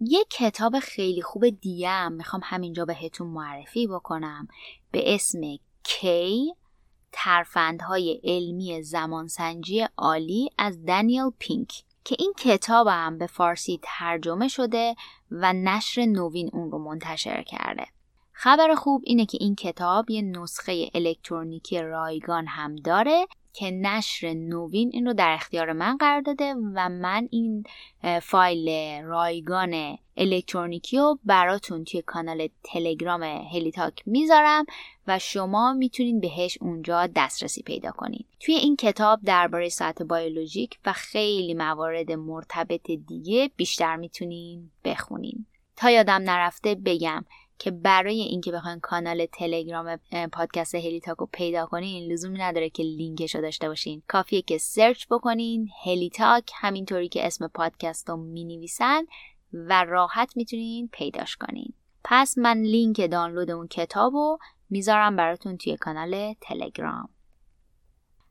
یه 0.00 0.24
کتاب 0.30 0.78
خیلی 0.78 1.22
خوب 1.22 1.48
دیگه 1.48 1.88
هم 1.88 2.12
می‌خوام 2.12 2.42
همینجا 2.44 2.84
بهتون 2.84 3.26
معرفی 3.26 3.86
بکنم. 3.86 4.48
به 4.90 5.14
اسم 5.14 5.40
کی 5.82 6.54
ترفندهای 7.12 8.20
علمی 8.24 8.82
زمانسنجی 8.82 9.86
عالی 9.96 10.50
از 10.58 10.84
دانیل 10.84 11.30
پینک 11.38 11.72
که 12.04 12.16
این 12.18 12.32
کتاب 12.38 12.86
هم 12.86 13.18
به 13.18 13.26
فارسی 13.26 13.80
ترجمه 13.82 14.48
شده 14.48 14.94
و 15.30 15.52
نشر 15.52 16.06
نوین 16.06 16.50
اون 16.52 16.70
رو 16.70 16.78
منتشر 16.78 17.42
کرده. 17.42 17.86
خبر 18.32 18.74
خوب 18.74 19.02
اینه 19.04 19.26
که 19.26 19.38
این 19.40 19.54
کتاب 19.54 20.10
یه 20.10 20.22
نسخه 20.22 20.90
الکترونیکی 20.94 21.82
رایگان 21.82 22.46
هم 22.46 22.76
داره 22.76 23.26
که 23.56 23.70
نشر 23.70 24.34
نوین 24.34 24.90
این 24.92 25.06
رو 25.06 25.12
در 25.12 25.32
اختیار 25.34 25.72
من 25.72 25.96
قرار 25.96 26.20
داده 26.20 26.54
و 26.74 26.88
من 26.88 27.28
این 27.30 27.64
فایل 28.22 28.68
رایگان 29.02 29.98
الکترونیکی 30.16 30.98
رو 30.98 31.18
براتون 31.24 31.84
توی 31.84 32.02
کانال 32.02 32.48
تلگرام 32.62 33.22
هلیتاک 33.22 34.02
می‌ذارم 34.06 34.64
و 35.06 35.18
شما 35.18 35.72
می‌تونین 35.72 36.20
بهش 36.20 36.58
اونجا 36.60 37.06
دسترسی 37.06 37.62
پیدا 37.62 37.90
کنین 37.90 38.24
توی 38.40 38.54
این 38.54 38.76
کتاب 38.76 39.20
درباره 39.24 39.68
ساعت 39.68 40.02
بیولوژیک 40.02 40.78
و 40.86 40.92
خیلی 40.92 41.54
موارد 41.54 42.12
مرتبط 42.12 42.90
دیگه 42.90 43.50
بیشتر 43.56 43.96
می‌تونین 43.96 44.70
بخونین. 44.84 45.46
تا 45.76 45.90
یادم 45.90 46.22
نرفته 46.30 46.74
بگم 46.74 47.24
که 47.58 47.70
برای 47.70 48.20
اینکه 48.20 48.52
بخواین 48.52 48.80
کانال 48.80 49.26
تلگرام 49.26 49.96
پادکست 50.32 50.74
هلیتاک 50.74 51.16
رو 51.16 51.28
پیدا 51.32 51.66
کنین 51.66 52.12
لزومی 52.12 52.38
نداره 52.38 52.70
که 52.70 52.82
لینکش 52.82 53.34
رو 53.34 53.40
داشته 53.40 53.68
باشین. 53.68 54.02
کافیه 54.08 54.42
که 54.42 54.58
search 54.58 55.06
بکنین 55.10 55.68
هلیتاک 55.84 56.50
همینطوری 56.54 57.08
که 57.08 57.26
اسم 57.26 57.48
پادکست 57.48 58.10
رو 58.10 58.16
می 58.16 58.68
و 59.52 59.84
راحت 59.84 60.36
می‌تونین 60.36 60.88
پیداش 60.92 61.36
کنین. 61.36 61.72
پس 62.04 62.38
من 62.38 62.62
لینک 62.62 63.10
دانلود 63.10 63.50
اون 63.50 63.68
کتاب 63.68 64.12
رو 64.12 64.38
می‌ذارم 64.70 65.16
براتون 65.16 65.56
توی 65.56 65.76
کانال 65.76 66.34
تلگرام. 66.40 67.08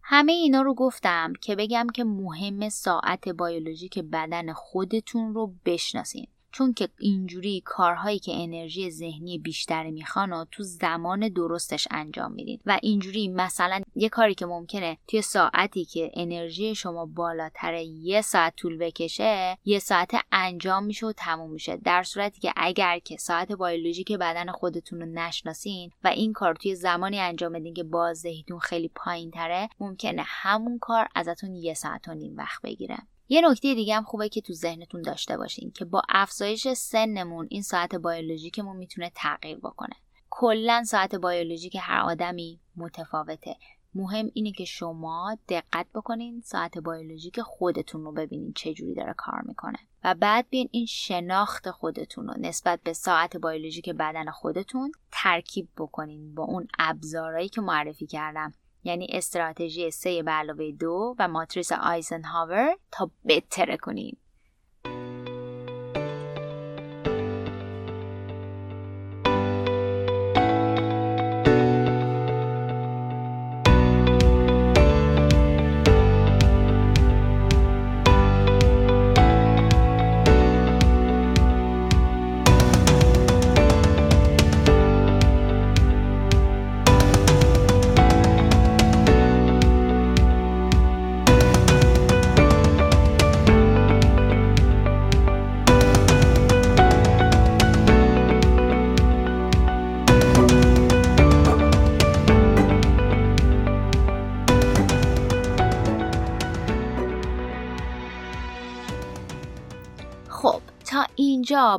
همه 0.01 0.31
اینا 0.31 0.61
رو 0.61 0.73
گفتم 0.73 1.33
که 1.41 1.55
بگم 1.55 1.87
که 1.93 2.03
مهم 2.03 2.69
ساعت 2.69 3.29
بیولوژیک 3.29 3.99
بدن 3.99 4.53
خودتون 4.53 5.33
رو 5.33 5.53
بشناسین. 5.65 6.27
چون 6.55 6.73
که 6.73 6.89
اینجوری 6.99 7.61
کارهایی 7.65 8.19
که 8.19 8.31
انرژی 8.35 8.91
ذهنی 8.91 9.37
بیشتری 9.37 9.91
می‌خوان 9.91 10.33
و 10.33 10.45
تو 10.51 10.63
زمان 10.63 11.29
درستش 11.29 11.87
انجام 11.91 12.31
میدین. 12.31 12.59
و 12.65 12.79
اینجوری 12.81 13.27
مثلا 13.27 13.81
یه 13.95 14.09
کاری 14.09 14.35
که 14.35 14.45
ممکنه 14.45 14.97
توی 15.07 15.21
ساعتی 15.21 15.85
که 15.85 16.11
انرژی 16.13 16.75
شما 16.75 17.05
بالاتر 17.05 17.73
یه 17.83 18.21
ساعت 18.21 18.55
طول 18.55 18.77
بکشه 18.77 19.57
یه 19.65 19.79
ساعت 19.79 20.11
انجام 20.31 20.83
میشه 20.83 21.05
و 21.05 21.11
تموم 21.11 21.51
میشه. 21.51 21.77
در 21.77 22.03
صورتی 22.03 22.39
که 22.39 22.53
اگر 22.55 22.99
که 22.99 23.17
ساعت 23.17 23.51
بیولوژیک 23.51 24.11
بدن 24.11 24.51
خودتون 24.51 24.99
رو 24.99 25.05
نشناسین 25.05 25.91
و 26.03 26.07
این 26.07 26.33
کار 26.33 26.55
توی 26.55 26.75
زمانی 26.75 27.19
انجام 27.19 27.53
بدین 27.53 27.73
که 27.73 27.83
بازدهیتون 27.83 28.59
خیلی 28.59 28.91
پایین 28.95 29.31
تره 29.31 29.69
ممکنه 29.79 30.23
همون 30.25 30.79
کار 30.79 31.07
ازتون 31.15 31.55
یه 31.55 31.73
ساعت 31.73 32.07
و 32.07 32.13
نیم 32.13 32.37
وقت 32.37 32.61
بگیره. 32.61 32.97
یه 33.29 33.41
نکته 33.49 33.75
دیگه 33.75 33.95
هم 33.95 34.03
خوبه 34.03 34.29
که 34.29 34.41
تو 34.41 34.53
ذهنتون 34.53 35.01
داشته 35.01 35.37
باشین 35.37 35.71
که 35.71 35.85
با 35.85 36.01
افزایش 36.09 36.67
سنمون 36.67 37.47
این 37.49 37.61
ساعت 37.61 37.95
بیولوژیکمون 37.95 38.77
می‌تونه 38.77 39.11
تغییر 39.15 39.57
بکنه. 39.57 39.95
کلا 40.29 40.83
ساعت 40.83 41.15
بیولوژیک 41.15 41.77
هر 41.79 42.01
آدمی 42.01 42.59
متفاوته. 42.75 43.55
مهم 43.95 44.31
اینه 44.33 44.51
که 44.51 44.65
شما 44.65 45.37
دقت 45.49 45.85
بکنین 45.95 46.41
ساعت 46.41 46.77
بیولوژیک 46.77 47.41
خودتون 47.41 48.03
رو 48.03 48.11
ببینین 48.11 48.53
چه 48.53 48.73
جوری 48.73 48.93
داره 48.93 49.13
کار 49.17 49.41
می‌کنه. 49.45 49.77
و 50.03 50.15
بعد 50.15 50.49
بیاین 50.49 50.69
این 50.71 50.85
شناخت 50.85 51.71
خودتون 51.71 52.27
رو 52.27 52.33
نسبت 52.39 52.79
به 52.83 52.93
ساعت 52.93 53.37
بیولوژیک 53.37 53.89
بدن 53.89 54.31
خودتون 54.31 54.91
ترکیب 55.11 55.69
بکنین 55.77 56.35
با 56.35 56.43
اون 56.43 56.67
ابزارهایی 56.79 57.49
که 57.49 57.61
معرفی 57.61 58.05
کردم. 58.05 58.53
یعنی 58.85 59.07
استراتژی 59.09 59.91
3 59.91 60.23
به 60.23 60.31
علاوه 60.31 60.71
2 60.71 61.15
و 61.19 61.27
ماتریس 61.27 61.71
آیزنهاور 61.71 62.77
تا 62.91 63.11
بهتره 63.25 63.77
کنید. 63.77 64.17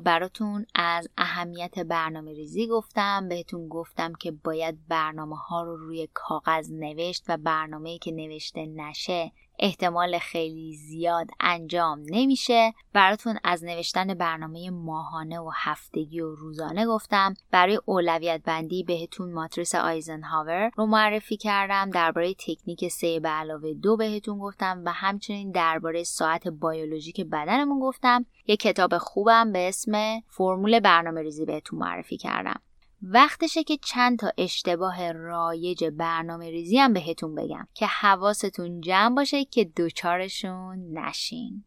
براتون 0.04 0.66
از 0.74 1.08
اهمیت 1.18 1.78
برنامه 1.78 2.32
ریزی 2.32 2.66
گفتم. 2.66 3.28
بهتون 3.28 3.68
گفتم 3.68 4.12
که 4.12 4.30
باید 4.30 4.78
برنامه 4.88 5.36
ها 5.36 5.62
رو 5.62 5.76
روی 5.76 6.08
کاغذ 6.14 6.72
نوشت 6.72 7.24
و 7.28 7.36
برنامه 7.36 7.98
که 7.98 8.12
نوشته 8.12 8.66
نشه 8.66 9.32
احتمال 9.59 10.18
خیلی 10.18 10.76
زیاد 10.76 11.26
انجام 11.40 12.02
نمیشه. 12.11 12.72
براتون 12.92 13.38
از 13.44 13.64
نوشتن 13.64 14.14
برنامه 14.14 14.70
ماهانه 14.70 15.40
و 15.40 15.50
هفتگی 15.54 16.20
و 16.20 16.34
روزانه 16.34 16.86
گفتم. 16.86 17.34
برای 17.50 17.80
اولویت 17.84 18.42
بندی 18.44 18.84
بهتون 18.84 19.32
ماتریس 19.32 19.74
آیزنهاور 19.74 20.70
رو 20.76 20.86
معرفی 20.86 21.36
کردم. 21.36 21.90
درباره 21.90 22.34
تکنیک 22.34 22.88
سه 22.88 23.20
به 23.20 23.28
علاوه 23.28 23.72
دو 23.72 23.96
بهتون 23.96 24.38
گفتم 24.38 24.82
و 24.84 24.92
همچنین 24.92 25.50
درباره 25.50 26.04
ساعت 26.04 26.48
بیولوژیک 26.48 27.20
بدنمون 27.20 27.80
گفتم. 27.80 28.26
یک 28.46 28.61
کتاب 28.61 28.98
خوبم 28.98 29.52
به 29.52 29.68
اسم 29.68 30.20
فرمول 30.28 30.80
برنامه 30.80 31.22
ریزی 31.22 31.44
بهتون 31.44 31.78
معرفی 31.78 32.16
کردم. 32.16 32.61
وقتشه 33.03 33.64
که 33.64 33.76
چند 33.76 34.18
تا 34.18 34.32
اشتباه 34.38 35.12
رایج 35.12 35.84
برنامه 35.84 36.51
ریزی 36.51 36.78
هم 36.78 36.92
بهتون 36.92 37.34
بگم 37.34 37.68
که 37.74 37.86
حواستون 37.86 38.80
جمع 38.80 39.14
باشه 39.14 39.44
که 39.44 39.64
دوچارشون 39.64 40.99
نشین. 40.99 41.64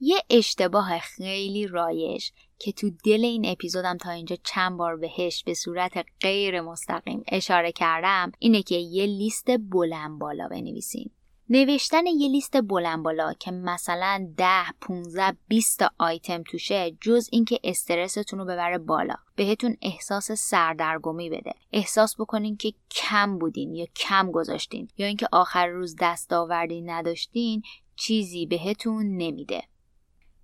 یه 0.00 0.22
اشتباه 0.30 0.98
خیلی 0.98 1.66
رایج 1.66 2.30
که 2.58 2.72
تو 2.72 2.90
دل 3.04 3.24
این 3.24 3.46
اپیزودم 3.46 3.96
تا 3.96 4.10
اینجا 4.10 4.36
چند 4.44 4.76
بار 4.76 4.96
بهش 4.96 5.44
به 5.44 5.54
صورت 5.54 6.04
غیر 6.20 6.60
مستقیم 6.60 7.22
اشاره 7.28 7.72
کردم 7.72 8.32
اینه 8.38 8.62
که 8.62 8.74
یه 8.74 9.06
لیست 9.06 9.46
بلند 9.70 10.18
بالا 10.18 10.48
بنویسین 10.48 11.10
نوشتن 11.50 12.06
یه 12.06 12.28
لیست 12.28 12.62
بلند 12.62 13.02
بالا 13.02 13.32
که 13.32 13.50
مثلا 13.50 14.28
10 14.36 14.46
15 14.80 15.36
20 15.48 15.78
تا 15.78 15.90
آیتم 15.98 16.42
توشه 16.42 16.96
جز 17.00 17.28
اینکه 17.32 17.58
استرستون 17.64 18.38
رو 18.38 18.44
ببره 18.44 18.78
بالا. 18.78 19.14
بهتون 19.36 19.76
احساس 19.82 20.32
سردرگمی 20.32 21.30
بده. 21.30 21.52
احساس 21.72 22.20
بکنین 22.20 22.56
که 22.56 22.72
کم 22.90 23.38
بودین 23.38 23.74
یا 23.74 23.86
کم 23.96 24.30
گذاشتین 24.30 24.88
یا 24.98 25.06
اینکه 25.06 25.28
آخر 25.32 25.66
روز 25.66 25.96
دستاوردی 26.00 26.80
نداشتین 26.80 27.62
چیزی 27.96 28.46
بهتون 28.46 29.06
نمیده. 29.16 29.62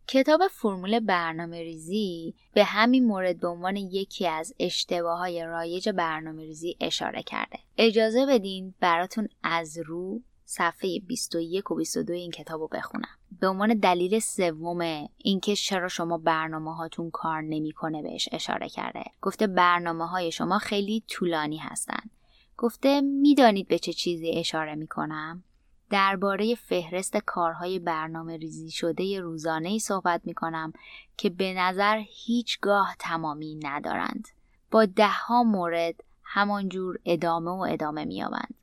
کتاب 0.09 0.41
فرمول 0.51 1.01
برنامه 1.01 1.63
ریزی 1.63 2.35
به 2.55 2.65
همین 2.65 3.07
مورد 3.07 3.41
به 3.41 3.49
عنوان 3.49 3.77
یکی 3.77 4.27
از 4.27 4.55
اشتباه 4.61 5.19
های 5.19 5.45
رایج 5.45 5.89
برنامه 5.89 6.43
ریزی 6.43 6.77
اشاره 6.81 7.23
کرده. 7.23 7.59
اجازه 7.79 8.27
بدین 8.27 8.75
براتون 8.81 9.29
از 9.43 9.79
رو 9.79 10.21
صفحه 10.45 11.01
21 11.01 11.71
و 11.71 11.75
22 11.75 12.13
این 12.13 12.31
کتاب 12.31 12.61
رو 12.61 12.69
بخونم 12.69 13.09
به 13.41 13.49
عنوان 13.49 13.75
دلیل 13.75 14.19
سوم 14.19 15.09
اینکه 15.19 15.57
چرا 15.57 15.89
شما 15.89 16.19
برنامه 16.19 16.77
هاتون 16.77 17.11
کار 17.11 17.43
نمی‌کنه 17.43 18.03
بهش 18.03 18.29
اشاره 18.33 18.69
کرده 18.69 19.05
گفته 19.23 19.47
برنامه 19.47 20.07
های 20.07 20.33
شما 20.33 20.59
خیلی 20.59 21.03
طولانی 21.09 21.57
هستند 21.57 22.11
گفته 22.57 23.01
می‌دانید 23.01 23.69
به 23.69 23.79
چه 23.79 23.93
چیزی 23.93 24.31
اشاره 24.31 24.75
می‌کنم 24.75 25.45
درباره 25.91 26.55
فهرست 26.55 27.17
کارهای 27.17 27.79
برنامه 27.79 28.37
ریزی 28.37 28.71
شده 28.71 29.21
روزانه 29.21 29.69
ای 29.69 29.79
صحبت 29.79 30.21
می 30.25 30.35
کنم 30.35 30.73
که 31.17 31.31
به 31.31 31.55
نظر 31.55 32.03
هیچگاه 32.07 32.97
تمامی 32.99 33.61
ندارند. 33.63 34.29
با 34.71 34.85
دهها 34.85 35.43
مورد 35.43 35.95
همانجور 36.23 36.99
ادامه 37.05 37.51
و 37.51 37.67
ادامه 37.71 38.05
می 38.05 38.23
آوند. 38.23 38.55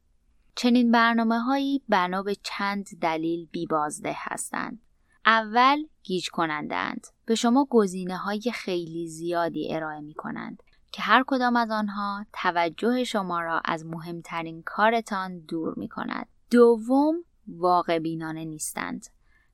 چنین 0.56 0.92
برنامه 0.92 1.40
هایی 1.40 1.82
بنا 1.90 2.24
به 2.24 2.36
چند 2.44 3.00
دلیل 3.02 3.46
بیبازده 3.46 4.16
هستند. 4.16 4.82
اول 5.26 5.84
گیج 6.04 6.30
کنندند. 6.30 7.08
به 7.26 7.36
شما 7.36 7.68
گزینه 7.70 8.18
های 8.18 8.52
خیلی 8.54 9.08
زیادی 9.08 9.76
ارائه 9.76 10.02
می 10.02 10.14
کنند 10.14 10.64
که 10.92 11.02
هر 11.02 11.24
کدام 11.28 11.56
از 11.56 11.72
آنها 11.72 12.26
توجه 12.34 13.04
شما 13.04 13.42
را 13.42 13.62
از 13.66 13.86
مهمترین 13.86 14.64
کارتان 14.64 15.40
دور 15.40 15.74
می 15.78 15.88
کند. 15.88 16.28
دوم 16.50 17.16
واقع 17.48 18.00
بینانه 18.00 18.46
نیستند. 18.46 19.08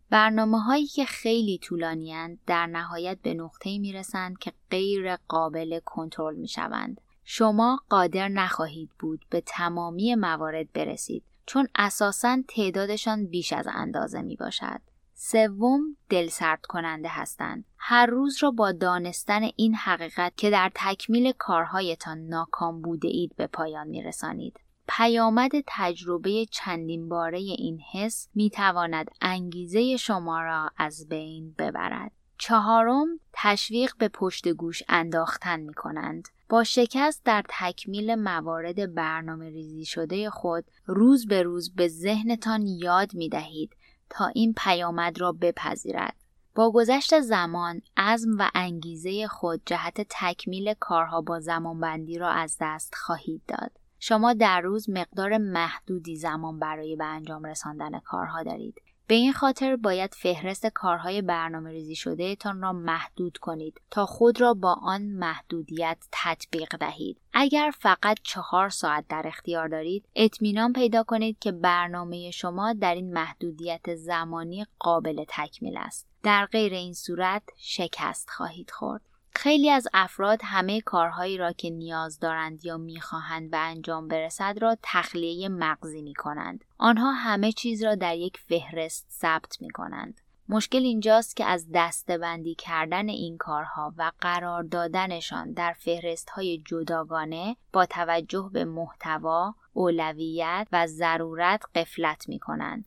برنامه 0.10 0.62
هایی 0.62 0.88
که 0.88 1.06
خیلی 1.06 1.58
طولانی 1.58 2.40
در 2.48 2.68
نهایت 2.68 3.18
به 3.22 3.34
نقطه 3.34 3.80
می 3.80 3.94
رسند 3.94 4.38
که 4.38 4.54
غیر 4.72 5.16
قابل 5.16 5.80
کنترل 5.86 6.36
می 6.36 6.48
شوند. 6.48 7.02
شما 7.30 7.80
قادر 7.90 8.28
نخواهید 8.28 8.90
بود 9.00 9.26
به 9.30 9.42
تمامی 9.42 10.16
موارد 10.16 10.72
برسید 10.72 11.24
چون 11.46 11.68
اساسا 11.76 12.38
تعدادشان 12.48 13.26
بیش 13.26 13.54
از 13.54 13.68
اندازه 13.74 14.22
می 14.22 14.36
باشد. 14.36 14.82
سوم 15.14 15.82
دلسرد 16.10 16.66
کننده 16.66 17.10
هستند. 17.10 17.66
هر 17.78 18.06
روز 18.06 18.44
را 18.44 18.52
با 18.52 18.72
دانستن 18.72 19.42
این 19.56 19.76
حقیقت 19.76 20.34
که 20.38 20.50
در 20.50 20.72
تکمیل 20.76 21.32
کارهایتان 21.32 22.18
ناکام 22.18 22.82
بوده 22.82 23.08
اید 23.08 23.36
به 23.36 23.48
پایان 23.48 23.88
می 23.88 24.04
رسانید. 24.04 24.60
پیامد 24.88 25.52
تجربه 25.68 26.46
چندین 26.52 27.10
باره 27.10 27.38
این 27.38 27.80
حس 27.94 28.30
می 28.36 28.50
تواند 28.50 29.12
انگیزه 29.22 29.98
شما 29.98 30.42
را 30.42 30.72
از 30.78 31.08
بین 31.10 31.56
ببرد. 31.58 32.12
چهارم 32.38 33.08
تشویق 33.34 33.94
به 33.98 34.08
پشت 34.08 34.48
گوش 34.48 34.84
انداختن 34.90 35.60
می 35.60 35.74
کنند. 35.74 36.28
با 36.50 36.64
شکست 36.64 37.24
در 37.26 37.44
تکمیل 37.50 38.16
موارد 38.16 38.96
برنامه 38.96 39.50
ریزی 39.50 39.86
شده 39.86 40.30
خود 40.30 40.66
روز 40.86 41.28
به 41.28 41.44
روز 41.44 41.76
به 41.76 41.88
ذهنتان 41.88 42.68
یاد 42.68 43.14
می 43.14 43.30
دهید 43.30 43.76
تا 44.10 44.28
این 44.28 44.54
پیامد 44.58 45.22
را 45.22 45.32
بپذیرد. 45.32 46.16
با 46.56 46.72
گذشت 46.72 47.20
زمان 47.20 47.82
عزم 47.98 48.38
و 48.40 48.50
انگیزه 48.56 49.28
خود 49.28 49.62
جهت 49.66 50.08
تکمیل 50.10 50.74
کارها 50.74 51.22
با 51.22 51.40
زمانبندی 51.40 52.18
را 52.18 52.30
از 52.30 52.58
دست 52.62 52.96
خواهید 52.96 53.42
داد. 53.48 53.72
شما 54.00 54.34
در 54.34 54.62
روز 54.62 54.90
مقدار 54.90 55.38
محدودی 55.38 56.16
زمان 56.16 56.60
برای 56.60 56.96
به 56.96 57.06
انجام 57.06 57.46
رساندن 57.46 58.00
کارها 58.00 58.44
دارید. 58.44 58.82
به 59.08 59.16
این 59.16 59.34
خاطر 59.34 59.76
باید 59.76 60.14
فهرست 60.14 60.68
کارهای 60.68 61.22
برنامه 61.22 61.72
ریزی 61.72 61.96
شده 61.96 62.36
تان 62.36 62.62
را 62.62 62.74
محدود 62.74 63.38
کنید 63.38 63.82
تا 63.92 64.06
خود 64.06 64.42
را 64.42 64.54
با 64.54 64.74
آن 64.82 65.02
محدودیت 65.02 65.98
تطبیق 66.12 66.78
دهید. 66.78 67.18
اگر 67.34 67.72
فقط 67.80 68.18
چهار 68.24 68.70
ساعت 68.70 69.06
در 69.10 69.24
اختیار 69.26 69.68
دارید 69.68 70.06
اطمینان 70.16 70.74
پیدا 70.74 71.04
کنید 71.04 71.40
که 71.40 71.52
برنامه 71.52 72.32
شما 72.32 72.74
در 72.74 72.96
این 72.96 73.14
محدودیت 73.14 73.96
زمانی 73.96 74.66
قابل 74.80 75.26
تکمیل 75.28 75.78
است. 75.78 76.08
در 76.24 76.46
غیر 76.46 76.74
این 76.74 76.94
صورت 76.94 77.44
شکست 77.58 78.30
خواهید 78.30 78.72
خورد. 78.72 79.02
خیلی 79.38 79.70
از 79.70 79.88
افراد 79.94 80.40
همه 80.44 80.82
کارهایی 80.82 81.38
را 81.38 81.52
که 81.52 81.70
نیاز 81.70 82.20
دارند 82.20 82.66
یا 82.66 82.78
می‌خواهند 82.78 83.52
به 83.52 83.58
انجام 83.58 84.08
برسد 84.08 84.58
را 84.62 84.78
تخلیه 84.84 85.50
مغزی 85.50 86.02
می 86.02 86.14
کنند. 86.14 86.66
آنها 86.78 87.12
همه 87.12 87.52
چیز 87.52 87.84
را 87.84 87.96
در 87.96 88.16
یک 88.16 88.38
فهرست 88.38 89.08
ثبت 89.10 89.62
می 89.62 89.70
کنند. 89.70 90.22
مشکل 90.50 90.78
اینجاست 90.78 91.36
که 91.36 91.46
از 91.46 91.68
دستبندی 91.74 92.56
کردن 92.56 93.10
این 93.10 93.38
کارها 93.38 93.94
و 93.98 94.12
قرار 94.22 94.64
دادنشان 94.64 95.52
در 95.52 95.74
فهرست 95.80 96.30
های 96.30 96.62
جداگانه 96.66 97.56
با 97.74 97.86
توجه 97.86 98.50
به 98.54 98.66
محتوا، 98.66 99.56
اولویت 99.74 100.68
و 100.72 100.88
ضرورت 100.88 101.64
قفلت 101.76 102.30
می 102.30 102.40
کنند. 102.40 102.86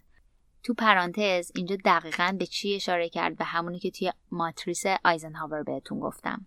تو 0.62 0.74
پرانتز 0.74 1.52
اینجا 1.54 1.76
دقیقا 1.84 2.36
به 2.38 2.46
چی 2.46 2.74
اشاره 2.74 3.08
کرد 3.08 3.36
به 3.36 3.44
همونی 3.44 3.78
که 3.78 3.90
توی 3.90 4.12
ماتریس 4.30 4.82
آیزنهاور 5.04 5.62
بهتون 5.62 6.00
گفتم 6.00 6.46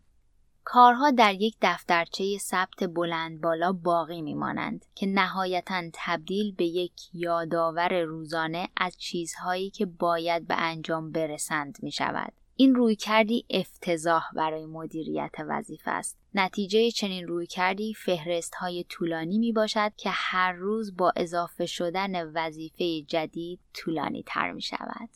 کارها 0.63 1.11
در 1.11 1.33
یک 1.33 1.57
دفترچه 1.61 2.37
ثبت 2.37 2.83
بلند 2.83 3.41
بالا 3.41 3.71
باقی 3.71 4.21
میمانند 4.21 4.85
که 4.95 5.05
نهایتا 5.05 5.83
تبدیل 5.93 6.55
به 6.55 6.65
یک 6.65 6.93
یادآور 7.13 8.01
روزانه 8.01 8.69
از 8.77 8.97
چیزهایی 8.97 9.69
که 9.69 9.85
باید 9.85 10.47
به 10.47 10.55
انجام 10.55 11.11
برسند 11.11 11.77
می 11.81 11.91
شود. 11.91 12.33
این 12.55 12.75
روی 12.75 12.95
کردی 12.95 13.45
افتضاح 13.49 14.23
برای 14.35 14.65
مدیریت 14.65 15.31
وظیفه 15.47 15.91
است. 15.91 16.17
نتیجه 16.35 16.91
چنین 16.91 17.27
روی 17.27 17.47
کردی 17.47 17.93
فهرست 17.93 18.55
های 18.55 18.85
طولانی 18.89 19.37
می 19.37 19.51
باشد 19.51 19.91
که 19.97 20.09
هر 20.13 20.51
روز 20.51 20.95
با 20.95 21.13
اضافه 21.15 21.65
شدن 21.65 22.31
وظیفه 22.33 23.01
جدید 23.01 23.59
طولانی 23.73 24.23
تر 24.27 24.51
می 24.51 24.61
شود. 24.61 25.09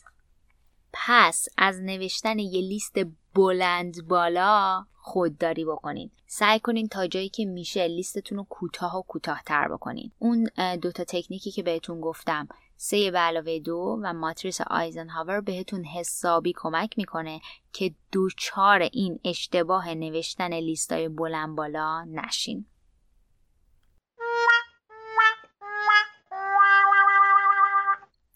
پس 0.93 1.47
از 1.57 1.81
نوشتن 1.81 2.39
یه 2.39 2.61
لیست 2.61 2.95
بلند 3.33 4.07
بالا 4.07 4.85
خودداری 4.93 5.65
بکنید 5.65 6.11
سعی 6.27 6.59
کنین 6.59 6.87
تا 6.87 7.07
جایی 7.07 7.29
که 7.29 7.45
میشه 7.45 7.87
لیستتون 7.87 8.37
رو 8.37 8.43
کوتاه 8.49 8.97
و 8.97 9.01
کوتاهتر 9.01 9.67
بکنین 9.67 10.11
اون 10.19 10.49
دوتا 10.81 11.03
تکنیکی 11.03 11.51
که 11.51 11.63
بهتون 11.63 12.01
گفتم 12.01 12.47
سه 12.79 13.11
به 13.11 13.19
علاوه 13.19 13.59
دو 13.59 13.99
و 14.03 14.13
ماتریس 14.13 14.61
آیزنهاور 14.61 15.41
بهتون 15.41 15.83
حسابی 15.85 16.53
کمک 16.57 16.97
می‌کنه 16.97 17.41
که 17.73 17.95
دوچار 18.11 18.81
این 18.81 19.19
اشتباه 19.25 19.93
نوشتن 19.93 20.53
لیستای 20.53 21.09
بلند 21.09 21.55
بالا 21.55 22.03
نشین. 22.03 22.65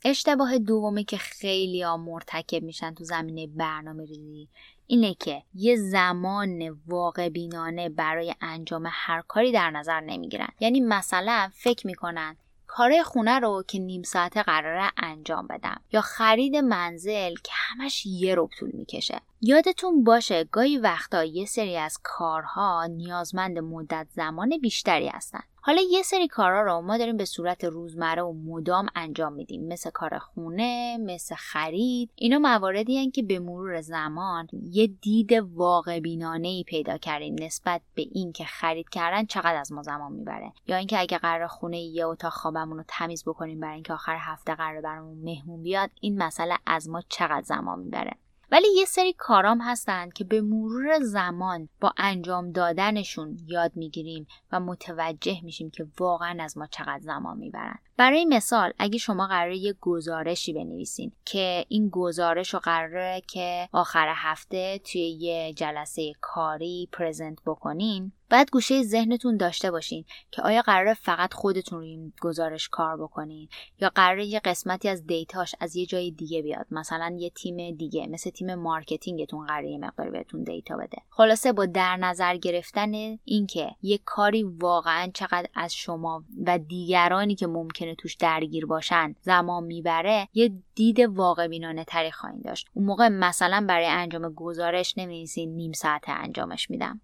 اشتباه 0.06 0.58
دومی 0.58 1.04
که 1.04 1.18
خیلی 1.18 1.82
ها 1.82 1.98
مرتکب 1.98 2.64
میشن 2.64 2.94
تو 2.94 3.04
زمینه 3.04 3.48
برنامه 3.48 4.06
ریزی 4.06 4.50
اینه 4.88 5.14
که 5.14 5.44
یه 5.54 5.76
زمان 5.76 6.82
واقع 6.88 7.30
بینانه 7.30 7.90
برای 7.90 8.36
انجام 8.42 8.88
هر 8.92 9.22
کاری 9.22 9.52
در 9.52 9.72
نظر 9.72 10.00
نمی‌گیرن. 10.00 10.50
یعنی 10.60 10.80
مثلا 10.80 11.50
فکر 11.54 11.88
می‌کنن 11.88 12.38
کار 12.74 13.04
خونه 13.04 13.40
رو 13.40 13.64
که 13.68 13.80
نیم 13.80 14.04
ساعته 14.04 14.44
قراره 14.44 14.92
انجام 14.98 15.48
بدم. 15.48 15.82
یا 15.92 16.02
خرید 16.02 16.56
منزل 16.56 17.36
که 17.36 17.52
همش 17.54 18.06
یه 18.06 18.36
رو 18.36 18.50
طول 18.60 18.70
می‌کشه. 18.74 19.22
یادتون 19.42 20.04
باشه 20.04 20.44
گاهی 20.44 20.78
وقتا 20.78 21.24
یه 21.24 21.46
سری 21.46 21.78
از 21.78 22.00
کارها 22.04 22.86
نیازمند 22.86 23.60
مدت 23.60 24.08
زمان 24.12 24.58
بیشتری 24.62 25.08
هستن. 25.08 25.44
حالا 25.64 25.82
یه 25.92 26.02
سری 26.04 26.28
کارها 26.28 26.62
رو 26.62 26.82
ما 26.82 26.98
داریم 26.98 27.18
به 27.18 27.26
صورت 27.26 27.64
روزمره 27.64 28.22
و 28.22 28.34
مدام 28.34 28.88
انجام 28.96 29.34
میدیم. 29.34 29.68
مثل 29.68 29.90
کار 29.90 30.20
خونه 30.20 30.98
مثل 30.98 31.36
خرید. 31.36 32.12
اینا 32.16 32.40
مواردی 32.40 33.04
هن 33.04 33.12
که 33.12 33.24
به 33.24 33.40
مرور 33.40 33.82
زمان 33.82 34.48
یه 34.52 34.88
دید 34.88 35.32
واقع 35.34 36.00
بینانه 36.00 36.48
ای 36.48 36.64
پیدا 36.64 36.98
کردیم 36.98 37.36
نسبت 37.40 37.82
به 37.96 38.02
این 38.12 38.32
که 38.32 38.44
خرید 38.44 38.90
کردن 38.90 39.26
چقدر 39.26 39.56
از 39.56 39.72
ما 39.72 39.82
زمان 39.82 40.12
می‌بره. 40.12 40.54
یا 40.68 40.76
اینکه 40.78 41.00
اگه 41.00 41.18
قرار 41.18 41.48
خونه 41.48 41.80
یه 41.80 42.06
اتاق 42.06 42.34
خوابمون 42.34 42.78
رو 42.78 42.84
تمیز 42.88 43.24
بکنیم 43.24 43.60
برای 43.60 43.74
اینکه 43.74 43.94
آخر 43.94 44.18
هفته 44.20 44.56
قرار 44.56 44.82
برامون 44.82 45.18
مهمون 45.18 45.64
بیاد 45.64 45.90
این 46.02 46.18
مسئله 46.24 46.56
از 46.66 46.90
ما 46.90 47.02
چقدر 47.10 47.42
زمان 47.42 47.80
می‌بره. 47.80 48.18
ولی 48.52 48.68
یه 48.78 48.86
سری 48.86 49.14
کارام 49.14 49.62
هستند 49.62 50.14
که 50.14 50.24
به 50.24 50.42
مرور 50.42 51.00
زمان 51.00 51.70
با 51.82 51.94
انجام 51.98 52.52
دادنشون 52.52 53.38
یاد 53.48 53.72
می‌گیریم 53.76 54.28
و 54.52 54.60
متوجه 54.60 55.42
میشیم 55.44 55.70
که 55.70 55.88
واقعا 56.00 56.44
از 56.44 56.58
ما 56.58 56.68
چقدر 56.68 57.00
زمان 57.00 57.38
می‌برن. 57.38 57.80
برای 57.98 58.26
مثال 58.26 58.74
اگه 58.80 58.98
شما 58.98 59.28
قراره 59.28 59.58
یه 59.58 59.76
گزارشی 59.82 60.54
بنویسین 60.54 61.12
که 61.26 61.66
این 61.68 61.90
گزارش 61.90 62.54
رو 62.54 62.60
قراره 62.60 63.22
که 63.28 63.70
آخر 63.72 64.14
هفته 64.16 64.80
توی 64.80 65.02
یه 65.02 65.54
جلسه 65.54 66.14
کاری 66.22 66.90
پرزنت 66.92 67.38
بکنین 67.46 68.12
بعد 68.32 68.52
گوشه 68.52 68.84
ذهنتون 68.84 69.38
داشته 69.38 69.72
باشین 69.72 70.06
که 70.32 70.42
آیا 70.42 70.62
قراره 70.62 70.94
فقط 70.94 71.34
خودتون 71.34 71.80
روی 71.80 71.90
این 71.90 72.14
گزارش 72.22 72.70
کار 72.70 72.98
بکنین 72.98 73.50
یا 73.82 73.92
قراره 73.96 74.26
یه 74.26 74.40
قسمتی 74.40 74.90
از 74.90 75.06
data 75.08 75.40
ش 75.40 75.56
از 75.60 75.76
یه 75.76 75.86
جای 75.86 76.12
دیگه 76.12 76.42
بیاد؟ 76.42 76.66
مثلا 76.72 77.16
یه 77.20 77.30
تیم 77.30 77.76
دیگه 77.76 78.08
مثل 78.08 78.30
تیم 78.30 78.56
marketing 78.56 79.23
تون 79.23 79.46
قراره 79.46 79.70
یه 79.70 79.78
مقدار 79.78 80.10
بهتون 80.10 80.44
data 80.44 80.78
بده. 80.78 80.98
خلاصه 81.10 81.54
با 81.54 81.66
در 81.66 81.98
نظر 81.98 82.38
گرفتن 82.38 82.92
اینکه 83.26 83.72
یه 83.82 84.00
کاری 84.06 84.44
واقعا 84.44 85.12
چقدر 85.14 85.50
از 85.56 85.76
شما 85.76 86.24
و 86.46 86.58
دیگرانی 86.58 87.36
که 87.36 87.48
ممکنه 87.48 87.96
توش 87.96 88.16
درگیر 88.16 88.66
باشن 88.66 89.16
زمان 89.22 89.64
می‌بره 89.64 90.28
یه 90.34 90.54
دید 90.76 91.00
واقع 91.00 91.48
بینانه 91.48 91.84
تری 91.84 92.12
خواهید 92.12 92.44
داشت. 92.44 92.68
اون 92.74 92.86
موقع 92.86 93.08
مثلا 93.08 93.66
برای 93.70 93.86
انجام 93.86 94.34
گزارش 94.34 94.98
نمی‌نویسین 94.98 95.56
نیم 95.56 95.72
ساعت 95.72 96.04
انجامش 96.08 96.70
میدم. 96.70 97.02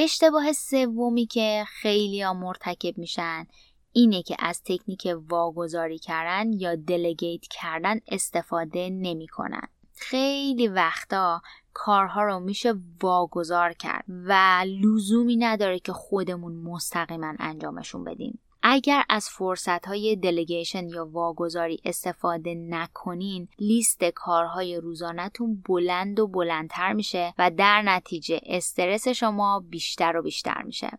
اشتباه 0.00 0.52
سومی 0.52 1.26
که 1.26 1.64
خیلی 1.68 2.22
ها 2.22 2.34
مرتکب 2.34 2.98
میشن 2.98 3.46
اینه 3.92 4.22
که 4.22 4.36
از 4.38 4.62
تکنیک 4.62 5.08
واگذاری 5.28 5.98
کردن 5.98 6.52
یا 6.52 6.76
delegate 6.76 7.42
کردن 7.50 8.00
استفاده 8.08 8.90
نمی‌کنن. 8.90 9.68
خیلی 9.94 10.68
وقتا 10.68 11.42
کارها 11.72 12.22
رو 12.22 12.40
میشه 12.40 12.74
واگذار 13.02 13.72
کرد 13.72 14.04
و 14.08 14.64
لزومی 14.66 15.36
نداره 15.36 15.78
که 15.78 15.92
خودمون 15.92 16.52
مستقیما 16.56 17.34
انجامشون 17.38 18.04
بدیم. 18.04 18.38
اگر 18.62 19.02
از 19.08 19.28
فرصت 19.28 19.86
های 19.86 20.16
delegation 20.16 20.88
یا 20.88 21.06
واگذاری 21.06 21.80
استفاده 21.84 22.54
نکنین 22.54 23.48
لیست 23.58 24.04
کارهای 24.04 24.76
روزانهتون 24.76 25.62
بلند 25.68 26.20
و 26.20 26.26
بلندتر 26.26 26.92
میشه 26.92 27.34
و 27.38 27.50
در 27.50 27.82
نتیجه 27.82 28.40
استرس 28.46 29.08
شما 29.08 29.64
بیشتر 29.70 30.16
و 30.16 30.22
بیشتر 30.22 30.62
میشه. 30.62 30.98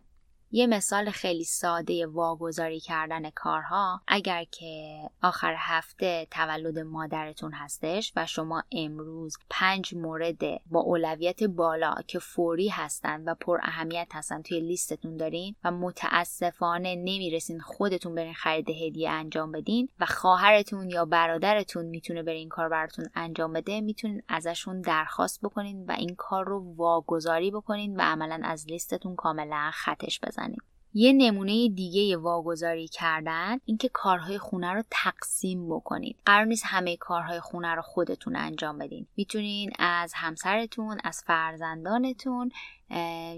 یه 0.52 0.66
مثال 0.66 1.10
خیلی 1.10 1.44
ساده 1.44 2.06
واگذاری 2.06 2.80
کردن 2.80 3.30
کارها 3.30 4.00
اگر 4.08 4.44
که 4.44 5.00
آخر 5.22 5.54
هفته 5.58 6.26
تولد 6.30 6.78
مادرتون 6.78 7.52
هستش 7.52 8.12
و 8.16 8.26
شما 8.26 8.62
امروز 8.72 9.36
پنج 9.50 9.94
مورد 9.94 10.42
با 10.70 10.80
اولویت 10.80 11.42
بالا 11.42 11.94
که 12.06 12.18
فوری 12.18 12.68
هستن 12.68 13.24
و 13.24 13.34
پر 13.34 13.58
اهمیت 13.62 14.08
هستن 14.12 14.42
توی 14.42 14.60
لیستتون 14.60 15.16
دارین 15.16 15.54
و 15.64 15.70
متاسفانه 15.70 16.96
نمی‌رسین 16.96 17.60
خودتون 17.60 18.14
برین 18.14 18.34
خرید 18.34 18.70
هدیه 18.70 19.10
انجام 19.10 19.52
بدین 19.52 19.88
و 20.00 20.06
خواهرتون 20.06 20.90
یا 20.90 21.04
برادرتون 21.04 21.84
می‌تونه 21.84 22.22
برین 22.22 22.48
کار 22.48 22.68
براتون 22.68 23.06
انجام 23.14 23.52
بده 23.52 23.80
می‌تونین 23.80 24.22
ازشون 24.28 24.80
درخواست 24.80 25.40
بکنین 25.42 25.84
و 25.86 25.92
این 25.92 26.14
کار 26.14 26.44
رو 26.44 26.74
واگذاری 26.76 27.50
بکنین 27.50 27.96
و 27.96 28.00
عملا 28.00 28.40
از 28.44 28.66
لیستتون 28.68 29.16
کاملا 29.16 29.70
خطش 29.72 30.20
بزنین 30.40 30.58
یه 30.94 31.12
نمونه 31.12 31.68
دیگه 31.68 32.16
واگذاری 32.16 32.88
کردن 32.88 33.58
اینکه 33.64 33.88
کارهای 33.88 34.38
خونه 34.38 34.72
رو 34.72 34.82
تقسیم 34.90 35.68
بکنید. 35.68 36.16
قرار 36.26 36.44
نیست 36.44 36.64
همه 36.66 36.96
کارهای 36.96 37.40
خونه 37.40 37.74
رو 37.74 37.82
خودتون 37.82 38.36
انجام 38.36 38.78
بدین. 38.78 39.06
می‌تونین 39.16 39.70
از 39.78 40.12
همسرتون 40.16 40.98
از 41.04 41.22
فرزندانتون 41.26 42.50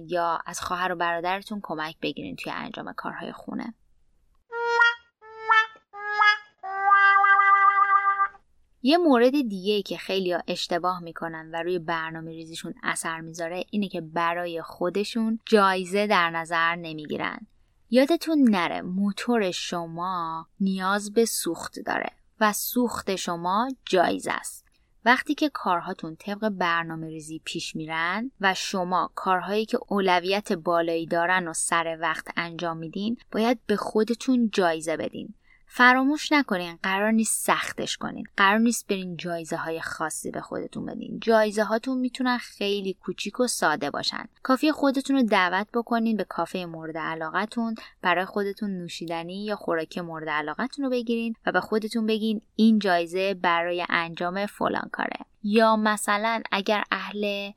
یا 0.07 0.39
از 0.47 0.61
خواهر 0.61 0.93
و 0.93 0.97
برادرتون 0.97 1.61
کمک 1.63 1.97
بگیرین 2.03 2.37
توی 2.37 2.53
انجام 2.53 2.93
کارهای 2.93 3.33
خونه. 3.33 3.75
یه 8.83 8.99
مورد 8.99 9.31
دیگه 9.31 9.83
که 9.83 9.97
خیلی 9.97 10.35
اشتباه 10.49 11.01
می‌کنن 11.01 11.51
و 11.53 11.63
روی 11.63 11.79
برنامه 11.79 12.31
ریزیشون 12.31 12.75
اثر 12.83 13.21
می‌ذاره 13.21 13.65
اینه 13.71 13.89
که 13.89 14.01
برای 14.01 14.63
خودشون 14.63 15.39
جایزه 15.47 16.07
در 16.07 16.31
نظر 16.31 16.77
نمی‌گیرن. 16.77 17.47
یادتون 17.91 18.51
نره 18.51 18.83
موتور 18.83 19.51
شما 19.51 20.47
نیاز 20.61 21.13
به 21.13 21.25
سوخت 21.25 21.79
داره 21.87 22.11
و 22.41 22.53
سوخت 22.53 23.17
شما 23.17 23.69
جایزه 23.85 24.33
است. 24.33 24.65
وقتی 25.05 25.35
که 25.35 25.49
کارهاتون 25.49 26.17
طبق 26.17 26.49
برنامه 26.49 27.09
ریزی 27.09 27.41
پیش 27.45 27.77
میرن 27.77 28.31
و 28.41 28.55
شما 28.55 29.11
کارهایی 29.15 29.67
که 29.67 29.79
اولویت 29.89 30.53
بالایی 30.53 31.07
دارن 31.07 31.49
و 31.49 31.53
سر 31.53 31.99
وقت 32.01 32.27
انجام 32.37 32.77
میدین 32.77 33.17
باید 33.33 33.59
به 33.67 33.77
خودتون 33.77 34.51
جایزه 34.53 34.97
بدین. 34.97 35.35
فراموش 35.75 36.33
نکنین 36.33 36.79
قرار 36.83 37.11
نیست 37.11 37.47
سختش 37.47 37.97
کنین. 37.97 38.27
قرار 38.37 38.59
نیست 38.59 38.87
برین 38.87 39.17
جایزه 39.17 39.57
های 39.57 39.81
خاصی 39.81 40.31
به 40.31 40.41
خودتون 40.41 40.87
بدین. 40.87 41.19
جایزه 41.21 41.65
هاتون 41.65 41.99
می‌تونن 41.99 42.39
خیلی 42.39 42.95
کوچیک 42.95 43.41
و 43.41 43.47
ساده 43.47 43.91
باشن. 43.91 44.25
کافی 44.43 44.73
خودتون 44.73 45.17
رو 45.17 45.23
دعوت 45.23 45.67
بکنین 45.75 46.17
به 46.17 46.25
کافه 46.25 46.65
مورد 46.65 46.99
علاقتون 46.99 47.75
برای 48.03 48.25
خودتون 48.25 48.71
نوشیدنی 48.71 49.45
یا 49.45 49.57
خوراکی 49.57 50.01
مورد 50.01 50.29
علاقتون 50.29 50.85
رو 50.85 50.91
بگیرین 50.91 51.35
و 51.47 51.53
به 51.53 51.61
خودتون 51.61 52.07
بگین 52.07 52.41
این 52.57 52.79
جایزه 52.79 53.35
برای 53.35 53.87
انجام 53.89 54.47
فلان 54.47 54.89
کاره. 54.93 55.32
یا 55.45 55.77
مثلا 55.77 56.43
اگر 56.53 56.85
اهل 56.91 57.51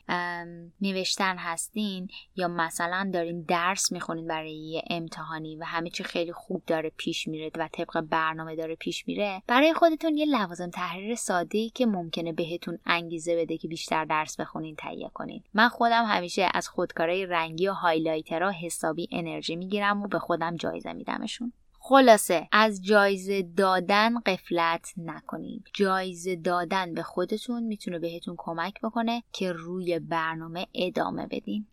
نوشتن 0.81 1.37
هستین 1.37 2.07
یا 2.35 2.47
مثلا 2.47 3.09
دارین 3.13 3.41
درس 3.41 3.91
می‌خونین 3.91 4.27
برای 4.27 4.55
یه 4.55 4.83
امتحانی 4.89 5.55
و 5.55 5.63
همه 5.63 5.89
چی 5.89 6.03
خیلی 6.03 6.33
خوب 6.33 6.63
داره 6.67 6.91
پیش 6.97 7.27
میره 7.27 7.51
و 7.57 7.69
طبق 7.73 8.01
برنامه 8.01 8.55
داره 8.55 8.75
پیش 8.75 9.07
میره 9.07 9.41
برای 9.47 9.73
خودتون 9.73 10.17
یه 10.17 10.25
لوازم 10.25 10.69
تحریر 10.69 11.15
ساده 11.15 11.57
ای 11.57 11.69
که 11.69 11.85
ممکنه 11.85 12.33
بهتون 12.33 12.79
انگیزه 12.85 13.35
بده 13.35 13.57
که 13.57 13.67
بیشتر 13.67 14.05
درس 14.05 14.39
بخونین 14.39 14.75
تهیه 14.75 15.09
کنین. 15.13 15.43
من 15.53 15.69
خودم 15.69 16.05
همیشه 16.05 16.49
از 16.53 16.67
خودکارای 16.67 17.25
رنگی 17.25 17.67
و 17.67 17.73
هایلایترها 17.73 18.51
حسابی 18.51 19.07
انرژی 19.11 19.55
می‌گیرم 19.55 20.03
و 20.03 20.07
به 20.07 20.19
خودم 20.19 20.55
جایزه 20.55 20.93
میدمشون. 20.93 21.53
خلاصه 21.87 22.47
از 22.51 22.85
جایزه 22.85 23.41
دادن 23.57 24.19
قفلت 24.19 24.93
نکنید. 24.97 25.67
جایزه 25.73 26.35
دادن 26.35 26.93
به 26.93 27.03
خودتون 27.03 27.63
می‌تونه 27.63 27.99
بهتون 27.99 28.35
کمک 28.37 28.81
بکنه 28.81 29.23
که 29.31 29.51
روی 29.51 29.99
برنامه 29.99 30.67
ادامه 30.73 31.27
بدین. 31.27 31.67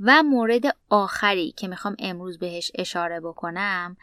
و 0.00 0.22
مورد 0.22 0.62
آخری 0.88 1.52
که 1.52 1.68
می‌خوام 1.68 1.96
امروز 1.98 2.38
بهش 2.38 2.72
اشاره 2.74 3.20
بکنم 3.20 3.96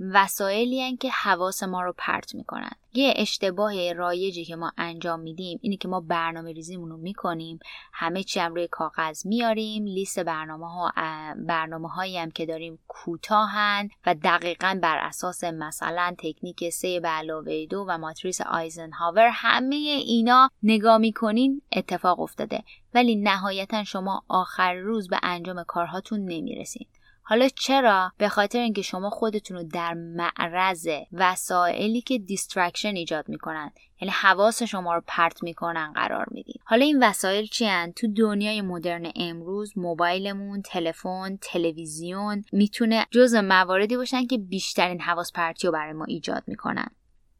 وسایلی 0.00 0.96
که 0.96 1.10
حواس 1.10 1.62
ما 1.62 1.82
رو 1.82 1.94
پرت 1.98 2.34
می‌کنن 2.34 2.70
یه 2.96 3.14
اشتباه 3.16 3.92
رایجی 3.92 4.44
که 4.44 4.56
ما 4.56 4.72
انجام 4.78 5.20
میدیم 5.20 5.58
اینه 5.62 5.76
که 5.76 5.88
ما 5.88 6.00
برنامه 6.00 6.52
ریزیمون 6.52 6.90
رو 6.90 6.96
می‌کنیم 6.96 7.58
همه 7.92 8.22
چی 8.22 8.40
هم 8.40 8.54
روی 8.54 8.68
کاغذ 8.68 9.26
میاریم 9.26 9.84
لیست 9.84 10.18
برنامه 10.18 10.70
ها 10.70 10.92
برنامه 11.36 11.88
هایی 11.88 12.18
هم 12.18 12.30
که 12.30 12.46
داریم 12.46 12.78
کوتاهن 12.88 13.88
و 14.06 14.14
دقیقا 14.14 14.78
بر 14.82 14.98
اساس 14.98 15.44
مثلا 15.44 16.14
تکنیک 16.18 16.70
سه 16.70 17.00
به 17.00 17.08
علاوه 17.08 17.66
دو 17.66 17.84
و 17.88 17.98
ماتریس 17.98 18.40
آیزنهاور 18.40 19.28
همه 19.32 19.76
اینا 19.76 20.50
نگاه 20.62 20.98
می‌کنین 20.98 21.62
اتفاق 21.72 22.20
افتاده. 22.20 22.62
ولی 22.94 23.16
نهایتا 23.16 23.84
شما 23.84 24.22
آخر 24.28 24.74
روز 24.74 25.08
به 25.08 25.18
انجام 25.22 25.64
کارهاتون 25.64 26.20
نمی‌رسین. 26.20 26.86
حالا 27.26 27.48
چرا؟ 27.48 28.12
به 28.18 28.28
خاطر 28.28 28.58
اینکه 28.58 28.82
شما 28.82 29.10
خودتون 29.10 29.56
رو 29.56 29.62
در 29.62 29.94
معرض 29.94 30.88
وسایلی 31.12 32.00
که 32.00 32.18
distraction 32.18 32.96
ایجاد 32.96 33.28
می‌کنن 33.28 33.70
یعنی 34.00 34.12
حواس 34.12 34.62
شما 34.62 34.94
رو 34.94 35.02
پرت 35.06 35.42
می‌کنن 35.42 35.92
قرار 35.92 36.26
میدین. 36.30 36.54
حالا 36.64 36.84
این 36.84 37.04
وسایل 37.04 37.46
چی 37.46 37.66
هن؟ 37.66 37.92
تو 37.92 38.06
دنیای 38.16 38.60
مدرن 38.60 39.12
امروز 39.16 39.78
موبایلمون 39.78 40.62
تلفن 40.62 41.38
تلویزیون 41.42 42.44
می‌تونه 42.52 43.06
جز 43.10 43.34
مواردی 43.34 43.96
باشن 43.96 44.26
که 44.26 44.38
بیشترین 44.38 45.00
حواس 45.00 45.32
پرتی 45.32 45.66
رو 45.66 45.72
برای 45.72 45.92
ما 45.92 46.04
ایجاد 46.04 46.42
می‌کنن. 46.46 46.88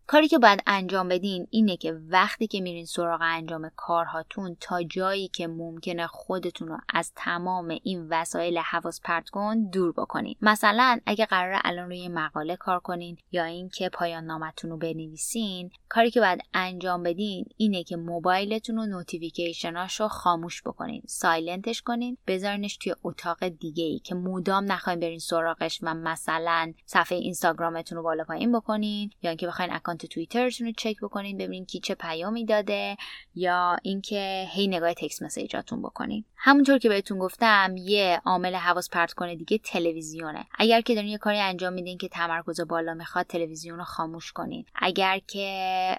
کاری 0.06 0.28
که 0.28 0.38
باید 0.38 0.62
انجام 0.66 1.08
بدین 1.08 1.46
اینه 1.50 1.76
که 1.76 1.92
وقتی 1.92 2.46
که 2.46 2.60
میرین 2.60 2.84
سراغ 2.84 3.20
انجام 3.22 3.70
کارهاتون 3.76 4.56
تا 4.60 4.82
جایی 4.82 5.28
که 5.28 5.46
ممکنه 5.46 6.06
خودتون 6.06 6.68
رو 6.68 6.78
از 6.88 7.12
تمام 7.16 7.78
این 7.82 8.08
وسایل 8.10 8.58
حواس 8.58 9.00
پرت 9.04 9.28
کن 9.28 9.70
دور 9.70 9.92
بکنین. 9.92 10.36
مثلا 10.42 11.00
اگه 11.06 11.26
قرار 11.26 11.60
الان 11.64 11.86
روی 11.86 12.08
مقاله 12.08 12.56
کار 12.56 12.80
کنین 12.80 13.16
یا 13.32 13.44
اینکه 13.44 13.88
پایان 13.88 14.24
نامتون 14.24 14.70
رو 14.70 14.76
بنویسین 14.76 15.70
کاری 15.88 16.10
که 16.10 16.20
باید 16.20 16.40
انجام 16.54 17.02
بدین 17.02 17.44
اینه 17.56 17.84
که 17.84 17.96
موبایلتون 17.96 18.76
رو 18.76 18.86
notification 18.86 19.84
اش 19.84 20.00
رو 20.00 20.08
خاموش 20.08 20.62
بکنین. 20.62 21.02
silent 21.06 21.63
ش 21.63 21.82
کنین 21.82 22.16
بذارینش 22.26 22.76
توی 22.76 22.94
اتاق 23.04 23.48
دیگه 23.48 23.84
ای 23.84 23.98
که 23.98 24.14
مدام 24.14 24.72
نخواین 24.72 25.00
برین 25.00 25.18
سراغش 25.18 25.78
و 25.82 25.94
مثلا 25.94 26.72
صفحه 26.86 27.18
اینستاگرامتون 27.18 27.98
رو 27.98 28.04
بالا 28.04 28.24
پایین 28.24 28.52
بکنین 28.52 29.10
یا 29.22 29.30
اینکه 29.30 29.46
بخواین 29.46 29.72
اکانت 29.94 30.06
توییترتون 30.06 30.66
رو 30.66 30.72
چک 30.76 30.96
بکنین 31.02 31.36
ببینین 31.36 31.66
کی 31.66 31.80
چه 31.80 31.94
پیامی 31.94 32.44
داده 32.44 32.96
یا 33.34 33.76
اینکه 33.82 34.46
هی 34.50 34.68
نگاه 34.68 34.94
تکس 34.94 35.22
مسیجاتون 35.22 35.82
بکنین. 35.82 36.24
همونطور 36.36 36.78
که 36.78 36.88
بهتون 36.88 37.18
گفتم 37.18 37.74
یه 37.78 38.20
عامل 38.24 38.54
حواس 38.54 38.90
پرت 38.90 39.12
کنه 39.12 39.36
دیگه 39.36 39.58
تلویزیونه. 39.58 40.46
اگر 40.58 40.80
که 40.80 40.94
دارین 40.94 41.10
یه 41.10 41.18
کاری 41.18 41.38
انجام 41.38 41.72
میدین 41.72 41.98
که 41.98 42.08
تمرکز 42.08 42.60
بالا 42.60 42.94
می‌خواد 42.94 43.26
تلویزیون 43.26 43.78
رو 43.78 43.84
خاموش 43.84 44.32
کنین. 44.32 44.64
اگر 44.74 45.20
که 45.26 45.98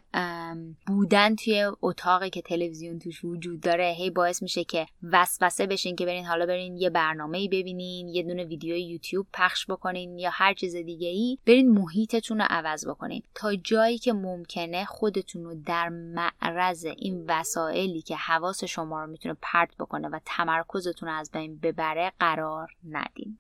بودن 0.88 1.36
توی 1.36 1.72
اتاقی 1.82 2.30
که 2.30 2.42
تلویزیون 2.42 3.00
توش 3.00 3.26
وجود 3.26 3.62
داره 3.62 3.96
هی 3.98 4.10
باعث 4.10 4.42
میشه 4.42 4.64
که 4.64 4.88
وسوسه 5.04 5.68
بشین 5.68 5.96
که 5.96 6.06
برین 6.06 6.26
حالا 6.26 6.46
برین 6.46 6.78
یه 6.78 6.90
برنامه 6.90 7.48
ببینین 7.48 8.08
یه 8.08 8.24
دونه 8.24 8.44
ویدیو 8.44 8.78
یوتیوب 8.78 9.28
پخش 9.34 9.66
بکنین 9.70 10.20
یا 10.20 10.30
هر 10.34 10.54
چیز 10.54 10.76
دیگه 10.76 11.08
ای 11.08 11.38
برین 11.46 11.72
محیطتون 11.72 12.38
رو 12.38 12.46
عوض 12.50 12.88
بکنین. 12.88 13.24
تا 13.36 13.56
جایی 13.86 13.98
که 13.98 14.14
ممکنه 14.14 14.86
خودتون 14.86 15.44
رو 15.44 15.56
در 15.66 15.90
معرض 15.90 16.86
این 16.86 17.26
وسایلی 17.28 18.02
که 18.02 18.16
حواس 18.16 18.64
شما 18.64 19.02
رو 19.02 19.12
می‌تونه 19.12 19.38
پرت 19.42 19.76
بکنه 19.80 20.10
و 20.10 20.20
تمرکزتون 20.26 21.10
رو 21.10 21.16
از 21.16 21.32
بین 21.32 21.60
ببره 21.60 22.12
قرار 22.20 22.72
ندین. 22.90 23.38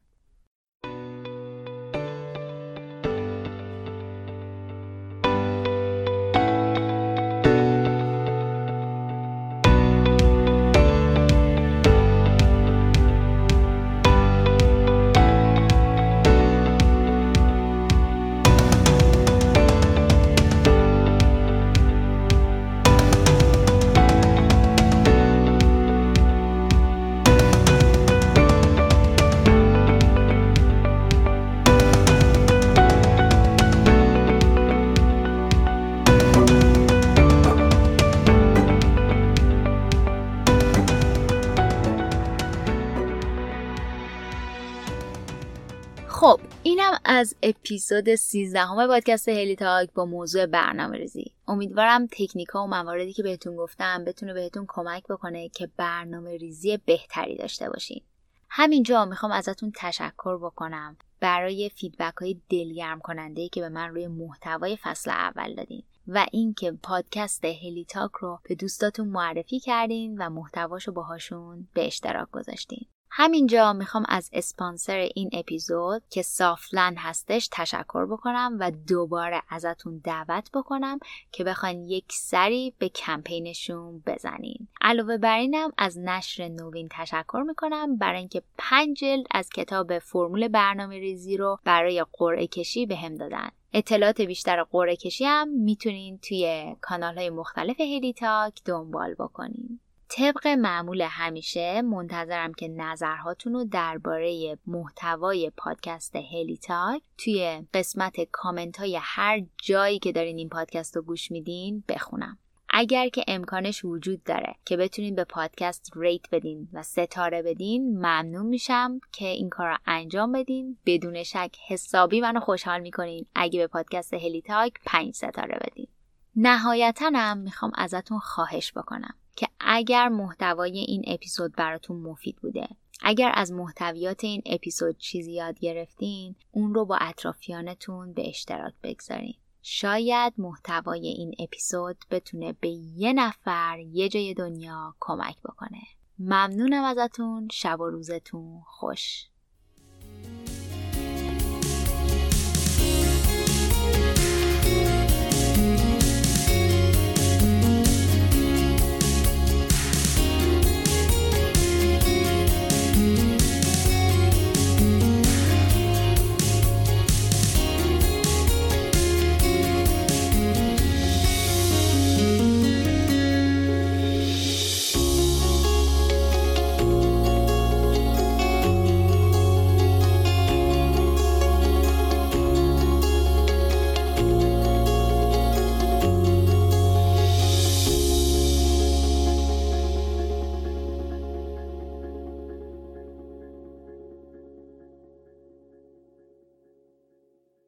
از 47.16 47.36
اپیزود 47.44 48.16
13هم 48.16 48.88
پادکست 48.88 49.30
هلی 49.30 49.56
تاک 49.56 49.94
با 49.94 50.06
موضوع 50.06 50.46
برنامه 50.46 50.98
ریزی. 50.98 51.34
امیدوارم 51.48 52.08
تکنیک 52.08 52.48
ها 52.48 52.64
و 52.64 52.68
مواردی 52.68 53.14
که 53.14 53.24
بهتون 53.24 53.56
گفتم 53.56 54.06
بتونه 54.06 54.34
بهتون 54.34 54.66
کمک 54.68 55.04
بکنه 55.04 55.50
که 55.50 55.70
برنامه 55.78 56.38
ریزی 56.38 56.78
بهتری 56.78 57.38
داشته 57.38 57.70
باشین. 57.70 58.02
همینجا 58.50 59.06
می‌خوام 59.06 59.32
ازتون 59.32 59.72
تشکر 59.76 60.38
بکنم 60.38 60.98
برای 61.20 61.70
feedback 61.76 62.14
های 62.18 62.42
دلگرم 62.50 63.00
کننده 63.00 63.50
که 63.50 63.62
به 63.62 63.70
من 63.70 63.90
روی 63.90 64.08
محتوای 64.08 64.78
فصل 64.82 65.12
اول 65.12 65.56
دادین 65.56 65.84
و 66.08 66.26
اینکه 66.32 66.72
پادکست 66.72 67.46
هلی 67.46 67.86
تاک 67.90 68.12
رو 68.12 68.40
به 68.50 68.56
دوستاتون 68.56 69.08
معرفی 69.08 69.60
کردین 69.60 70.18
و 70.18 70.30
محتواشو 70.30 70.92
باهاشون 70.92 71.68
به 71.74 71.88
اشتراک 71.88 72.32
گذاشتین. 72.32 72.86
همینجا 73.18 73.74
می‌خوام 73.74 74.06
از 74.10 74.30
اسپانسر 74.34 75.10
این 75.16 75.30
اپیزود 75.34 76.04
که 76.10 76.22
سافلند 76.22 76.96
هستش 76.98 77.50
تشکر 77.52 78.06
بکنم 78.06 78.58
و 78.60 78.72
دوباره 78.72 79.42
ازتون 79.50 80.02
دعوت 80.04 80.52
بکنم 80.54 81.00
که 81.32 81.44
بخواین 81.44 81.84
یک 81.90 82.06
سری 82.10 82.74
به 82.80 82.90
کمپینشون 82.90 84.04
بزنین. 84.06 84.68
علاوه 84.82 85.18
بر 85.18 85.38
اینم 85.38 85.72
از 85.78 85.98
نشر 85.98 86.48
نوین 86.48 86.88
تشکر 86.92 87.44
می‌کنم 87.48 87.98
برای 87.98 88.20
اینکه 88.20 88.42
پنج 88.58 88.98
جلد 88.98 89.26
از 89.32 89.50
کتاب 89.50 90.00
فرمول 90.00 90.48
برنامه 90.48 91.00
ریزی 91.00 91.38
رو 91.38 91.60
برای 91.64 92.06
قرعه 92.14 92.48
کشی 92.48 92.86
به 92.86 92.96
هم 92.96 93.16
دادن. 93.16 93.50
اطلاعات 93.74 94.22
بیشتر 94.22 94.64
قرعه 94.64 94.96
کشی 94.96 95.26
هم 95.26 95.48
می‌تونین 95.48 96.18
توی 96.18 96.76
کانال 96.82 97.18
های 97.18 97.30
مختلف 97.30 97.80
هیلی 97.80 98.14
تاک 98.14 98.62
دنبال 98.66 99.14
بکنین. 99.14 99.80
طبق 100.10 100.48
معمول 100.48 101.02
همیشه 101.02 101.82
منتظرم 101.82 102.54
که 102.54 102.68
نظرهاتون 102.68 103.54
رو 103.54 103.64
درباره 103.64 104.58
محتوای 104.68 105.52
پادکست 105.58 106.16
هلی 106.16 106.58
تاک 106.58 107.02
توی 107.18 107.68
قسمت 107.74 108.16
کامنت 108.32 108.78
های 108.80 109.00
هر 109.02 109.42
جایی 109.62 110.00
که 110.00 110.12
دارین 110.12 110.38
این 110.38 110.50
پادکست 110.50 110.96
رو 110.96 111.02
گوش 111.02 111.32
میدین 111.32 111.84
بخونم. 111.90 112.38
اگر 112.70 113.10
که 113.10 113.24
امکانش 113.28 113.86
وجود 113.86 114.24
داره 114.24 114.56
که 114.66 114.78
بتونین 114.78 115.16
به 115.16 115.24
پادکست 115.24 115.92
rate 115.96 116.22
بدین 116.32 116.68
و 116.74 116.84
ستاره 116.84 117.42
بدین 117.42 117.98
ممنون 117.98 118.46
میشم 118.46 119.00
که 119.12 119.28
این 119.28 119.50
کار 119.50 119.68
رو 119.68 119.78
انجام 119.86 120.32
بدین. 120.32 120.78
بدون 120.86 121.24
شک 121.24 121.56
حسابی 121.68 122.22
منو 122.22 122.40
خوشحال 122.40 122.82
می‌کنین. 122.82 123.26
اگه 123.36 123.60
به 123.60 123.68
پادکست 123.68 124.14
هلی 124.14 124.42
تاک 124.42 124.74
پنج 124.86 125.14
ستاره 125.16 125.60
بدین. 125.64 125.88
نهایتا 126.36 127.12
هم 127.16 127.38
می‌خوام 127.38 127.72
ازتون 127.76 128.20
خواهش 128.20 128.74
بکنم. 128.74 129.16
که 129.36 129.48
اگر 129.60 130.10
محتوای 130.10 130.80
این 130.80 131.04
اپیزود 131.08 131.56
براتون 131.56 131.98
مفید 131.98 132.36
بوده 132.36 132.68
اگر 133.02 133.32
از 133.36 133.52
محتویات 133.52 134.24
این 134.24 134.42
اپیزود 134.46 134.98
چیزی 134.98 135.34
یاد 135.34 135.60
گرفتین 135.60 136.36
اون 136.52 136.74
رو 136.74 136.86
با 136.86 136.98
اطرافیانتون 137.02 138.14
به 138.14 138.30
اشتراک 138.30 138.74
بگذارین. 138.84 139.36
شاید 139.62 140.34
محتوای 140.38 141.08
این 141.08 141.36
اپیزود 141.40 142.06
بتونه 142.12 142.54
به 142.54 142.70
یه 142.96 143.14
نفر 143.14 143.80
یه 143.80 144.10
جای 144.10 144.34
دنیا 144.34 144.96
کمک 145.00 145.42
بکنه. 145.42 145.82
ممنونم 146.20 146.84
ازتون. 146.84 147.48
شب 147.52 147.80
و 147.80 147.90
روزتون 147.90 148.62
خوش. 148.66 149.28